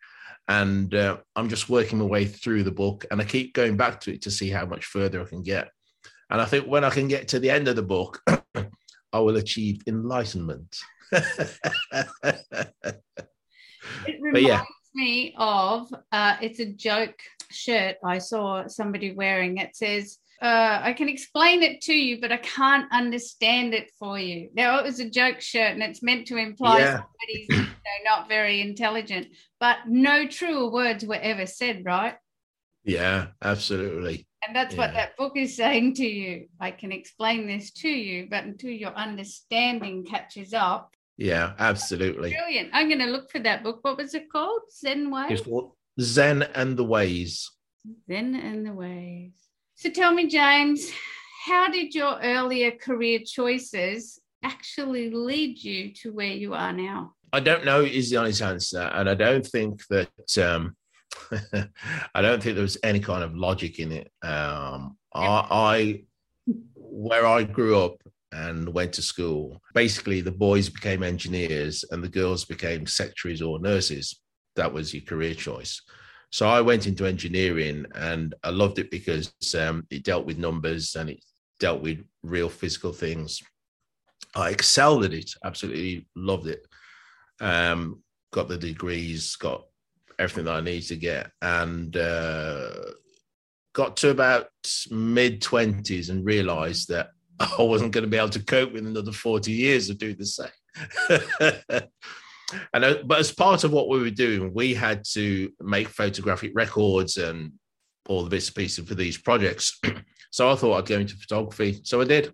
And 0.48 0.94
uh, 0.94 1.18
I'm 1.36 1.48
just 1.48 1.68
working 1.68 1.98
my 1.98 2.06
way 2.06 2.24
through 2.24 2.62
the 2.64 2.70
book, 2.70 3.04
and 3.10 3.20
I 3.20 3.24
keep 3.24 3.54
going 3.54 3.76
back 3.76 4.00
to 4.00 4.14
it 4.14 4.22
to 4.22 4.30
see 4.30 4.48
how 4.48 4.64
much 4.66 4.86
further 4.86 5.20
I 5.20 5.24
can 5.24 5.42
get. 5.42 5.70
And 6.30 6.40
I 6.40 6.46
think 6.46 6.66
when 6.66 6.84
I 6.84 6.90
can 6.90 7.08
get 7.08 7.28
to 7.28 7.38
the 7.38 7.50
end 7.50 7.68
of 7.68 7.76
the 7.76 7.82
book, 7.82 8.22
I 9.12 9.18
will 9.18 9.36
achieve 9.36 9.82
enlightenment. 9.86 10.76
it 11.12 11.22
reminds 14.20 14.48
yeah. 14.48 14.64
Me 14.94 15.34
of 15.36 15.92
uh, 16.12 16.36
it's 16.40 16.60
a 16.60 16.66
joke 16.66 17.18
shirt 17.50 17.96
I 18.04 18.18
saw 18.18 18.66
somebody 18.66 19.12
wearing. 19.12 19.58
It 19.58 19.76
says 19.76 20.18
uh, 20.40 20.80
I 20.82 20.92
can 20.92 21.08
explain 21.08 21.62
it 21.62 21.80
to 21.82 21.92
you, 21.92 22.20
but 22.20 22.30
I 22.30 22.36
can't 22.36 22.90
understand 22.92 23.74
it 23.74 23.90
for 23.98 24.18
you. 24.18 24.50
Now, 24.54 24.78
it 24.78 24.84
was 24.84 25.00
a 25.00 25.10
joke 25.10 25.40
shirt 25.40 25.72
and 25.72 25.82
it's 25.82 26.02
meant 26.02 26.28
to 26.28 26.36
imply 26.36 26.78
yeah. 26.78 26.92
somebody's 26.92 27.48
you 27.48 27.56
know, 27.56 28.04
not 28.04 28.28
very 28.28 28.60
intelligent, 28.60 29.28
but 29.58 29.78
no 29.88 30.28
truer 30.28 30.70
words 30.70 31.04
were 31.04 31.16
ever 31.16 31.44
said, 31.46 31.84
right? 31.84 32.14
Yeah, 32.84 33.28
absolutely. 33.42 34.28
And 34.46 34.54
that's 34.54 34.74
yeah. 34.74 34.80
what 34.80 34.94
that 34.94 35.16
book 35.16 35.36
is 35.36 35.56
saying 35.56 35.94
to 35.94 36.06
you. 36.06 36.46
I 36.60 36.70
can 36.70 36.92
explain 36.92 37.48
this 37.48 37.72
to 37.72 37.88
you, 37.88 38.28
but 38.30 38.44
until 38.44 38.70
your 38.70 38.94
understanding 38.94 40.04
catches 40.04 40.54
up. 40.54 40.94
Yeah, 41.18 41.54
absolutely. 41.58 42.30
Brilliant. 42.30 42.70
I'm 42.72 42.88
going 42.88 43.00
to 43.00 43.06
look 43.06 43.30
for 43.30 43.40
that 43.40 43.64
book. 43.64 43.80
What 43.82 43.98
was 43.98 44.14
it 44.14 44.30
called? 44.30 44.60
Zen 44.72 45.10
Ways? 45.10 45.42
Zen 46.00 46.42
and 46.54 46.76
the 46.76 46.84
Ways. 46.84 47.50
Zen 48.06 48.36
and 48.36 48.64
the 48.64 48.72
Ways. 48.72 49.32
So 49.74 49.90
tell 49.90 50.14
me, 50.14 50.28
James, 50.28 50.88
how 51.44 51.68
did 51.70 51.92
your 51.94 52.20
earlier 52.22 52.70
career 52.70 53.18
choices 53.26 54.20
actually 54.44 55.10
lead 55.10 55.62
you 55.62 55.92
to 56.02 56.12
where 56.12 56.32
you 56.32 56.54
are 56.54 56.72
now? 56.72 57.14
I 57.32 57.40
don't 57.40 57.64
know 57.64 57.82
is 57.82 58.10
the 58.10 58.16
honest 58.16 58.40
answer, 58.40 58.80
and 58.80 59.10
I 59.10 59.14
don't 59.14 59.46
think 59.46 59.82
that 59.88 60.38
um, 60.38 60.76
I 62.14 62.22
don't 62.22 62.42
think 62.42 62.54
there 62.54 62.62
was 62.62 62.78
any 62.82 63.00
kind 63.00 63.22
of 63.22 63.36
logic 63.36 63.80
in 63.80 63.92
it. 63.92 64.10
Um, 64.22 64.96
I, 65.12 65.26
I, 65.50 66.02
where 66.74 67.26
I 67.26 67.42
grew 67.42 67.78
up 67.80 68.02
and 68.32 68.72
went 68.72 68.92
to 68.94 69.02
school, 69.02 69.60
basically 69.74 70.20
the 70.20 70.30
boys 70.30 70.68
became 70.68 71.02
engineers 71.02 71.84
and 71.90 72.02
the 72.02 72.08
girls 72.08 72.44
became 72.44 72.86
secretaries 72.86 73.42
or 73.42 73.58
nurses. 73.58 74.20
That 74.56 74.72
was 74.72 74.92
your 74.92 75.04
career 75.04 75.34
choice. 75.34 75.80
So 76.30 76.46
I 76.46 76.60
went 76.60 76.86
into 76.86 77.06
engineering 77.06 77.86
and 77.94 78.34
I 78.44 78.50
loved 78.50 78.78
it 78.78 78.90
because 78.90 79.32
um, 79.58 79.86
it 79.90 80.04
dealt 80.04 80.26
with 80.26 80.38
numbers 80.38 80.94
and 80.94 81.08
it 81.10 81.24
dealt 81.58 81.80
with 81.80 82.04
real 82.22 82.48
physical 82.48 82.92
things. 82.92 83.42
I 84.34 84.50
excelled 84.50 85.04
at 85.04 85.14
it, 85.14 85.30
absolutely 85.42 86.06
loved 86.14 86.48
it. 86.48 86.66
Um, 87.40 88.02
got 88.32 88.48
the 88.48 88.58
degrees, 88.58 89.36
got 89.36 89.64
everything 90.18 90.44
that 90.44 90.56
I 90.56 90.60
need 90.60 90.82
to 90.82 90.96
get, 90.96 91.30
and 91.40 91.96
uh, 91.96 92.70
got 93.72 93.96
to 93.98 94.10
about 94.10 94.48
mid 94.90 95.40
twenties 95.40 96.10
and 96.10 96.26
realised 96.26 96.88
that 96.88 97.10
I 97.40 97.62
wasn't 97.62 97.92
going 97.92 98.04
to 98.04 98.10
be 98.10 98.16
able 98.16 98.28
to 98.30 98.44
cope 98.44 98.72
with 98.72 98.86
another 98.86 99.12
forty 99.12 99.52
years 99.52 99.90
of 99.90 99.98
doing 99.98 100.16
the 100.18 100.26
same. 100.26 100.48
and 102.72 102.84
uh, 102.84 102.96
but 103.04 103.18
as 103.18 103.32
part 103.32 103.64
of 103.64 103.72
what 103.72 103.88
we 103.88 104.00
were 104.00 104.10
doing, 104.10 104.52
we 104.54 104.74
had 104.74 105.04
to 105.12 105.50
make 105.60 105.88
photographic 105.88 106.52
records 106.54 107.16
and 107.16 107.52
all 108.08 108.24
the 108.24 108.30
bits 108.30 108.48
and 108.48 108.56
pieces 108.56 108.88
for 108.88 108.94
these 108.94 109.18
projects. 109.18 109.78
so 110.30 110.50
I 110.50 110.54
thought 110.54 110.78
I'd 110.78 110.86
go 110.86 110.98
into 110.98 111.16
photography. 111.16 111.80
So 111.84 112.00
I 112.00 112.04
did. 112.04 112.32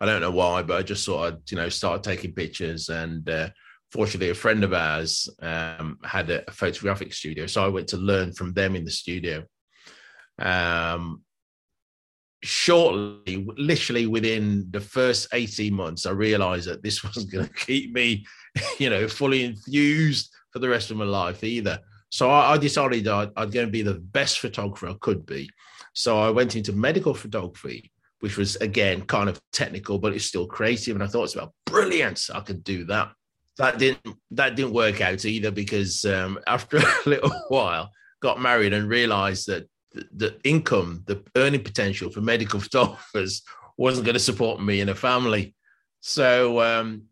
I 0.00 0.06
don't 0.06 0.20
know 0.20 0.30
why, 0.30 0.62
but 0.62 0.76
I 0.78 0.82
just 0.82 1.06
thought 1.06 1.26
I'd 1.26 1.50
you 1.50 1.56
know 1.56 1.68
start 1.68 2.02
taking 2.02 2.32
pictures 2.32 2.88
and. 2.88 3.28
Uh, 3.28 3.48
fortunately, 3.92 4.30
a 4.30 4.34
friend 4.34 4.64
of 4.64 4.72
ours 4.72 5.28
um, 5.40 5.98
had 6.02 6.28
a, 6.28 6.42
a, 6.48 6.50
photographic 6.50 7.14
studio, 7.14 7.46
so 7.46 7.64
I 7.64 7.68
went 7.68 7.86
to 7.90 7.96
learn 7.96 8.32
from 8.32 8.52
them 8.52 8.74
in 8.74 8.84
the 8.84 8.90
studio. 8.90 9.44
Um, 10.40 11.22
shortly, 12.44 13.46
literally 13.56 14.06
within 14.06 14.66
the 14.70 14.80
first 14.80 15.28
18 15.32 15.74
months, 15.74 16.06
I 16.06 16.10
realized 16.10 16.68
that 16.68 16.82
this 16.82 17.02
wasn't 17.04 17.32
going 17.32 17.46
to 17.46 17.54
keep 17.54 17.92
me, 17.92 18.26
you 18.78 18.90
know, 18.90 19.08
fully 19.08 19.44
enthused 19.44 20.32
for 20.52 20.58
the 20.58 20.68
rest 20.68 20.90
of 20.90 20.96
my 20.96 21.04
life 21.04 21.42
either. 21.42 21.78
So 22.10 22.30
I, 22.30 22.52
I 22.52 22.58
decided 22.58 23.08
I'd, 23.08 23.30
I'd 23.36 23.52
going 23.52 23.66
to 23.66 23.72
be 23.72 23.82
the 23.82 23.94
best 23.94 24.38
photographer 24.38 24.88
I 24.88 24.94
could 25.00 25.26
be. 25.26 25.50
So 25.94 26.18
I 26.18 26.30
went 26.30 26.56
into 26.56 26.72
medical 26.72 27.14
photography, 27.14 27.90
which 28.20 28.36
was 28.36 28.56
again 28.56 29.02
kind 29.02 29.28
of 29.28 29.40
technical, 29.52 29.98
but 29.98 30.12
it's 30.12 30.26
still 30.26 30.46
creative. 30.46 30.94
And 30.94 31.02
I 31.02 31.06
thought 31.06 31.24
it's 31.24 31.34
about 31.34 31.52
brilliant. 31.66 32.30
I 32.32 32.40
could 32.40 32.62
do 32.62 32.84
that 32.86 33.10
that 33.56 33.78
didn't 33.78 34.00
that 34.32 34.56
didn't 34.56 34.72
work 34.72 35.00
out 35.00 35.24
either 35.24 35.50
because 35.50 36.04
um, 36.04 36.38
after 36.46 36.78
a 36.78 37.08
little 37.08 37.32
while 37.48 37.90
got 38.20 38.40
married 38.40 38.72
and 38.72 38.88
realized 38.88 39.46
that 39.48 39.68
the, 40.12 40.38
income 40.44 41.02
the 41.06 41.22
earning 41.36 41.62
potential 41.62 42.10
for 42.10 42.20
medical 42.20 42.60
photographers 42.66 43.42
wasn't 43.76 44.04
going 44.04 44.14
to 44.14 44.20
support 44.20 44.60
me 44.60 44.80
and 44.80 44.90
a 44.90 44.94
family. 44.94 45.54
So 46.00 46.60
um, 46.60 47.04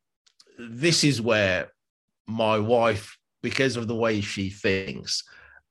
this 0.59 1.05
is 1.05 1.21
where 1.21 1.73
my 2.27 2.59
wife 2.59 3.17
because 3.43 3.77
of 3.77 3.89
the 3.89 3.95
way 3.95 4.21
she 4.21 4.51
thinks 4.51 5.25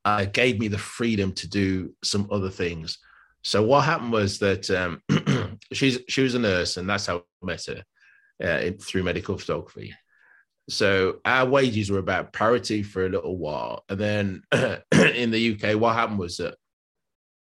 uh, 0.03 0.25
gave 0.25 0.59
me 0.59 0.67
the 0.67 0.77
freedom 0.77 1.31
to 1.33 1.47
do 1.47 1.93
some 2.03 2.27
other 2.31 2.49
things. 2.49 2.97
So 3.43 3.63
what 3.63 3.85
happened 3.85 4.11
was 4.11 4.39
that 4.39 4.69
um, 4.69 5.01
she's 5.73 5.99
she 6.07 6.21
was 6.21 6.35
a 6.35 6.39
nurse 6.39 6.77
and 6.77 6.89
that's 6.89 7.05
how 7.05 7.17
i 7.17 7.45
met 7.45 7.65
her 7.65 7.83
uh, 8.43 8.71
through 8.81 9.03
medical 9.03 9.37
photography. 9.37 9.93
So 10.69 11.19
our 11.25 11.45
wages 11.45 11.89
were 11.89 11.99
about 11.99 12.33
parity 12.33 12.83
for 12.83 13.05
a 13.05 13.09
little 13.09 13.37
while. 13.37 13.83
And 13.89 13.99
then 13.99 14.43
in 14.91 15.31
the 15.31 15.53
UK, 15.55 15.79
what 15.79 15.95
happened 15.95 16.19
was 16.19 16.37
that 16.37 16.55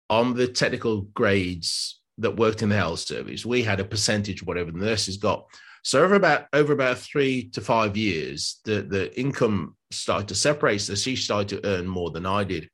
on 0.10 0.34
the 0.34 0.48
technical 0.48 1.02
grades 1.02 2.00
that 2.18 2.38
worked 2.38 2.62
in 2.62 2.70
the 2.70 2.76
health 2.76 3.00
service, 3.00 3.46
we 3.46 3.64
had 3.64 3.80
a 3.80 3.86
percentage 3.86 4.44
whatever 4.44 4.72
the 4.72 4.80
nurses 4.80 5.18
got. 5.18 5.46
So 5.84 6.04
over 6.04 6.16
about 6.16 6.48
over 6.54 6.74
about 6.74 6.98
three 6.98 7.50
to 7.52 7.62
five 7.62 7.96
years, 7.96 8.60
the, 8.66 8.82
the 8.82 9.18
income 9.20 9.76
started 9.92 10.28
to 10.30 10.36
separate. 10.36 10.80
So 10.80 10.96
she 10.96 11.16
started 11.16 11.50
to 11.50 11.68
earn 11.68 11.88
more 11.88 12.12
than 12.12 12.26
I 12.26 12.44
did. 12.44 12.70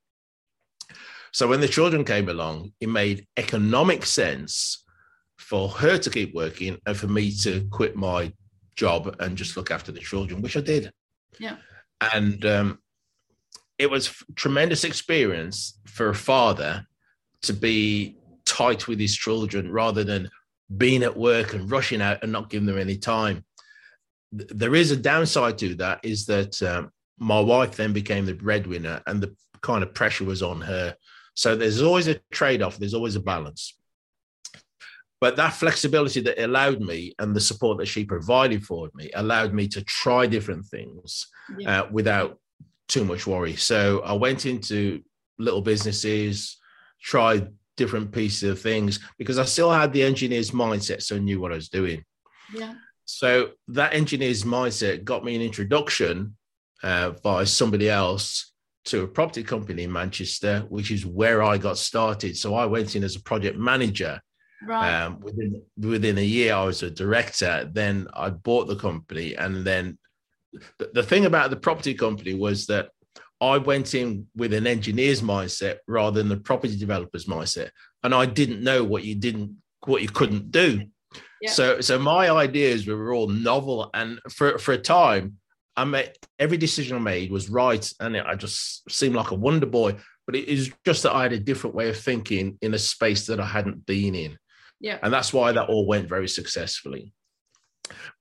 So 1.32 1.48
when 1.48 1.62
the 1.62 1.68
children 1.68 2.06
came 2.06 2.30
along, 2.30 2.74
it 2.80 2.90
made 2.90 3.28
economic 3.38 4.06
sense 4.06 4.84
for 5.38 5.68
her 5.68 5.98
to 5.98 6.10
keep 6.10 6.34
working 6.34 6.78
and 6.86 6.96
for 6.96 7.08
me 7.08 7.32
to 7.42 7.68
quit 7.72 7.96
my 7.96 8.32
job 8.76 9.16
and 9.20 9.38
just 9.38 9.58
look 9.58 9.72
after 9.72 9.92
the 9.92 10.00
children, 10.00 10.42
which 10.42 10.58
I 10.58 10.62
did. 10.62 10.92
Yeah. 11.40 11.58
And 12.14 12.46
um, 12.46 12.80
it 13.78 13.90
was 13.90 14.24
tremendous 14.36 14.84
experience 14.84 15.80
for 15.86 16.10
a 16.10 16.16
father 16.16 16.86
to 17.44 17.54
be 17.54 18.18
tight 18.46 18.88
with 18.88 19.00
his 19.00 19.16
children 19.16 19.72
rather 19.72 20.04
than 20.04 20.30
being 20.78 21.04
at 21.04 21.16
work 21.16 21.54
and 21.54 21.70
rushing 21.70 22.02
out 22.02 22.24
and 22.24 22.32
not 22.32 22.50
giving 22.50 22.66
them 22.66 22.78
any 22.78 22.98
time. 22.98 23.44
There 24.32 24.76
is 24.76 24.92
a 24.92 24.98
downside 24.98 25.58
to 25.60 25.76
that 25.76 26.00
is 26.04 26.26
that 26.26 26.62
um, 26.64 26.92
my 27.20 27.40
wife 27.40 27.76
then 27.76 27.94
became 27.94 28.26
the 28.26 28.34
breadwinner 28.34 29.02
and 29.06 29.22
the 29.22 29.36
kind 29.62 29.84
of 29.84 29.94
pressure 29.94 30.26
was 30.26 30.42
on 30.42 30.62
her. 30.62 30.96
So 31.36 31.56
there's 31.56 31.82
always 31.82 32.08
a 32.08 32.20
trade 32.32 32.62
off, 32.62 32.78
there's 32.78 32.94
always 32.94 33.16
a 33.16 33.22
balance. 33.22 33.78
But 35.22 35.38
that 35.38 35.54
flexibility 35.54 36.20
that 36.22 36.44
allowed 36.44 36.82
me 36.82 37.14
and 37.18 37.34
the 37.34 37.40
support 37.40 37.78
that 37.78 37.86
she 37.86 38.04
provided 38.04 38.66
for 38.66 38.90
me 38.94 39.10
allowed 39.14 39.54
me 39.54 39.68
to 39.70 39.82
try 39.84 40.28
different 40.28 40.66
things 40.66 41.28
yeah. 41.58 41.82
uh, 41.82 41.88
without 41.92 42.40
too 42.90 43.06
much 43.06 43.26
worry. 43.26 43.56
So 43.56 44.02
I 44.04 44.14
went 44.14 44.46
into 44.46 45.02
little 45.40 45.62
businesses, 45.62 46.58
tried 47.04 47.52
different 47.76 48.12
pieces 48.12 48.50
of 48.50 48.60
things 48.60 49.00
because 49.18 49.38
I 49.38 49.46
still 49.46 49.72
had 49.72 49.94
the 49.94 50.04
engineer's 50.04 50.52
mindset, 50.52 51.02
so 51.02 51.16
I 51.16 51.20
knew 51.20 51.40
what 51.40 51.52
I 51.52 51.56
was 51.56 51.70
doing. 51.70 52.04
Yeah. 52.54 52.74
So 53.06 53.52
that 53.70 53.94
engineer's 53.94 54.44
mindset 54.44 55.04
got 55.04 55.24
me 55.24 55.36
an 55.36 55.42
introduction 55.42 56.36
uh, 56.82 57.12
by 57.24 57.44
somebody 57.44 57.90
else 57.90 58.54
to 58.86 59.04
a 59.04 59.08
property 59.08 59.44
company 59.44 59.84
in 59.84 59.92
Manchester, 59.92 60.66
which 60.70 60.92
is 60.92 61.06
where 61.06 61.44
I 61.44 61.58
got 61.58 61.78
started. 61.78 62.38
So 62.38 62.56
I 62.56 62.66
went 62.66 62.96
in 62.96 63.04
as 63.04 63.16
a 63.16 63.24
project 63.24 63.58
manager 63.58 64.22
Right. 64.66 65.04
Um, 65.04 65.20
within 65.20 65.62
within 65.78 66.18
a 66.18 66.22
year, 66.22 66.54
I 66.54 66.64
was 66.64 66.84
a 66.84 66.92
director. 66.92 67.70
Then 67.72 68.08
I 68.14 68.30
bought 68.30 68.68
the 68.68 68.76
company, 68.76 69.36
and 69.36 69.66
then 69.66 69.98
the, 70.80 70.90
the 70.94 71.04
thing 71.04 71.26
about 71.26 71.50
the 71.50 71.58
property 71.58 71.94
company 71.94 72.34
was 72.34 72.68
that 72.68 72.90
I 73.44 73.58
went 73.58 73.94
in 73.94 74.28
with 74.36 74.54
an 74.54 74.66
engineer's 74.66 75.22
mindset 75.22 75.78
rather 75.88 76.20
than 76.20 76.30
the 76.30 76.38
property 76.38 76.78
developer's 76.78 77.26
mindset, 77.26 77.70
and 78.04 78.14
I 78.14 78.26
didn't 78.26 78.64
know 78.64 78.84
what 78.84 79.04
you 79.04 79.16
didn't 79.16 79.58
what 79.86 80.02
you 80.02 80.08
couldn't 80.08 80.52
do. 80.52 80.86
Yeah. 81.42 81.52
So 81.52 81.82
so 81.82 82.00
my 82.00 82.30
ideas 82.30 82.88
were 82.88 83.14
all 83.14 83.28
novel, 83.28 83.90
and 83.94 84.20
for 84.32 84.58
for 84.58 84.72
a 84.72 84.78
time, 84.78 85.38
I 85.76 85.84
made 85.84 86.14
every 86.40 86.58
decision 86.58 86.96
I 86.96 87.02
made 87.02 87.32
was 87.32 87.50
right, 87.50 87.92
and 88.00 88.16
I 88.18 88.36
just 88.36 88.90
seemed 88.90 89.16
like 89.16 89.32
a 89.32 89.36
wonder 89.36 89.66
boy. 89.66 89.98
But 90.26 90.38
it 90.38 90.48
is 90.48 90.72
just 90.86 91.04
that 91.04 91.14
I 91.14 91.24
had 91.24 91.34
a 91.34 91.40
different 91.40 91.76
way 91.76 91.90
of 91.90 91.98
thinking 91.98 92.58
in 92.62 92.74
a 92.74 92.80
space 92.80 93.28
that 93.28 93.42
I 93.42 93.46
hadn't 93.46 93.86
been 93.86 94.16
in. 94.16 94.38
Yeah. 94.80 94.98
And 95.04 95.14
that's 95.14 95.34
why 95.34 95.52
that 95.52 95.68
all 95.68 95.86
went 95.86 96.08
very 96.08 96.30
successfully. 96.30 97.14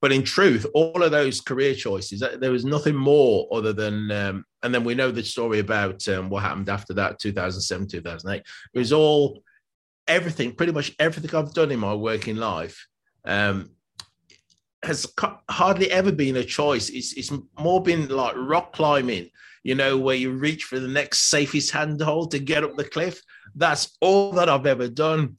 But 0.01 0.11
in 0.11 0.23
truth, 0.23 0.65
all 0.73 1.01
of 1.01 1.11
those 1.11 1.39
career 1.39 1.73
choices, 1.73 2.19
there 2.19 2.51
was 2.51 2.65
nothing 2.65 2.95
more 2.95 3.47
other 3.53 3.71
than, 3.71 4.11
um, 4.11 4.45
and 4.63 4.73
then 4.73 4.83
we 4.83 4.95
know 4.95 5.11
the 5.11 5.23
story 5.23 5.59
about 5.59 6.07
um, 6.07 6.29
what 6.29 6.43
happened 6.43 6.69
after 6.69 6.93
that, 6.93 7.19
2007, 7.19 7.87
2008. 7.87 8.41
It 8.73 8.79
was 8.79 8.93
all, 8.93 9.43
everything, 10.07 10.53
pretty 10.55 10.71
much 10.71 10.95
everything 10.99 11.35
I've 11.35 11.53
done 11.53 11.71
in 11.71 11.79
my 11.79 11.93
working 11.93 12.37
life 12.37 12.87
um, 13.25 13.71
has 14.83 15.05
hardly 15.49 15.91
ever 15.91 16.11
been 16.11 16.37
a 16.37 16.43
choice. 16.43 16.89
It's, 16.89 17.13
it's 17.13 17.31
more 17.59 17.83
been 17.83 18.07
like 18.07 18.33
rock 18.37 18.73
climbing, 18.73 19.29
you 19.63 19.75
know, 19.75 19.97
where 19.97 20.15
you 20.15 20.31
reach 20.31 20.63
for 20.63 20.79
the 20.79 20.87
next 20.87 21.29
safest 21.29 21.71
handhold 21.71 22.31
to 22.31 22.39
get 22.39 22.63
up 22.63 22.75
the 22.75 22.85
cliff. 22.85 23.21
That's 23.55 23.97
all 24.01 24.31
that 24.31 24.49
I've 24.49 24.65
ever 24.65 24.87
done 24.87 25.35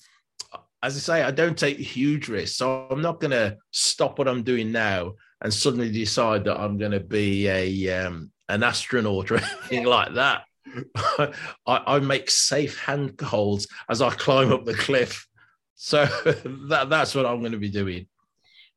as 0.85 0.97
I 0.97 1.01
say, 1.01 1.23
I 1.23 1.31
don't 1.31 1.57
take 1.57 1.79
huge 1.79 2.29
risks. 2.29 2.59
So 2.59 2.87
I'm 2.91 3.01
not 3.01 3.19
going 3.19 3.31
to 3.31 3.57
stop 3.71 4.19
what 4.19 4.29
I'm 4.29 4.43
doing 4.43 4.71
now 4.71 5.15
and 5.41 5.53
suddenly 5.53 5.91
decide 5.91 6.45
that 6.45 6.61
I'm 6.61 6.77
going 6.77 6.93
to 6.93 7.01
be 7.01 7.49
a 7.49 8.07
um, 8.07 8.31
an 8.49 8.63
astronaut 8.63 9.31
or 9.31 9.37
anything 9.37 9.85
like 9.85 10.15
that. 10.15 10.45
I, 10.97 11.33
I 11.67 11.99
make 12.01 12.31
safe 12.31 12.79
handholds 12.81 13.67
as 13.89 14.03
I 14.03 14.11
climb 14.11 14.53
up 14.53 14.65
the 14.65 14.75
cliff. 14.75 15.27
So 15.75 16.05
that, 16.69 16.89
that's 16.89 17.15
what 17.15 17.27
I'm 17.27 17.41
going 17.41 17.53
to 17.53 17.59
be 17.59 17.71
doing. 17.71 18.07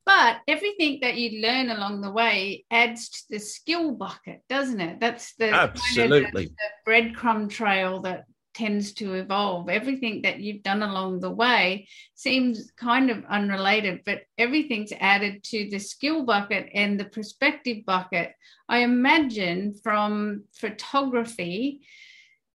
But 0.05 0.37
everything 0.47 0.99
that 1.01 1.17
you 1.17 1.41
learn 1.41 1.69
along 1.69 1.99
the 1.99 2.11
way 2.11 2.63
adds 2.71 3.09
to 3.09 3.23
the 3.29 3.39
skill 3.39 3.91
bucket, 3.91 4.41
doesn't 4.47 4.79
it? 4.79 5.01
That's 5.01 5.35
the 5.35 5.49
absolutely 5.49 6.23
kind 6.23 6.25
of 6.25 6.31
the, 6.31 6.45
the 6.45 6.91
breadcrumb 6.91 7.49
trail 7.49 8.01
that 8.03 8.23
tends 8.57 8.93
to 8.93 9.13
evolve. 9.13 9.69
Everything 9.69 10.23
that 10.23 10.39
you've 10.39 10.63
done 10.63 10.81
along 10.81 11.19
the 11.19 11.29
way 11.29 11.87
seems 12.15 12.71
kind 12.75 13.11
of 13.11 13.23
unrelated, 13.29 14.01
but 14.03 14.23
everything's 14.39 14.91
added 14.99 15.43
to 15.43 15.69
the 15.69 15.77
skill 15.77 16.25
bucket 16.25 16.67
and 16.73 16.99
the 16.99 17.05
perspective 17.05 17.85
bucket. 17.85 18.33
I 18.67 18.79
imagine 18.79 19.75
from 19.83 20.45
photography 20.53 21.81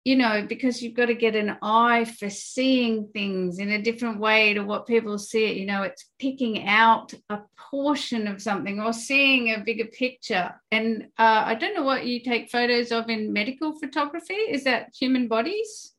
you 0.09 0.17
know, 0.17 0.43
because 0.49 0.83
you've 0.83 0.95
got 0.95 1.07
to 1.07 1.15
get 1.15 1.37
an 1.37 1.59
eye 1.61 2.07
for 2.07 2.31
seeing 2.31 3.09
things 3.09 3.59
in 3.59 3.73
a 3.73 3.83
different 3.83 4.19
way 4.19 4.55
to 4.55 4.63
what 4.63 4.87
people 4.87 5.19
see 5.19 5.45
it. 5.45 5.59
You 5.59 5.67
know, 5.67 5.83
it's 5.83 6.07
picking 6.19 6.67
out 6.67 7.13
a 7.29 7.41
portion 7.59 8.27
of 8.27 8.41
something 8.41 8.81
or 8.81 8.95
seeing 8.95 9.53
a 9.53 9.63
bigger 9.63 9.85
picture. 9.85 10.59
And 10.73 11.09
uh, 11.19 11.43
I 11.45 11.57
don't 11.57 11.75
know 11.75 11.83
what 11.83 12.07
you 12.07 12.21
take 12.21 12.51
photos 12.51 12.91
of 12.91 13.11
in 13.11 13.35
medical 13.35 13.79
photography. 13.79 14.33
Is 14.33 14.65
that 14.65 14.95
human 14.99 15.29
bodies? 15.29 15.93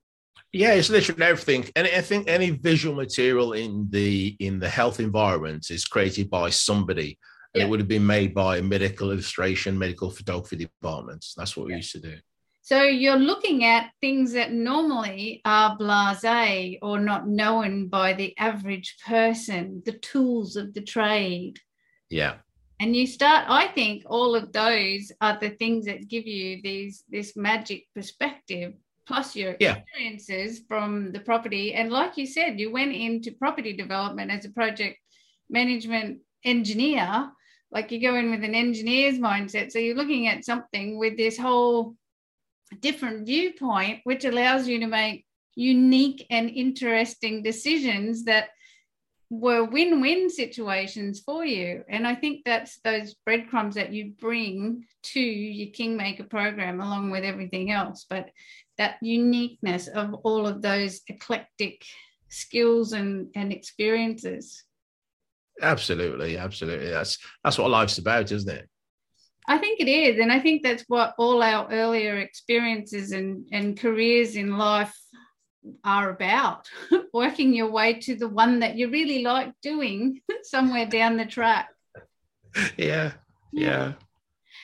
Yeah, 0.52 0.74
it's 0.74 0.90
literally 0.90 1.22
everything. 1.22 1.70
And 1.76 1.86
I 1.86 2.02
think 2.02 2.28
any 2.28 2.50
visual 2.50 2.96
material 2.96 3.54
in 3.54 3.90
the 3.92 4.36
in 4.40 4.58
the 4.58 4.70
health 4.70 5.00
environment 5.00 5.68
is 5.70 5.86
created 5.86 6.32
by 6.32 6.50
somebody. 6.50 7.20
Yeah. 7.54 7.64
it 7.64 7.70
would 7.70 7.80
have 7.80 7.88
been 7.88 8.06
made 8.06 8.34
by 8.34 8.58
a 8.58 8.62
medical 8.64 9.12
illustration, 9.12 9.78
medical 9.78 10.10
photography 10.10 10.56
departments. 10.56 11.36
That's 11.36 11.56
what 11.56 11.68
we 11.68 11.76
used 11.76 11.92
to 11.94 12.00
do. 12.00 12.18
So 12.70 12.84
you're 12.84 13.16
looking 13.16 13.64
at 13.66 13.94
things 14.00 14.34
that 14.34 14.52
normally 14.52 15.42
are 15.44 15.76
blase 15.76 16.78
or 16.84 17.00
not 17.00 17.28
known 17.28 17.88
by 17.88 18.14
the 18.14 18.38
average 18.38 18.98
person, 19.08 19.82
the 19.88 19.94
tools 19.94 20.56
of 20.56 20.76
the 20.76 20.82
trade. 20.82 21.58
Yeah. 22.12 22.36
And 22.80 22.96
you 22.96 23.08
start, 23.08 23.46
I 23.50 23.70
think 23.70 24.04
all 24.06 24.36
of 24.36 24.54
those 24.54 25.12
are 25.20 25.40
the 25.40 25.50
things 25.50 25.88
that 25.88 26.08
give 26.08 26.28
you 26.28 26.62
these 26.62 27.06
this 27.10 27.36
magic 27.36 27.88
perspective, 27.96 28.74
plus 29.08 29.36
your 29.36 29.56
yeah. 29.60 29.78
experiences 29.78 30.62
from 30.68 31.12
the 31.12 31.22
property. 31.22 31.74
And 31.74 31.90
like 31.90 32.18
you 32.18 32.28
said, 32.28 32.60
you 32.60 32.72
went 32.72 32.94
into 32.94 33.32
property 33.32 33.74
development 33.74 34.30
as 34.30 34.46
a 34.46 34.52
project 34.52 35.00
management 35.50 36.20
engineer. 36.46 37.32
Like 37.72 37.92
you 37.92 38.00
go 38.00 38.14
in 38.14 38.30
with 38.30 38.44
an 38.44 38.54
engineer's 38.54 39.18
mindset. 39.18 39.72
So 39.72 39.80
you're 39.80 39.96
looking 39.96 40.28
at 40.28 40.46
something 40.46 41.00
with 41.00 41.18
this 41.18 41.36
whole 41.36 41.96
different 42.76 43.26
viewpoint, 43.26 44.02
which 44.04 44.26
allows 44.26 44.68
you 44.68 44.80
to 44.80 44.88
make 44.88 45.26
unique 45.56 46.26
and 46.30 46.50
interesting 46.50 47.44
decisions 47.44 48.24
that 48.26 48.50
were 49.30 49.64
win-win 49.64 50.30
situations 50.30 51.20
for 51.20 51.46
you. 51.46 51.84
And 51.88 52.08
i 52.08 52.16
think 52.16 52.42
that's 52.46 52.80
those 52.84 53.14
breadcrumbs 53.26 53.76
that 53.76 53.94
you 53.94 54.14
bring 54.20 54.86
to 55.04 55.20
your 55.20 55.72
kingmaker 55.72 56.24
program 56.24 56.82
along 56.82 57.12
with 57.12 57.24
everything 57.24 57.72
else. 57.72 58.06
But 58.10 58.30
that 58.78 58.96
uniqueness 59.02 59.88
of 59.88 60.14
all 60.24 60.48
of 60.48 60.62
those 60.62 61.02
eclectic 61.08 61.84
skills 62.30 62.94
and, 62.94 63.28
and 63.36 63.52
experiences. 63.52 64.64
Absolutely 65.62 66.38
absolutely. 66.38 66.90
That's 66.90 67.18
that's 67.44 67.58
what 67.58 67.70
life's 67.70 67.98
about 67.98 68.32
isn't 68.32 68.50
it 68.50 68.70
I 69.50 69.58
think 69.58 69.80
it 69.80 69.90
is. 69.90 70.20
And 70.20 70.32
I 70.32 70.40
think 70.40 70.62
that's 70.62 70.84
what 70.88 71.16
all 71.18 71.42
our 71.42 71.68
earlier 71.72 72.18
experiences 72.18 73.12
and, 73.12 73.48
and 73.52 73.78
careers 73.78 74.36
in 74.36 74.58
life 74.58 74.96
are 75.84 76.12
about 76.12 76.70
working 77.14 77.54
your 77.54 77.72
way 77.72 77.94
to 77.94 78.16
the 78.16 78.30
one 78.30 78.60
that 78.60 78.78
you 78.78 78.92
really 78.92 79.24
like 79.24 79.52
doing 79.64 80.22
somewhere 80.44 80.86
down 80.86 81.18
the 81.18 81.26
track. 81.26 81.70
Yeah. 82.78 83.14
Yeah. 83.52 83.94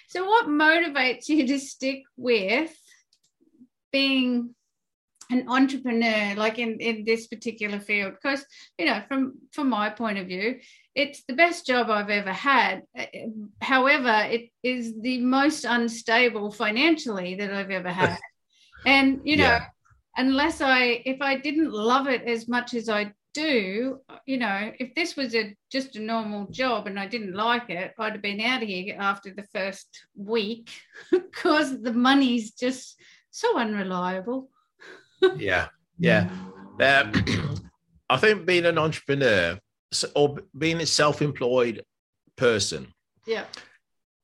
So, 0.08 0.26
what 0.26 0.48
motivates 0.48 1.30
you 1.30 1.46
to 1.48 1.60
stick 1.60 2.02
with 2.18 2.76
being 3.92 4.56
an 5.30 5.46
entrepreneur 5.48 6.36
like 6.36 6.60
in 6.60 6.80
in 6.80 7.04
this 7.06 7.28
particular 7.28 7.80
field 7.80 8.14
because 8.14 8.46
you 8.78 8.86
know 8.86 9.02
from 9.08 9.34
from 9.52 9.70
my 9.70 9.90
point 9.90 10.18
of 10.18 10.28
view 10.28 10.60
it's 10.96 11.24
the 11.28 11.34
best 11.34 11.66
job 11.66 11.90
i've 11.90 12.10
ever 12.10 12.32
had. 12.32 12.84
However 13.62 14.26
it 14.30 14.50
is 14.64 14.94
the 15.02 15.20
most 15.20 15.66
unstable 15.66 16.52
financially 16.52 17.36
that 17.36 17.54
i've 17.54 17.72
ever 17.72 17.92
had. 17.92 18.18
And 18.88 19.22
you 19.24 19.38
know 19.38 19.46
yeah. 19.46 19.66
unless 20.16 20.62
i 20.62 21.02
if 21.06 21.20
i 21.20 21.36
didn't 21.36 21.72
love 21.72 22.08
it 22.08 22.22
as 22.22 22.48
much 22.48 22.76
as 22.76 22.88
i 22.88 23.12
do 23.34 24.00
you 24.28 24.38
know 24.38 24.72
if 24.80 24.94
this 24.94 25.16
was 25.16 25.34
a 25.34 25.56
just 25.72 25.96
a 25.96 26.00
normal 26.00 26.46
job 26.52 26.86
and 26.86 27.00
i 27.00 27.08
didn't 27.08 27.34
like 27.34 27.68
it 27.72 27.96
i'd 27.98 28.14
have 28.14 28.22
been 28.22 28.40
out 28.40 28.62
of 28.62 28.70
here 28.70 28.96
after 29.00 29.34
the 29.34 29.48
first 29.56 29.88
week 30.16 30.70
because 31.12 31.82
the 31.82 31.92
money's 31.94 32.52
just 32.52 32.96
so 33.36 33.58
unreliable. 33.58 34.50
Yeah, 35.38 35.70
yeah. 35.98 36.30
Um, 36.80 37.12
I 38.10 38.18
think 38.18 38.46
being 38.46 38.66
an 38.66 38.78
entrepreneur 38.78 39.58
or 40.16 40.38
being 40.58 40.82
a 40.82 40.86
self-employed 40.86 41.84
person, 42.36 42.88
yeah, 43.26 43.46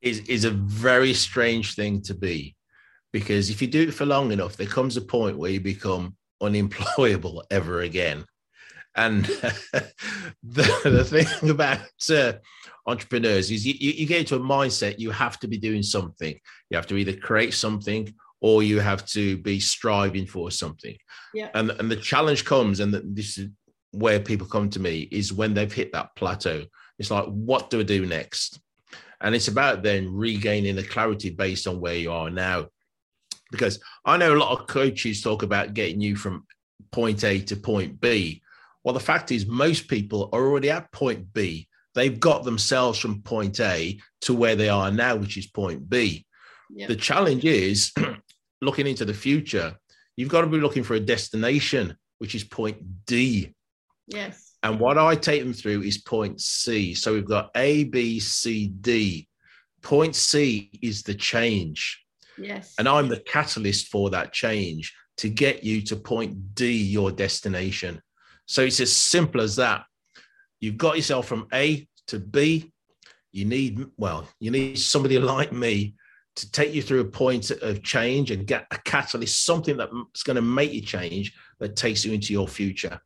is 0.02 0.20
is 0.28 0.46
a 0.46 0.52
very 0.52 1.14
strange 1.14 1.76
thing 1.76 2.02
to 2.04 2.14
be, 2.14 2.56
because 3.14 3.50
if 3.50 3.62
you 3.62 3.68
do 3.68 3.84
it 3.84 3.94
for 3.94 4.06
long 4.06 4.32
enough, 4.32 4.58
there 4.58 4.68
comes 4.68 4.98
a 4.98 5.02
point 5.02 5.38
where 5.38 5.52
you 5.52 5.60
become 5.60 6.16
unemployable 6.42 7.44
ever 7.52 7.82
again. 7.82 8.26
And 8.96 9.24
the, 10.44 10.80
the 10.84 11.06
thing 11.06 11.50
about 11.50 11.80
uh, 12.10 12.34
entrepreneurs 12.86 13.50
is 13.50 13.66
you, 13.66 13.74
you, 13.80 13.92
you 13.92 14.06
get 14.06 14.20
into 14.20 14.36
a 14.36 14.40
mindset 14.40 15.00
you 15.00 15.12
have 15.12 15.40
to 15.40 15.48
be 15.48 15.58
doing 15.58 15.82
something. 15.82 16.38
You 16.70 16.76
have 16.76 16.88
to 16.88 16.98
either 16.98 17.16
create 17.16 17.54
something 17.54 18.14
or 18.42 18.64
you 18.64 18.80
have 18.80 19.06
to 19.06 19.38
be 19.38 19.60
striving 19.60 20.26
for 20.26 20.52
something. 20.52 20.98
Yeah. 21.34 21.50
And 21.54 21.72
and 21.72 21.90
the 21.90 21.96
challenge 21.96 22.44
comes, 22.44 22.80
and 22.80 22.94
this 23.16 23.38
is 23.38 23.50
where 23.92 24.20
people 24.20 24.48
come 24.48 24.70
to 24.72 24.80
me 24.80 25.08
is 25.12 25.34
when 25.34 25.54
they've 25.54 25.72
hit 25.72 25.92
that 25.94 26.16
plateau. 26.16 26.64
It's 26.98 27.12
like, 27.12 27.26
what 27.26 27.70
do 27.70 27.80
I 27.80 27.84
do 27.84 28.06
next? 28.06 28.60
And 29.20 29.36
it's 29.36 29.48
about 29.48 29.84
then 29.84 30.14
regaining 30.14 30.76
the 30.76 30.84
clarity 30.84 31.30
based 31.30 31.68
on 31.68 31.80
where 31.80 31.96
you 31.96 32.12
are 32.12 32.30
now. 32.30 32.68
Because 33.52 33.80
I 34.06 34.18
know 34.18 34.34
a 34.34 34.38
lot 34.38 34.58
of 34.58 34.68
coaches 34.68 35.22
talk 35.22 35.44
about 35.44 35.74
getting 35.74 36.02
you 36.02 36.16
from 36.16 36.46
point 36.92 37.24
A 37.24 37.40
to 37.42 37.56
point 37.56 38.00
B. 38.00 38.42
Well, 38.84 38.94
the 38.94 39.00
fact 39.00 39.32
is, 39.32 39.46
most 39.46 39.88
people 39.88 40.30
are 40.34 40.42
already 40.42 40.72
at 40.72 40.92
point 40.92 41.34
B. 41.34 41.68
They've 41.94 42.20
got 42.20 42.44
themselves 42.44 42.98
from 42.98 43.22
point 43.22 43.60
A 43.60 44.00
to 44.22 44.34
where 44.34 44.56
they 44.56 44.70
are 44.70 44.92
now, 44.92 45.18
which 45.18 45.38
is 45.38 45.48
point 45.48 45.90
B. 45.90 46.26
Yep. 46.74 46.88
The 46.88 46.96
challenge 46.96 47.46
is 47.46 47.92
looking 48.62 48.88
into 48.88 49.06
the 49.06 49.14
future, 49.14 49.76
you've 50.16 50.30
got 50.30 50.42
to 50.42 50.48
be 50.48 50.60
looking 50.60 50.84
for 50.84 50.94
a 50.94 51.00
destination, 51.00 51.98
which 52.20 52.34
is 52.34 52.44
point 52.44 53.06
D. 53.06 53.54
Yes. 54.14 54.52
And 54.64 54.80
what 54.80 54.98
I 54.98 55.16
take 55.16 55.42
them 55.42 55.54
through 55.54 55.82
is 55.82 55.98
point 55.98 56.40
C. 56.40 56.94
So 56.94 57.14
we've 57.14 57.26
got 57.26 57.50
A, 57.56 57.86
B, 57.86 58.20
C, 58.20 58.68
D. 58.68 59.28
Point 59.82 60.16
C 60.16 60.70
is 60.82 61.02
the 61.02 61.16
change. 61.16 62.04
Yes. 62.38 62.76
And 62.78 62.88
I'm 62.88 63.08
the 63.08 63.20
catalyst 63.20 63.88
for 63.88 64.12
that 64.12 64.32
change 64.32 64.94
to 65.18 65.30
get 65.30 65.64
you 65.64 65.82
to 65.84 65.96
point 65.96 66.56
D, 66.56 66.72
your 66.72 67.12
destination. 67.12 68.02
So 68.46 68.62
it's 68.62 68.80
as 68.80 68.96
simple 68.96 69.42
as 69.42 69.56
that. 69.56 69.86
You've 70.60 70.78
got 70.78 70.96
yourself 70.96 71.28
from 71.28 71.48
A 71.54 71.88
to 72.08 72.20
B. 72.20 72.72
You 73.32 73.46
need, 73.46 73.86
well, 73.98 74.28
you 74.40 74.52
need 74.52 74.78
somebody 74.78 75.18
like 75.20 75.52
me 75.52 75.96
to 76.36 76.52
take 76.52 76.74
you 76.74 76.82
through 76.82 77.02
a 77.02 77.06
point 77.06 77.50
of 77.50 77.84
change 77.84 78.32
and 78.32 78.48
get 78.48 78.68
a 78.72 78.78
catalyst, 78.78 79.44
something 79.44 79.78
that's 79.78 80.24
going 80.24 80.36
to 80.36 80.42
make 80.42 80.72
you 80.72 80.82
change 80.82 81.34
that 81.60 81.76
takes 81.76 82.06
you 82.06 82.14
into 82.14 82.32
your 82.32 82.48
future. 82.48 83.02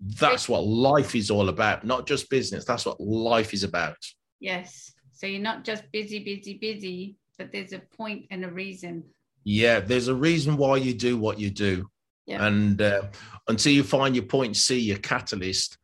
That's 0.00 0.48
what 0.48 0.66
life 0.66 1.14
is 1.14 1.30
all 1.30 1.48
about, 1.48 1.84
not 1.84 2.06
just 2.06 2.28
business. 2.28 2.64
That's 2.64 2.84
what 2.84 3.00
life 3.00 3.54
is 3.54 3.64
about. 3.64 3.96
Yes. 4.40 4.92
So 5.12 5.26
you're 5.26 5.40
not 5.40 5.64
just 5.64 5.90
busy, 5.92 6.22
busy, 6.22 6.58
busy, 6.58 7.16
but 7.38 7.50
there's 7.52 7.72
a 7.72 7.78
point 7.96 8.26
and 8.30 8.44
a 8.44 8.50
reason. 8.50 9.04
Yeah, 9.44 9.80
there's 9.80 10.08
a 10.08 10.14
reason 10.14 10.56
why 10.56 10.76
you 10.76 10.92
do 10.92 11.16
what 11.16 11.38
you 11.38 11.50
do. 11.50 11.88
Yeah. 12.26 12.44
And 12.44 12.80
uh, 12.82 13.02
until 13.48 13.72
you 13.72 13.84
find 13.84 14.14
your 14.14 14.24
point 14.26 14.56
C, 14.56 14.78
your 14.78 14.98
catalyst, 14.98 15.78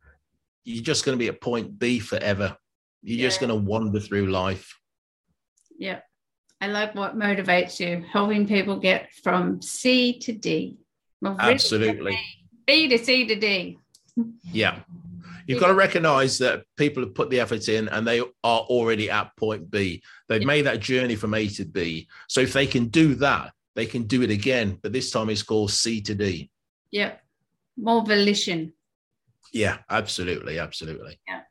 you're 0.65 0.83
just 0.83 1.05
going 1.05 1.17
to 1.17 1.19
be 1.19 1.29
at 1.29 1.41
point 1.41 1.79
B 1.79 1.99
forever. 1.99 2.57
You're 3.01 3.19
yeah. 3.19 3.27
just 3.27 3.39
going 3.39 3.49
to 3.49 3.55
wander 3.55 3.99
through 3.99 4.27
life. 4.27 4.77
Yeah. 5.77 6.01
I 6.61 6.67
like 6.67 6.95
what 6.95 7.17
motivates 7.17 7.79
you, 7.79 8.05
helping 8.11 8.47
people 8.47 8.77
get 8.77 9.11
from 9.23 9.61
C 9.61 10.19
to 10.19 10.31
D. 10.31 10.77
Well, 11.21 11.35
Absolutely. 11.39 12.17
B 12.67 12.87
to 12.89 12.97
C 12.97 13.25
to 13.27 13.35
D. 13.35 13.79
Yeah. 14.51 14.79
You've 15.47 15.59
got 15.59 15.67
to 15.67 15.73
recognize 15.73 16.37
that 16.37 16.63
people 16.77 17.03
have 17.03 17.15
put 17.15 17.29
the 17.29 17.39
effort 17.39 17.67
in 17.67 17.89
and 17.89 18.07
they 18.07 18.21
are 18.21 18.25
already 18.43 19.09
at 19.09 19.35
point 19.35 19.69
B. 19.69 20.01
They've 20.29 20.41
yeah. 20.41 20.47
made 20.47 20.65
that 20.65 20.79
journey 20.79 21.15
from 21.15 21.33
A 21.33 21.47
to 21.47 21.65
B. 21.65 22.07
So 22.29 22.39
if 22.41 22.53
they 22.53 22.65
can 22.65 22.87
do 22.87 23.15
that, 23.15 23.51
they 23.75 23.85
can 23.85 24.03
do 24.03 24.21
it 24.21 24.29
again, 24.29 24.77
but 24.81 24.93
this 24.93 25.11
time 25.11 25.29
it's 25.29 25.43
called 25.43 25.71
C 25.71 26.01
to 26.01 26.15
D. 26.15 26.49
Yeah. 26.91 27.13
More 27.75 28.05
volition. 28.05 28.73
Yeah, 29.51 29.79
absolutely. 29.89 30.59
Absolutely. 30.59 31.19
Yeah. 31.27 31.41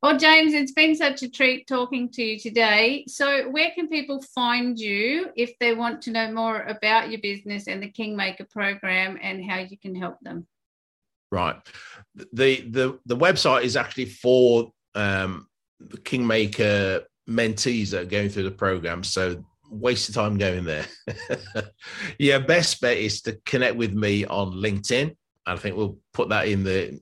Well, 0.00 0.16
James, 0.16 0.54
it's 0.54 0.72
been 0.72 0.94
such 0.94 1.22
a 1.22 1.28
treat 1.28 1.66
talking 1.66 2.08
to 2.10 2.22
you 2.22 2.38
today. 2.38 3.04
So, 3.08 3.50
where 3.50 3.72
can 3.74 3.88
people 3.88 4.22
find 4.22 4.78
you 4.78 5.30
if 5.34 5.58
they 5.58 5.74
want 5.74 6.02
to 6.02 6.12
know 6.12 6.30
more 6.30 6.62
about 6.62 7.10
your 7.10 7.20
business 7.20 7.66
and 7.66 7.82
the 7.82 7.90
Kingmaker 7.90 8.46
program 8.48 9.18
and 9.20 9.44
how 9.44 9.58
you 9.58 9.76
can 9.76 9.96
help 9.96 10.20
them? 10.20 10.46
Right. 11.30 11.56
The 12.32 12.62
the 12.62 12.98
the 13.06 13.16
website 13.16 13.62
is 13.62 13.76
actually 13.76 14.06
for 14.06 14.72
um, 14.94 15.46
the 15.78 15.98
Kingmaker 15.98 17.04
mentees 17.28 17.90
that 17.90 18.02
are 18.02 18.06
going 18.06 18.30
through 18.30 18.44
the 18.44 18.50
program. 18.50 19.04
So 19.04 19.44
waste 19.70 20.08
of 20.08 20.14
time 20.14 20.38
going 20.38 20.64
there. 20.64 20.86
yeah, 22.18 22.38
best 22.38 22.80
bet 22.80 22.96
is 22.96 23.20
to 23.22 23.38
connect 23.44 23.76
with 23.76 23.92
me 23.92 24.24
on 24.24 24.52
LinkedIn. 24.52 25.14
I 25.46 25.56
think 25.56 25.76
we'll 25.76 25.98
put 26.12 26.30
that 26.30 26.48
in 26.48 26.64
the 26.64 27.00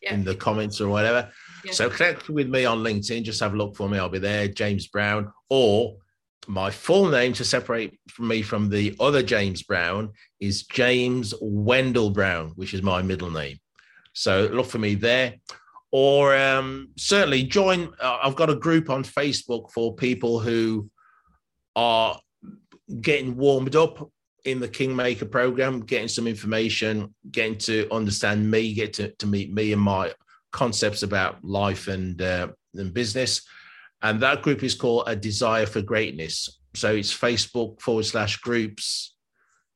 yeah. 0.00 0.14
in 0.14 0.24
the 0.24 0.34
comments 0.34 0.80
or 0.80 0.88
whatever. 0.88 1.30
Yeah. 1.64 1.72
So 1.72 1.90
connect 1.90 2.28
with 2.28 2.48
me 2.48 2.64
on 2.64 2.78
LinkedIn. 2.78 3.22
Just 3.22 3.40
have 3.40 3.54
a 3.54 3.56
look 3.56 3.76
for 3.76 3.88
me. 3.88 3.98
I'll 3.98 4.08
be 4.08 4.18
there, 4.18 4.48
James 4.48 4.88
Browne, 4.88 5.32
or 5.48 5.96
my 6.48 6.70
full 6.70 7.08
name 7.08 7.32
to 7.34 7.44
separate 7.44 7.98
from 8.08 8.28
me 8.28 8.42
from 8.42 8.68
the 8.68 8.96
other 8.98 9.22
James 9.22 9.62
Brown 9.62 10.10
is 10.40 10.64
James 10.64 11.34
Wendell 11.40 12.10
Browne, 12.10 12.52
which 12.56 12.74
is 12.74 12.82
my 12.82 13.02
middle 13.02 13.30
name. 13.30 13.58
So 14.12 14.48
look 14.52 14.66
for 14.66 14.78
me 14.78 14.94
there. 14.94 15.34
Or 15.92 16.34
um, 16.36 16.90
certainly 16.96 17.42
join. 17.42 17.92
Uh, 18.00 18.18
I've 18.22 18.36
got 18.36 18.50
a 18.50 18.54
group 18.54 18.88
on 18.88 19.04
Facebook 19.04 19.70
for 19.72 19.94
people 19.94 20.40
who 20.40 20.90
are 21.76 22.18
getting 23.00 23.36
warmed 23.36 23.76
up 23.76 24.10
in 24.44 24.58
the 24.58 24.68
Kingmaker 24.68 25.26
program, 25.26 25.80
getting 25.80 26.08
some 26.08 26.26
information, 26.26 27.14
getting 27.30 27.58
to 27.58 27.88
understand 27.92 28.50
me, 28.50 28.74
get 28.74 28.94
to, 28.94 29.12
to 29.12 29.26
meet 29.26 29.52
me 29.52 29.72
and 29.72 29.80
my 29.80 30.12
concepts 30.50 31.02
about 31.02 31.42
life 31.44 31.88
and 31.88 32.20
uh, 32.20 32.48
and 32.74 32.92
business. 32.92 33.42
And 34.02 34.20
that 34.20 34.42
group 34.42 34.62
is 34.62 34.74
called 34.74 35.04
A 35.06 35.14
Desire 35.14 35.66
for 35.66 35.80
Greatness. 35.80 36.60
So 36.74 36.94
it's 36.94 37.16
Facebook 37.16 37.80
forward 37.80 38.04
slash 38.04 38.38
groups, 38.38 39.14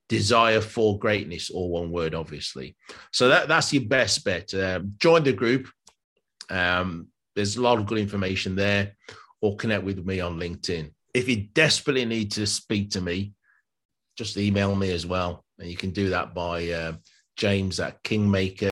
Desire 0.09 0.61
for 0.61 0.99
Greatness, 0.99 1.51
all 1.51 1.70
one 1.70 1.91
word, 1.91 2.14
obviously. 2.14 2.77
So 3.12 3.29
that, 3.29 3.49
that's 3.49 3.72
your 3.72 3.85
best 3.85 4.24
bet. 4.24 4.53
Um, 4.55 4.95
join 4.99 5.22
the 5.22 5.33
group. 5.33 5.68
Um, 6.51 7.09
there's 7.35 7.57
a 7.57 7.62
lot 7.62 7.79
of 7.79 7.87
good 7.87 7.99
information 7.99 8.57
there, 8.57 8.97
or 9.41 9.57
connect 9.57 9.85
with 9.85 10.05
me 10.05 10.20
on 10.20 10.41
LinkedIn. 10.41 10.91
If 11.12 11.29
you 11.29 11.49
desperately 11.53 12.05
need 12.05 12.33
to 12.33 12.47
speak 12.47 12.91
to 12.91 13.01
me, 13.01 13.33
just 14.16 14.37
email 14.37 14.74
me 14.74 14.91
as 14.93 15.07
well. 15.07 15.45
And 15.59 15.68
you 15.68 15.77
can 15.77 15.91
do 15.91 16.11
that 16.11 16.35
by 16.35 16.70
uh, 16.70 16.93
james 17.37 17.79
at 17.81 18.03
kingmaker 18.03 18.70